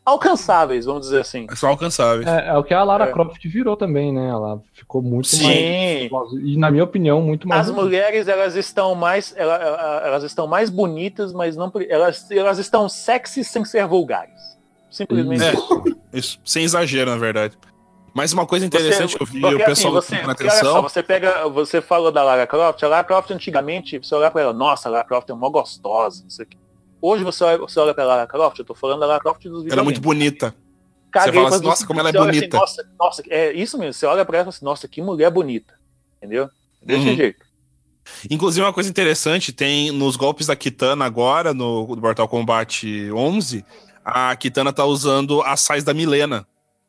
[0.04, 1.46] Alcançáveis, vamos dizer assim.
[1.54, 2.26] são alcançáveis.
[2.26, 3.12] É, é o que a Lara É.
[3.12, 4.28] Croft virou também, né?
[4.30, 6.08] Ela ficou muito Sim.
[6.10, 6.32] mais.
[6.42, 7.68] E na minha opinião, muito mais.
[7.68, 9.34] As mulheres, elas estão mais.
[9.36, 11.70] ela- ela- Elas estão mais bonitas, mas não.
[11.90, 14.56] Elas, elas estão sexy sem ser vulgares.
[14.90, 15.84] Simplesmente É, isso.
[16.14, 17.58] isso, sem exagero, na verdade.
[18.18, 20.82] Mas uma coisa interessante que eu vi o pessoal assim, você, porque olha só, atenção.
[20.82, 24.52] você pega, você falou da Lara Croft, a Lara Croft antigamente, você olhar pra ela,
[24.52, 26.56] nossa, a Lara Croft é mó gostosa, isso aqui.
[27.00, 29.64] Hoje você olha, você olha pra Lara Croft, eu tô falando da Lara Croft dos
[29.70, 30.52] Ela é muito bonita.
[31.12, 32.56] Caguei fala pra assim, nossa, como ela é você olha assim, bonita.
[32.56, 35.30] nossa, nossa, é isso mesmo, você olha pra ela e fala assim, nossa, que mulher
[35.30, 35.74] bonita.
[36.16, 36.50] Entendeu?
[36.82, 37.14] Desse Uhum.
[37.14, 37.46] jeito.
[38.28, 43.64] Inclusive, uma coisa interessante, tem nos golpes da Kitana agora, no Mortal Kombat 11,
[44.04, 46.44] a Kitana tá usando as sais da Milena.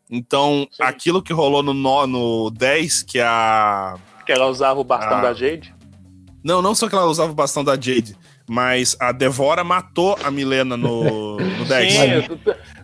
[0.09, 3.95] Então, aquilo que rolou no, no, no 10, que a...
[4.25, 5.21] Que ela usava o bastão Ah.
[5.21, 5.73] da Jade.
[6.43, 8.15] Não, não só que ela usava o bastão da Jade,
[8.47, 11.93] mas a Devora matou a Milena no, no 10.
[11.93, 11.99] Sim,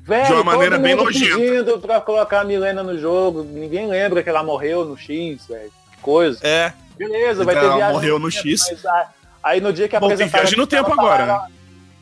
[0.04, 1.36] velho, De uma maneira bem nojenta.
[1.38, 3.44] pedindo pra colocar a Milena no jogo.
[3.44, 5.72] Ninguém lembra que ela morreu no X, velho.
[5.94, 6.40] Que coisa.
[6.46, 6.74] É.
[6.98, 8.68] Beleza, vai Então, ter ela viagem morreu no X.
[8.84, 9.08] mas,
[9.44, 11.48] aí no dia que Bom, tem apresentaram viagem no a Kitana, tempo agora, ela-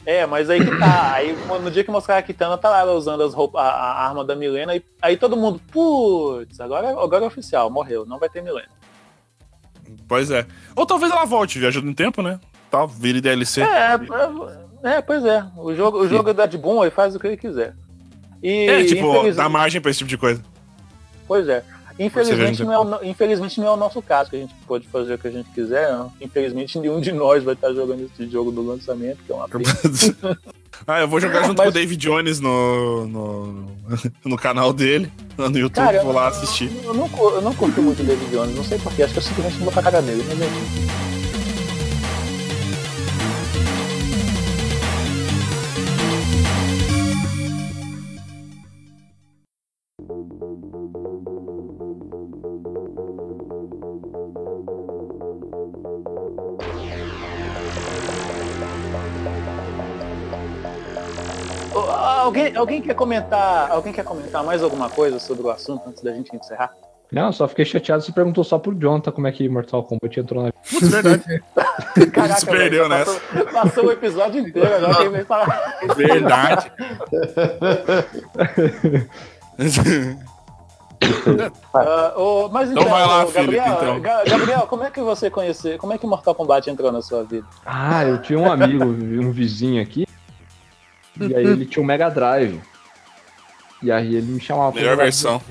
[0.05, 1.13] É, mas aí que tá.
[1.13, 4.07] Aí no dia que mostraram a Kitana, tá lá ela usando as roupas, a, a
[4.07, 4.75] arma da Milena.
[4.75, 8.67] E, aí todo mundo, putz, agora, agora é oficial, morreu, não vai ter Milena.
[10.07, 10.45] Pois é.
[10.75, 12.39] Ou talvez ela volte, viajando no tempo, né?
[12.69, 13.61] Tal, vire DLC.
[13.61, 13.93] É,
[14.83, 15.45] é, é, pois é.
[15.57, 17.75] O jogo, o jogo dá de bom, ele faz o que ele quiser.
[18.41, 20.43] E, É, tipo, dá margem pra esse tipo de coisa.
[21.27, 21.63] Pois é.
[21.99, 25.13] Infelizmente não, é o, infelizmente não é o nosso caso, que a gente pode fazer
[25.13, 25.91] o que a gente quiser.
[25.91, 26.11] não.
[26.19, 29.63] Infelizmente nenhum de nós vai estar jogando esse jogo do lançamento, que é uma pena.
[30.87, 33.65] Ah, eu vou jogar junto Mas- com o David Jones no, no,
[34.25, 36.69] no canal dele, no YouTube, Cara, vou lá assistir.
[36.83, 39.23] Eu não, eu não curto muito o David Jones, não sei porquê, acho que eu
[39.23, 41.02] simplesmente não vou pra cara dele, mas enfim.
[62.23, 66.11] Alguém, alguém quer comentar, alguém quer comentar mais alguma coisa sobre o assunto antes da
[66.13, 66.71] gente encerrar?
[67.11, 68.01] Não, só fiquei chateado.
[68.01, 71.43] Você perguntou só pro Jonathan como é que Mortal Kombat entrou na Putz, verdade.
[72.11, 73.19] Caraca, Se perdeu nessa.
[73.19, 75.77] Passou, passou o episódio inteiro, agora quem falar.
[75.95, 76.71] Verdade.
[81.73, 83.99] Ah, ô, mas Então vai lá, ô, Gabriel, Felipe, então.
[83.99, 87.23] Ga- Gabriel, como é que você conheceu, como é que Mortal Kombat entrou na sua
[87.23, 87.45] vida?
[87.65, 90.07] Ah, eu tinha um amigo, um vizinho aqui.
[91.19, 92.59] E aí ele tinha um Mega Drive.
[93.81, 95.41] E aí ele me chamava pra Melhor jogar versão.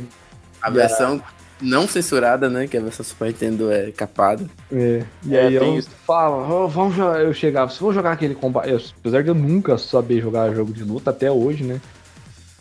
[0.61, 1.23] A versão
[1.61, 2.67] não censurada, né?
[2.67, 4.45] Que a versão Super Nintendo é capada.
[4.73, 5.91] É, e É, aí eu isso.
[6.07, 7.21] falava, "Ô, vamos jogar.
[7.21, 8.71] Eu chegava, se vou jogar aquele combate.
[8.71, 11.81] eu- Apesar de eu nunca saber jogar jogo de luta até hoje, né?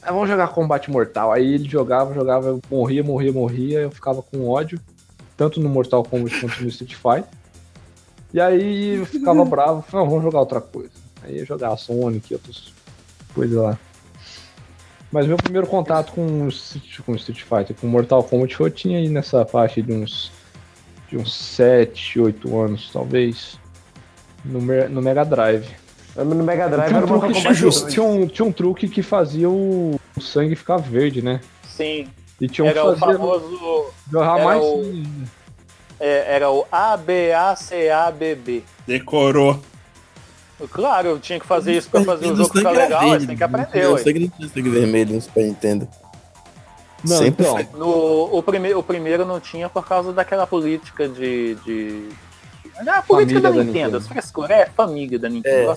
[0.04, 1.32] Ah, vamos jogar combate mortal.
[1.32, 4.80] Aí ele jogava, jogava, eu morria, morria, morria, eu ficava com ódio,
[5.38, 7.26] tanto no Mortal Kombat quanto no Street Fighter.
[8.34, 10.90] E aí eu ficava bravo, "Não, vamos jogar outra coisa.
[11.24, 12.36] Aí eu jogava Sonic e
[13.34, 13.78] coisas lá.
[15.12, 18.70] Mas meu primeiro contato com, o Street- com o Street Fighter, com Mortal Kombat, eu
[18.70, 20.32] tinha aí nessa faixa de uns
[21.10, 23.60] de uns 7, 8 anos, talvez,
[24.46, 25.66] no, no Mega Drive.
[26.16, 27.94] No Mega Drive Tinha era um, uma truque, Kombat tinha, 2.
[27.94, 31.42] tinha um, tinha um truque que fazia o, o sangue ficar verde, né?
[31.68, 32.08] Sim,
[32.40, 35.08] E tinha um era que o famoso, jorrar era mais o- sangue.
[36.00, 38.64] é, era o ABACABB.
[38.88, 39.60] Decorou.
[40.70, 43.44] Claro, eu tinha que fazer isso pra fazer o jogo ficar legal, mas tem que
[43.44, 45.88] aprender, Eu sei que não tinha sangue vermelho no Super Nintendo.
[47.04, 47.80] Não, Sempre então.
[47.80, 51.56] No, o, prime, o primeiro não tinha por causa daquela política de.
[51.56, 52.10] de...
[52.88, 53.98] A política Família da, da Nintendo, Nintendo.
[53.98, 55.72] as frescuras, é família da Nintendo.
[55.72, 55.76] É.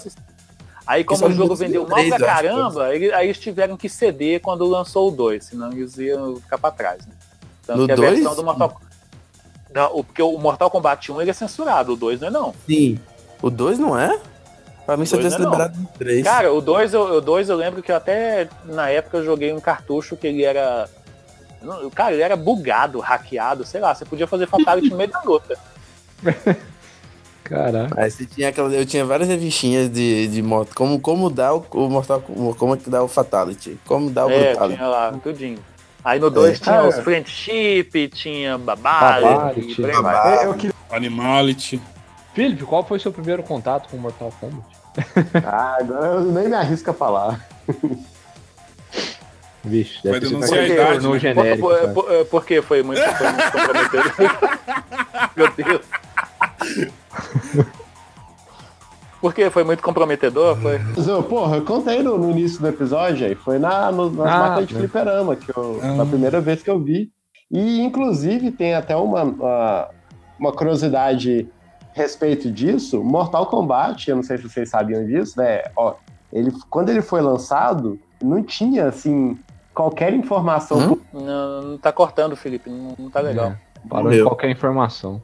[0.87, 3.89] Aí, como Isso é o jogo vendeu mal pra caramba, ele- aí eles tiveram que
[3.89, 7.07] ceder quando lançou o 2, senão eles iam ficar pra trás.
[7.07, 7.13] Né?
[7.67, 8.11] Tanto No que a dois?
[8.15, 8.81] versão do Mortal
[9.93, 12.55] o, porque o Mortal Kombat 1 ele é censurado, o 2 não é não.
[12.67, 12.99] Sim.
[13.43, 14.19] O 2 não é?
[14.87, 16.23] Pra mim só tinha é liberado no 3.
[16.25, 19.53] Cara, o 2 eu, o dois eu lembro que eu até na época eu joguei
[19.53, 20.89] um cartucho que ele era
[21.95, 25.57] Cara, ele era bugado, hackeado, sei lá, você podia fazer fatality no meio da luta.
[27.43, 28.01] Caraca.
[28.03, 30.75] Aí você tinha aquela, eu tinha várias revistinhas de, de moto.
[30.75, 33.79] Como, como dar o, o Mortal Como é que dá o Fatality.
[33.87, 34.77] Como dá o É, Brutality.
[34.77, 35.59] tinha lá, tudinho.
[36.03, 36.63] Aí no 2 É.
[36.63, 37.03] tinha Ah, os é.
[37.03, 39.75] friendship, tinha Babality.
[39.75, 41.81] queria- Animality.
[42.35, 44.65] Felipe, qual foi seu primeiro contato com Mortal Kombat?
[45.45, 47.47] Ah, agora eu nem me arrisco a falar.
[49.65, 51.19] Vixe, deve sido denunciar a idade, pornô né?
[51.19, 51.69] genérico.
[51.69, 52.61] Por, por, por, por quê?
[52.63, 54.39] Foi muito, foi muito comprometedor.
[55.37, 55.83] Meu Deus.
[59.21, 59.49] Por quê?
[59.49, 60.57] Foi muito comprometedor?
[60.61, 60.79] Foi.
[61.09, 63.35] Eu, porra, eu contei no, no início do episódio aí.
[63.35, 64.81] Foi na, no, nas Ah, máquinas de né.
[64.81, 65.95] fliperama, que eu, Ah.
[65.95, 67.11] na primeira vez que eu vi.
[67.51, 69.89] E, inclusive, tem até uma, uma,
[70.39, 71.49] uma curiosidade
[71.95, 73.03] respeito disso.
[73.03, 75.63] Mortal Kombat, eu não sei se vocês sabiam disso, né?
[75.77, 75.95] Ó,
[76.33, 79.39] ele, quando ele foi lançado, não tinha, assim,
[79.73, 80.95] qualquer informação.
[80.95, 81.01] Hum?
[81.13, 82.69] Não, não tá cortando, Felipe.
[82.69, 83.53] Não, não tá legal.
[83.53, 84.27] É, parou Meu.
[84.27, 85.23] qualquer informação.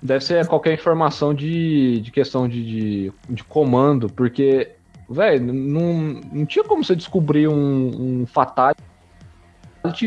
[0.00, 4.72] Deve ser qualquer informação de, de questão de, de, de comando, porque,
[5.08, 8.78] velho, não, não tinha como você descobrir um, um fatality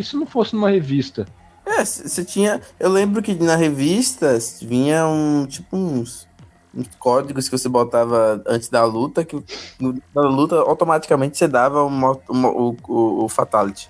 [0.02, 1.26] se não fosse numa revista.
[1.66, 2.60] É, você tinha.
[2.80, 6.28] Eu lembro que na revista vinha um tipo uns,
[6.76, 9.36] uns códigos que você botava antes da luta, que
[9.80, 13.90] no- na luta automaticamente você dava o, mo- o, o, o Fatality.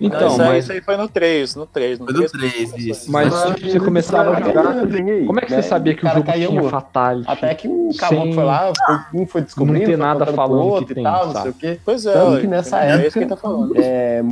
[0.00, 1.98] Então, Não, isso, aí, mas, isso aí foi no 3, no 3.
[2.00, 2.70] No Foi do 3.
[2.72, 3.10] 3, isso.
[3.12, 4.64] mas Mas você começava a jogar.
[4.64, 7.30] Como Como é que você sabia que o jogo tinha fatality?
[7.30, 10.26] Até que um caboclo Sem- foi lá, foi- um foi descobrindo, Não tem foi nada
[10.26, 11.42] falando outro que e tem, tal, não sabe?
[11.42, 11.80] sei o quê.
[11.84, 13.74] Pois é, Tanto que nessa é época- isso que ele tá falando.
[13.76, 14.24] É,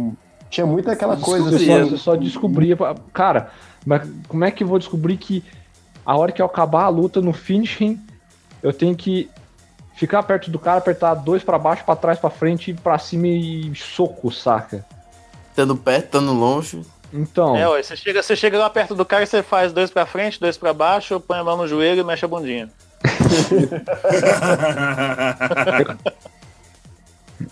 [0.50, 1.66] tinha muito aquela coisa assim.
[1.66, 2.76] só, você só descobria.
[3.12, 3.50] Cara,
[3.86, 5.44] mas como é que eu vou descobrir que
[6.04, 8.00] a hora que eu acabar a luta no finishing,
[8.62, 9.30] eu tenho que
[9.94, 13.72] ficar perto do cara, apertar dois pra baixo, pra trás, pra frente, pra cima e
[13.76, 14.84] soco, saca?
[15.50, 16.82] Estando perto, estando longe.
[17.12, 19.90] Então, É, ué, você chega, você chega lá perto do cara e você faz dois
[19.90, 22.70] pra frente, dois pra baixo, põe a mão no joelho e mexe a bundinha.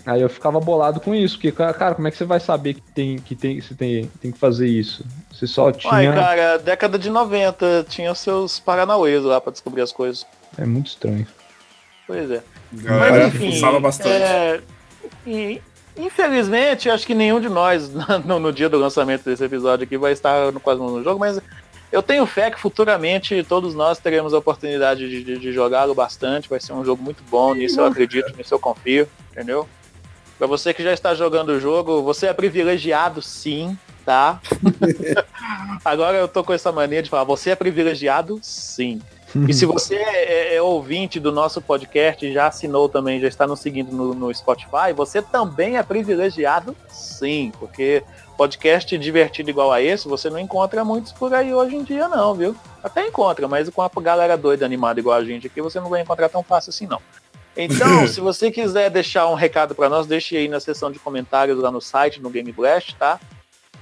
[0.05, 2.75] aí eu ficava bolado com isso, porque, ca- cara, como é que você vai saber
[2.75, 5.05] que tem que tem, você tem, tem que fazer isso?
[5.31, 5.91] Você só tinha.
[5.93, 10.25] Ai, cara, década de 90 tinha seus paranauês lá pra descobrir as coisas.
[10.57, 11.25] É muito estranho.
[12.07, 12.41] Pois é.
[12.73, 14.09] Galera, Mas enfim, bastante.
[14.09, 14.61] é,
[15.25, 15.61] e,
[15.97, 17.89] infelizmente, acho que nenhum de nós
[18.25, 21.39] no, no dia do lançamento desse episódio aqui vai estar no, quase no jogo, mas
[21.91, 26.47] eu tenho fé que futuramente todos nós teremos a oportunidade de, de- de jogá-lo bastante.
[26.49, 29.67] Vai ser um jogo muito bom, nisso eu acredito, nisso eu confio, entendeu?
[30.39, 34.39] Pra você que já está jogando o jogo, você é privilegiado sim, tá?
[35.83, 39.01] Agora eu tô com essa mania de falar, você é privilegiado sim.
[39.47, 43.59] E se você é, é ouvinte do nosso podcast, já assinou também, já está nos
[43.59, 48.01] seguindo no, no Spotify, você também é privilegiado, sim, porque
[48.37, 52.33] podcast divertido igual a esse, você não encontra muitos por aí hoje em dia, não,
[52.33, 52.55] viu?
[52.81, 56.01] Até encontra, mas com a galera doida animada igual a gente aqui, você não vai
[56.01, 57.01] encontrar tão fácil assim, não.
[57.63, 61.59] Então, se você quiser deixar um recado para nós, deixe aí na seção de comentários
[61.59, 63.19] lá no site, no Game Blast, tá?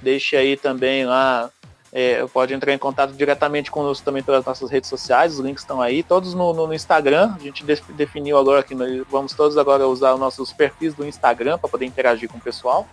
[0.02, 1.50] Deixe aí também lá
[1.92, 5.80] é, pode entrar em contato diretamente conosco também pelas nossas redes sociais, os links estão
[5.80, 7.32] aí, todos no, no- no Instagram.
[7.34, 11.06] A gente def- definiu agora que nós vamos todos agora usar os nossos perfis do
[11.06, 12.86] Instagram para poder interagir com o pessoal.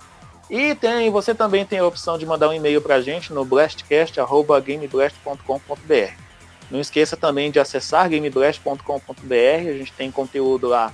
[0.50, 3.44] E tem, você também tem a opção de mandar um e-mail para a gente no
[3.44, 6.25] blastcast.gameblast.com.br.
[6.70, 10.92] Não esqueça também de acessar gameblast.com.br, a gente tem conteúdo lá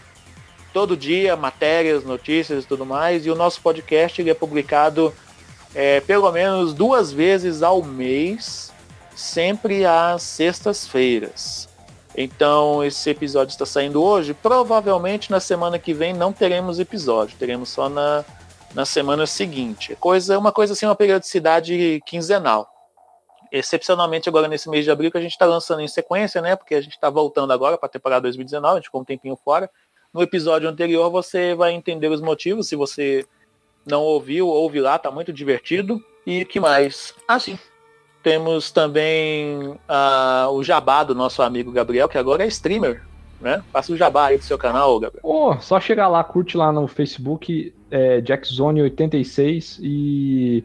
[0.73, 3.26] todo dia, matérias, notícias e tudo mais.
[3.26, 5.14] E o nosso podcast é publicado
[5.73, 8.72] é, pelo menos duas vezes ao mês,
[9.15, 11.69] sempre às sextas-feiras.
[12.15, 14.34] Então, esse episódio está saindo hoje.
[14.34, 18.26] Provavelmente na semana que vem não teremos episódio, teremos só na,
[18.73, 19.95] na semana seguinte.
[19.95, 22.69] Coisa, uma coisa assim, uma periodicidade quinzenal.
[23.52, 26.56] Excepcionalmente agora nesse mês de abril que a gente está lançando em sequência, né?
[26.56, 29.36] Porque a gente está voltando agora para a temporada 2019, a gente ficou um tempinho
[29.36, 29.69] fora.
[30.14, 33.26] No episódio anterior você vai entender os motivos, se você
[33.86, 36.02] não ouviu, ouve lá, tá muito divertido.
[36.26, 37.14] E que mais?
[37.28, 37.57] Ah, sim.
[38.22, 43.03] Temos também ah, o jabá do nosso amigo Gabriel, que agora é streamer,
[43.40, 43.64] né?
[43.73, 45.26] Faça o jabá aí do seu canal, Gabriel.
[45.26, 50.64] Ô, só chegar lá, curte lá no Facebook, é, JackZone86 e.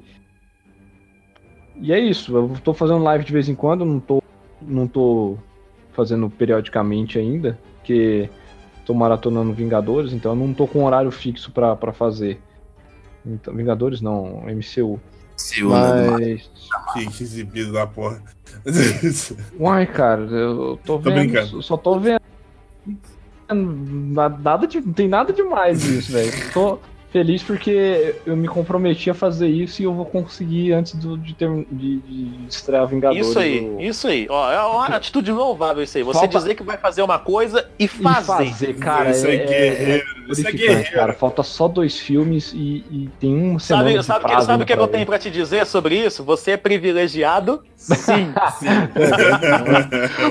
[1.81, 2.37] E é isso.
[2.37, 4.23] Eu tô fazendo live de vez em quando, não tô,
[4.63, 5.37] não tô
[5.93, 8.29] fazendo periodicamente ainda, porque
[8.85, 12.41] tô maratonando Vingadores, então eu não tô com horário fixo pra, pra fazer.
[13.25, 15.01] Então, Vingadores não, MCU.
[15.37, 16.51] MCU, né, Mas.
[16.95, 18.23] Que, que exibido da porra.
[19.59, 21.15] Uai, cara, eu tô Tô vendo.
[21.31, 21.63] brincando.
[21.63, 22.21] só tô vendo.
[23.53, 26.33] Na- Nada de, não tem nada demais isso, velho.
[26.53, 26.79] Tô
[27.17, 31.33] Feliz porque eu me comprometi a fazer isso e eu vou conseguir antes do- de,
[31.33, 33.27] ter, de, de estrear Vingadores.
[33.27, 34.27] Isso aí, do- isso aí.
[34.29, 36.05] Ó, é uma atitude louvável isso aí.
[36.05, 38.27] Você Falta- dizer que vai fazer uma coisa e E fazer.
[38.51, 40.93] fazer, cara, Isso é é, guerreiro, é isso é guerreiro.
[40.93, 41.13] cara.
[41.15, 44.73] Falta só dois filmes e, e tem semana Sabe, sabe, que, prazo sabe o que,
[44.75, 46.23] eu tenho pra te dizer sobre isso?
[46.23, 47.63] Você é privilegiado?
[47.77, 48.35] Sim.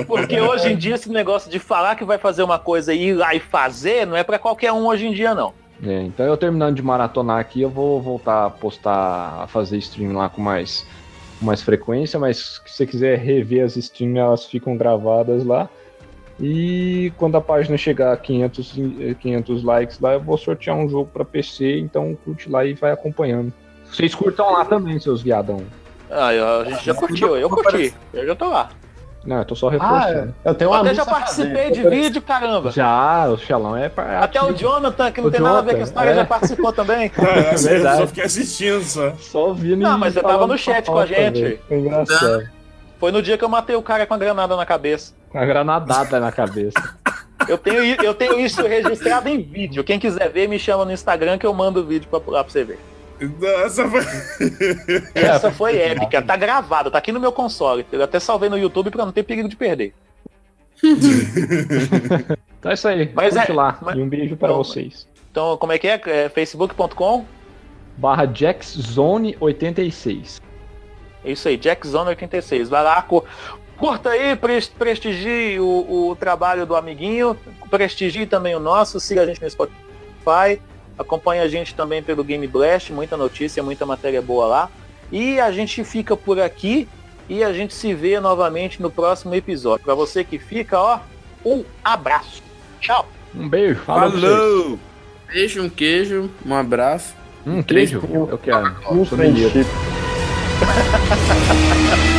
[0.06, 3.14] Porque hoje em dia esse negócio de falar que vai fazer uma coisa e ir
[3.14, 5.52] lá e fazer não é pra qualquer um hoje em dia, não.
[5.84, 10.16] É, então eu terminando de maratonar aqui, eu vou voltar a postar, a fazer stream
[10.16, 10.86] lá com mais,
[11.38, 15.68] com mais frequência, mas se você quiser rever as streams, elas ficam gravadas lá.
[16.40, 20.88] E quando a página chegar a 500, e- 500 likes lá, eu vou sortear um
[20.88, 23.52] jogo pra PC, então curte lá e vai acompanhando.
[23.90, 25.62] Vocês curtam lá também, seus viadão.
[26.10, 27.94] Ah, eu- a gente já curtiu, eu curti.
[28.12, 28.70] Eu já tô lá.
[29.26, 30.34] Não, eu tô só Ah, reforçando.
[30.44, 32.70] eu tenho Eu uma até já participei de vídeo, caramba.
[32.70, 34.20] Já, o Xalão é pra.
[34.20, 36.14] Até o Jonathan, que não O tem nada a ver com a Jonathan, história, é.
[36.14, 37.10] já participou também.
[37.18, 38.00] Ah, eu verdade.
[38.02, 39.12] só fiquei assistindo só.
[39.18, 41.60] Só ouvindo Não, mas você tava no chat com a fofoca, gente.
[41.68, 42.48] Foi engraçado.
[42.98, 45.12] Foi no dia que eu matei o cara com a granada na cabeça.
[45.30, 46.78] Com a granadada na cabeça.
[47.46, 49.84] Eu tenho, eu tenho isso registrado em vídeo.
[49.84, 52.50] Quem quiser ver, me chama no Instagram que eu mando o vídeo pra, lá pra
[52.50, 52.78] você ver.
[53.20, 54.00] Nossa, foi...
[55.14, 57.86] Essa foi épica, tá gravado, tá aqui no meu console.
[57.90, 59.94] Eu até salvei no YouTube pra não ter perigo de perder.
[62.58, 63.10] Então é isso aí.
[63.14, 63.78] Mas curte é- lá.
[63.80, 65.06] mas- E um beijo para Então, vocês.
[65.30, 66.00] Então, como é que é?
[66.06, 67.24] é facebook.com?
[67.96, 70.40] Barra JacksZone86.
[71.24, 72.68] É isso aí, JackZone86.
[72.68, 73.24] Vai lá, cu-
[73.76, 77.36] curta aí, pres- prestigie o, o trabalho do amiguinho,
[77.70, 80.60] prestigie também o nosso, siga a gente no Spotify,
[80.98, 84.70] acompanhe a gente também pelo Game Blast, muita notícia, muita matéria boa lá.
[85.10, 86.88] E a gente fica por aqui
[87.28, 89.84] e a gente se vê novamente no próximo episódio.
[89.84, 91.00] Para você que fica, ó,
[91.44, 92.42] um abraço.
[92.80, 93.08] Tchau.
[93.34, 93.80] Um beijo.
[93.80, 94.78] Falou.
[95.32, 97.14] Beijo, um queijo, um abraço.
[97.46, 98.02] Um queijo.
[98.30, 98.76] Eu quero.
[98.90, 99.66] Um friendship.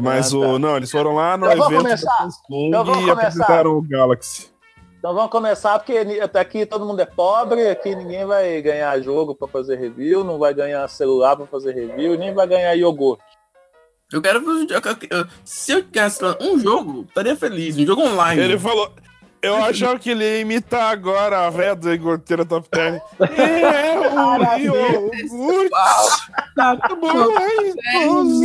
[0.00, 0.40] Mas Ah, o.
[0.54, 0.58] tá.
[0.58, 2.10] Não, eles foram lá no Então vamos evento começar.
[2.10, 3.12] da Samsung Então vamos e começar.
[3.26, 4.50] apresentaram o Galaxy.
[4.98, 9.34] Então vamos começar, porque até aqui todo mundo é pobre, aqui ninguém vai ganhar jogo
[9.34, 13.22] pra fazer review, não vai ganhar celular pra fazer review, nem vai ganhar iogurte.
[14.12, 14.38] Eu quero.
[14.38, 17.76] eu- eu- eu- Se eu ganhasse um jogo, estaria feliz.
[17.78, 18.40] Um jogo online.
[18.42, 18.92] Ele falou.
[19.42, 22.98] Eu achava que ele ia imitar agora a velha do Igoteira Top Term.
[23.18, 25.30] É o iogurte
[26.54, 27.72] da mãe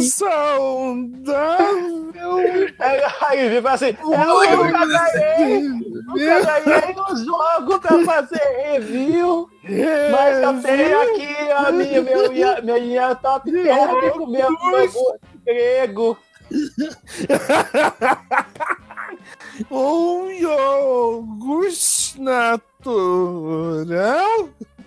[0.03, 1.67] saudável.
[2.79, 8.41] É, Aí ele fala assim, eu nunca ganhei, nunca ganhei no jogo pra fazer
[8.71, 9.49] review,
[10.11, 14.97] mas eu tenho aqui a minha, meu, minha, minha top term com meu iogurte
[15.45, 16.17] grego.
[19.71, 22.59] Um iogurte natural.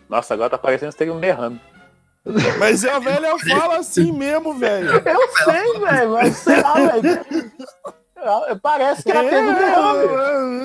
[0.08, 1.60] Nossa, agora tá parecendo que você tem um derrame.
[2.58, 4.90] Mas a velha fala assim mesmo, velho.
[4.90, 7.24] Eu sei, velho, mas sei lá, velho.
[8.60, 10.60] Parece que ela teve um derrame.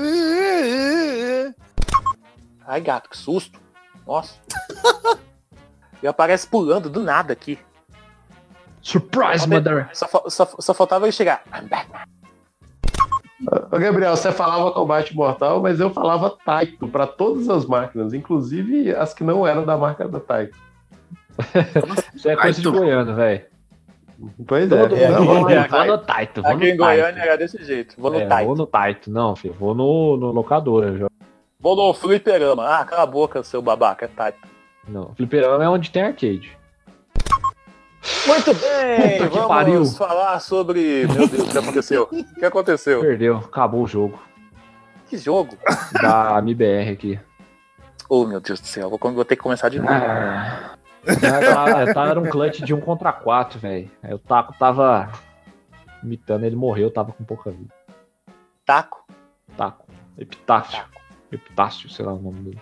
[2.68, 3.60] Ai, gato, que susto.
[4.06, 4.34] Nossa.
[6.04, 7.58] E aparece pulando do nada aqui.
[8.82, 9.90] Surprise, mother.
[9.94, 11.44] Só, só, só faltava ele chegar.
[11.54, 11.90] I'm back.
[13.72, 18.96] Ô, Gabriel, você falava combate mortal, mas eu falava Taito pra todas as máquinas, inclusive
[18.96, 20.58] as que não eram da marca da Taito.
[22.16, 23.44] Isso é coisa de goiano, velho.
[24.48, 25.10] Pois Todo é.
[25.10, 25.68] Não, é.
[25.68, 27.02] Vou no Taito, vou no Aqui em Taito.
[27.02, 27.96] Goiânia era desse jeito.
[27.98, 28.48] Vou no É, Taito.
[28.48, 29.12] vou no Taito.
[29.12, 30.98] Não, filho, vou no, no locadora.
[30.98, 31.08] Já.
[31.60, 32.66] Vou no fliperama.
[32.66, 34.06] Ah, cala a boca, seu babaca.
[34.06, 34.40] É Taito.
[34.88, 36.58] Não, fliperama é onde tem arcade.
[38.28, 39.86] Muito bem, Puta vamos pariu.
[39.86, 41.08] falar sobre...
[41.08, 42.04] Meu Deus, o que aconteceu?
[42.12, 43.02] O que aconteceu?
[43.02, 44.20] Perdeu, acabou o jogo.
[45.08, 45.58] Que jogo?
[46.02, 47.20] Da MBR aqui.
[48.10, 48.90] Oh, meu Deus do céu.
[48.90, 49.92] Vou, vou ter que começar de novo.
[49.92, 50.76] Ah,
[51.08, 53.90] eu tava, eu tava era um clutch de 1 contra 4, velho.
[54.04, 55.12] Aí o Taco tava
[56.04, 57.74] imitando, ele morreu, tava com pouca vida.
[58.66, 59.06] Taco?
[59.58, 59.86] Taco.
[60.18, 60.84] Epitáfio.
[61.32, 62.62] Epitácio, sei lá o nome dele.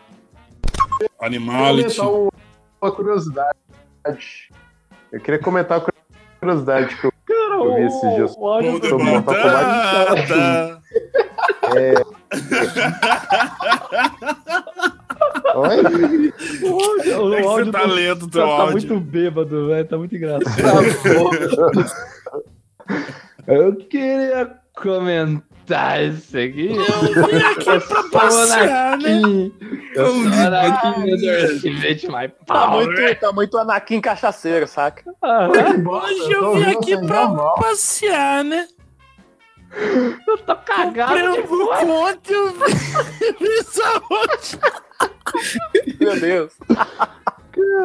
[1.21, 2.01] Animality.
[2.01, 2.29] um-
[2.81, 3.57] uma curiosidade.
[5.13, 5.87] Eu queria comentar uma
[6.39, 10.25] curiosidade que eu, eu vi esses dias Olha, sobre Mortal Kombat.
[10.25, 10.81] Batata.
[11.75, 11.93] É...
[15.55, 15.81] Oi?
[16.63, 16.79] O, o
[17.33, 18.71] É que áudio você tá do- lento, teu tá, tá áudio.
[18.73, 19.87] muito bêbado, velho.
[19.87, 20.53] Tá muito engraçado.
[23.47, 25.43] Eu queria comentar
[26.01, 26.75] isso aqui.
[26.75, 29.21] Eu vim aqui pra passear, né?
[29.95, 31.63] Eu sou Anakin, meu Deus.
[31.63, 35.03] Invente mais Tá muito, tá muito Anakin cachaceiro, saca?
[35.21, 38.67] Hoje eu vim aqui pra passear, né?
[39.75, 42.53] Eu tô cagado de por conta, eu
[45.99, 46.53] Meu Deus.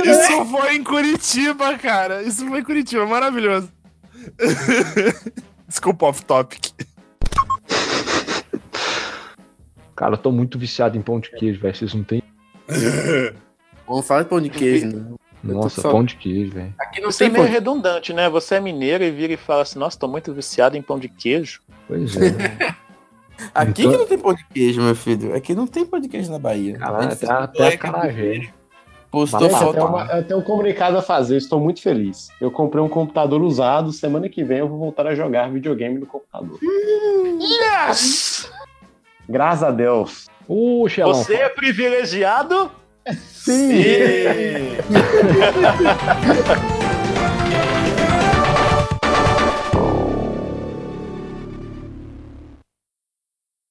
[0.05, 2.23] Isso foi em Curitiba, cara.
[2.23, 3.71] Isso foi em Curitiba, maravilhoso.
[5.67, 6.23] Desculpa, off
[9.99, 11.75] Cara, eu tô muito viciado em pão de queijo, velho.
[11.75, 12.23] Vocês não tem.
[13.87, 15.05] Vamos falar de pão de queijo, né?
[15.43, 16.73] Nossa, só- pão de queijo, velho.
[16.79, 18.29] Aqui não Você é tem meio pão redundante, né?
[18.29, 21.09] Você é mineiro e vira e fala assim, nossa, tô muito viciado em pão de
[21.09, 21.61] queijo.
[21.89, 22.29] Pois é.
[23.55, 25.35] Aqui Então- que não tem pão de queijo, meu filho.
[25.35, 26.77] Aqui não tem pão de queijo na Bahia.
[26.79, 28.49] Caralho, Mas até, até a carajé.
[29.11, 29.85] Postou Gente, eu foto.
[29.87, 32.29] uma- eu tenho um comunicado a fazer, estou muito feliz.
[32.41, 36.05] Eu comprei um computador usado, semana que vem eu vou voltar a jogar videogame no
[36.07, 36.59] computador.
[37.41, 38.51] Yes!
[39.29, 40.27] Graças a Deus.
[40.47, 42.71] Puxa, Você é privilegiado?
[43.13, 43.73] Sim!
[43.73, 44.77] Sim.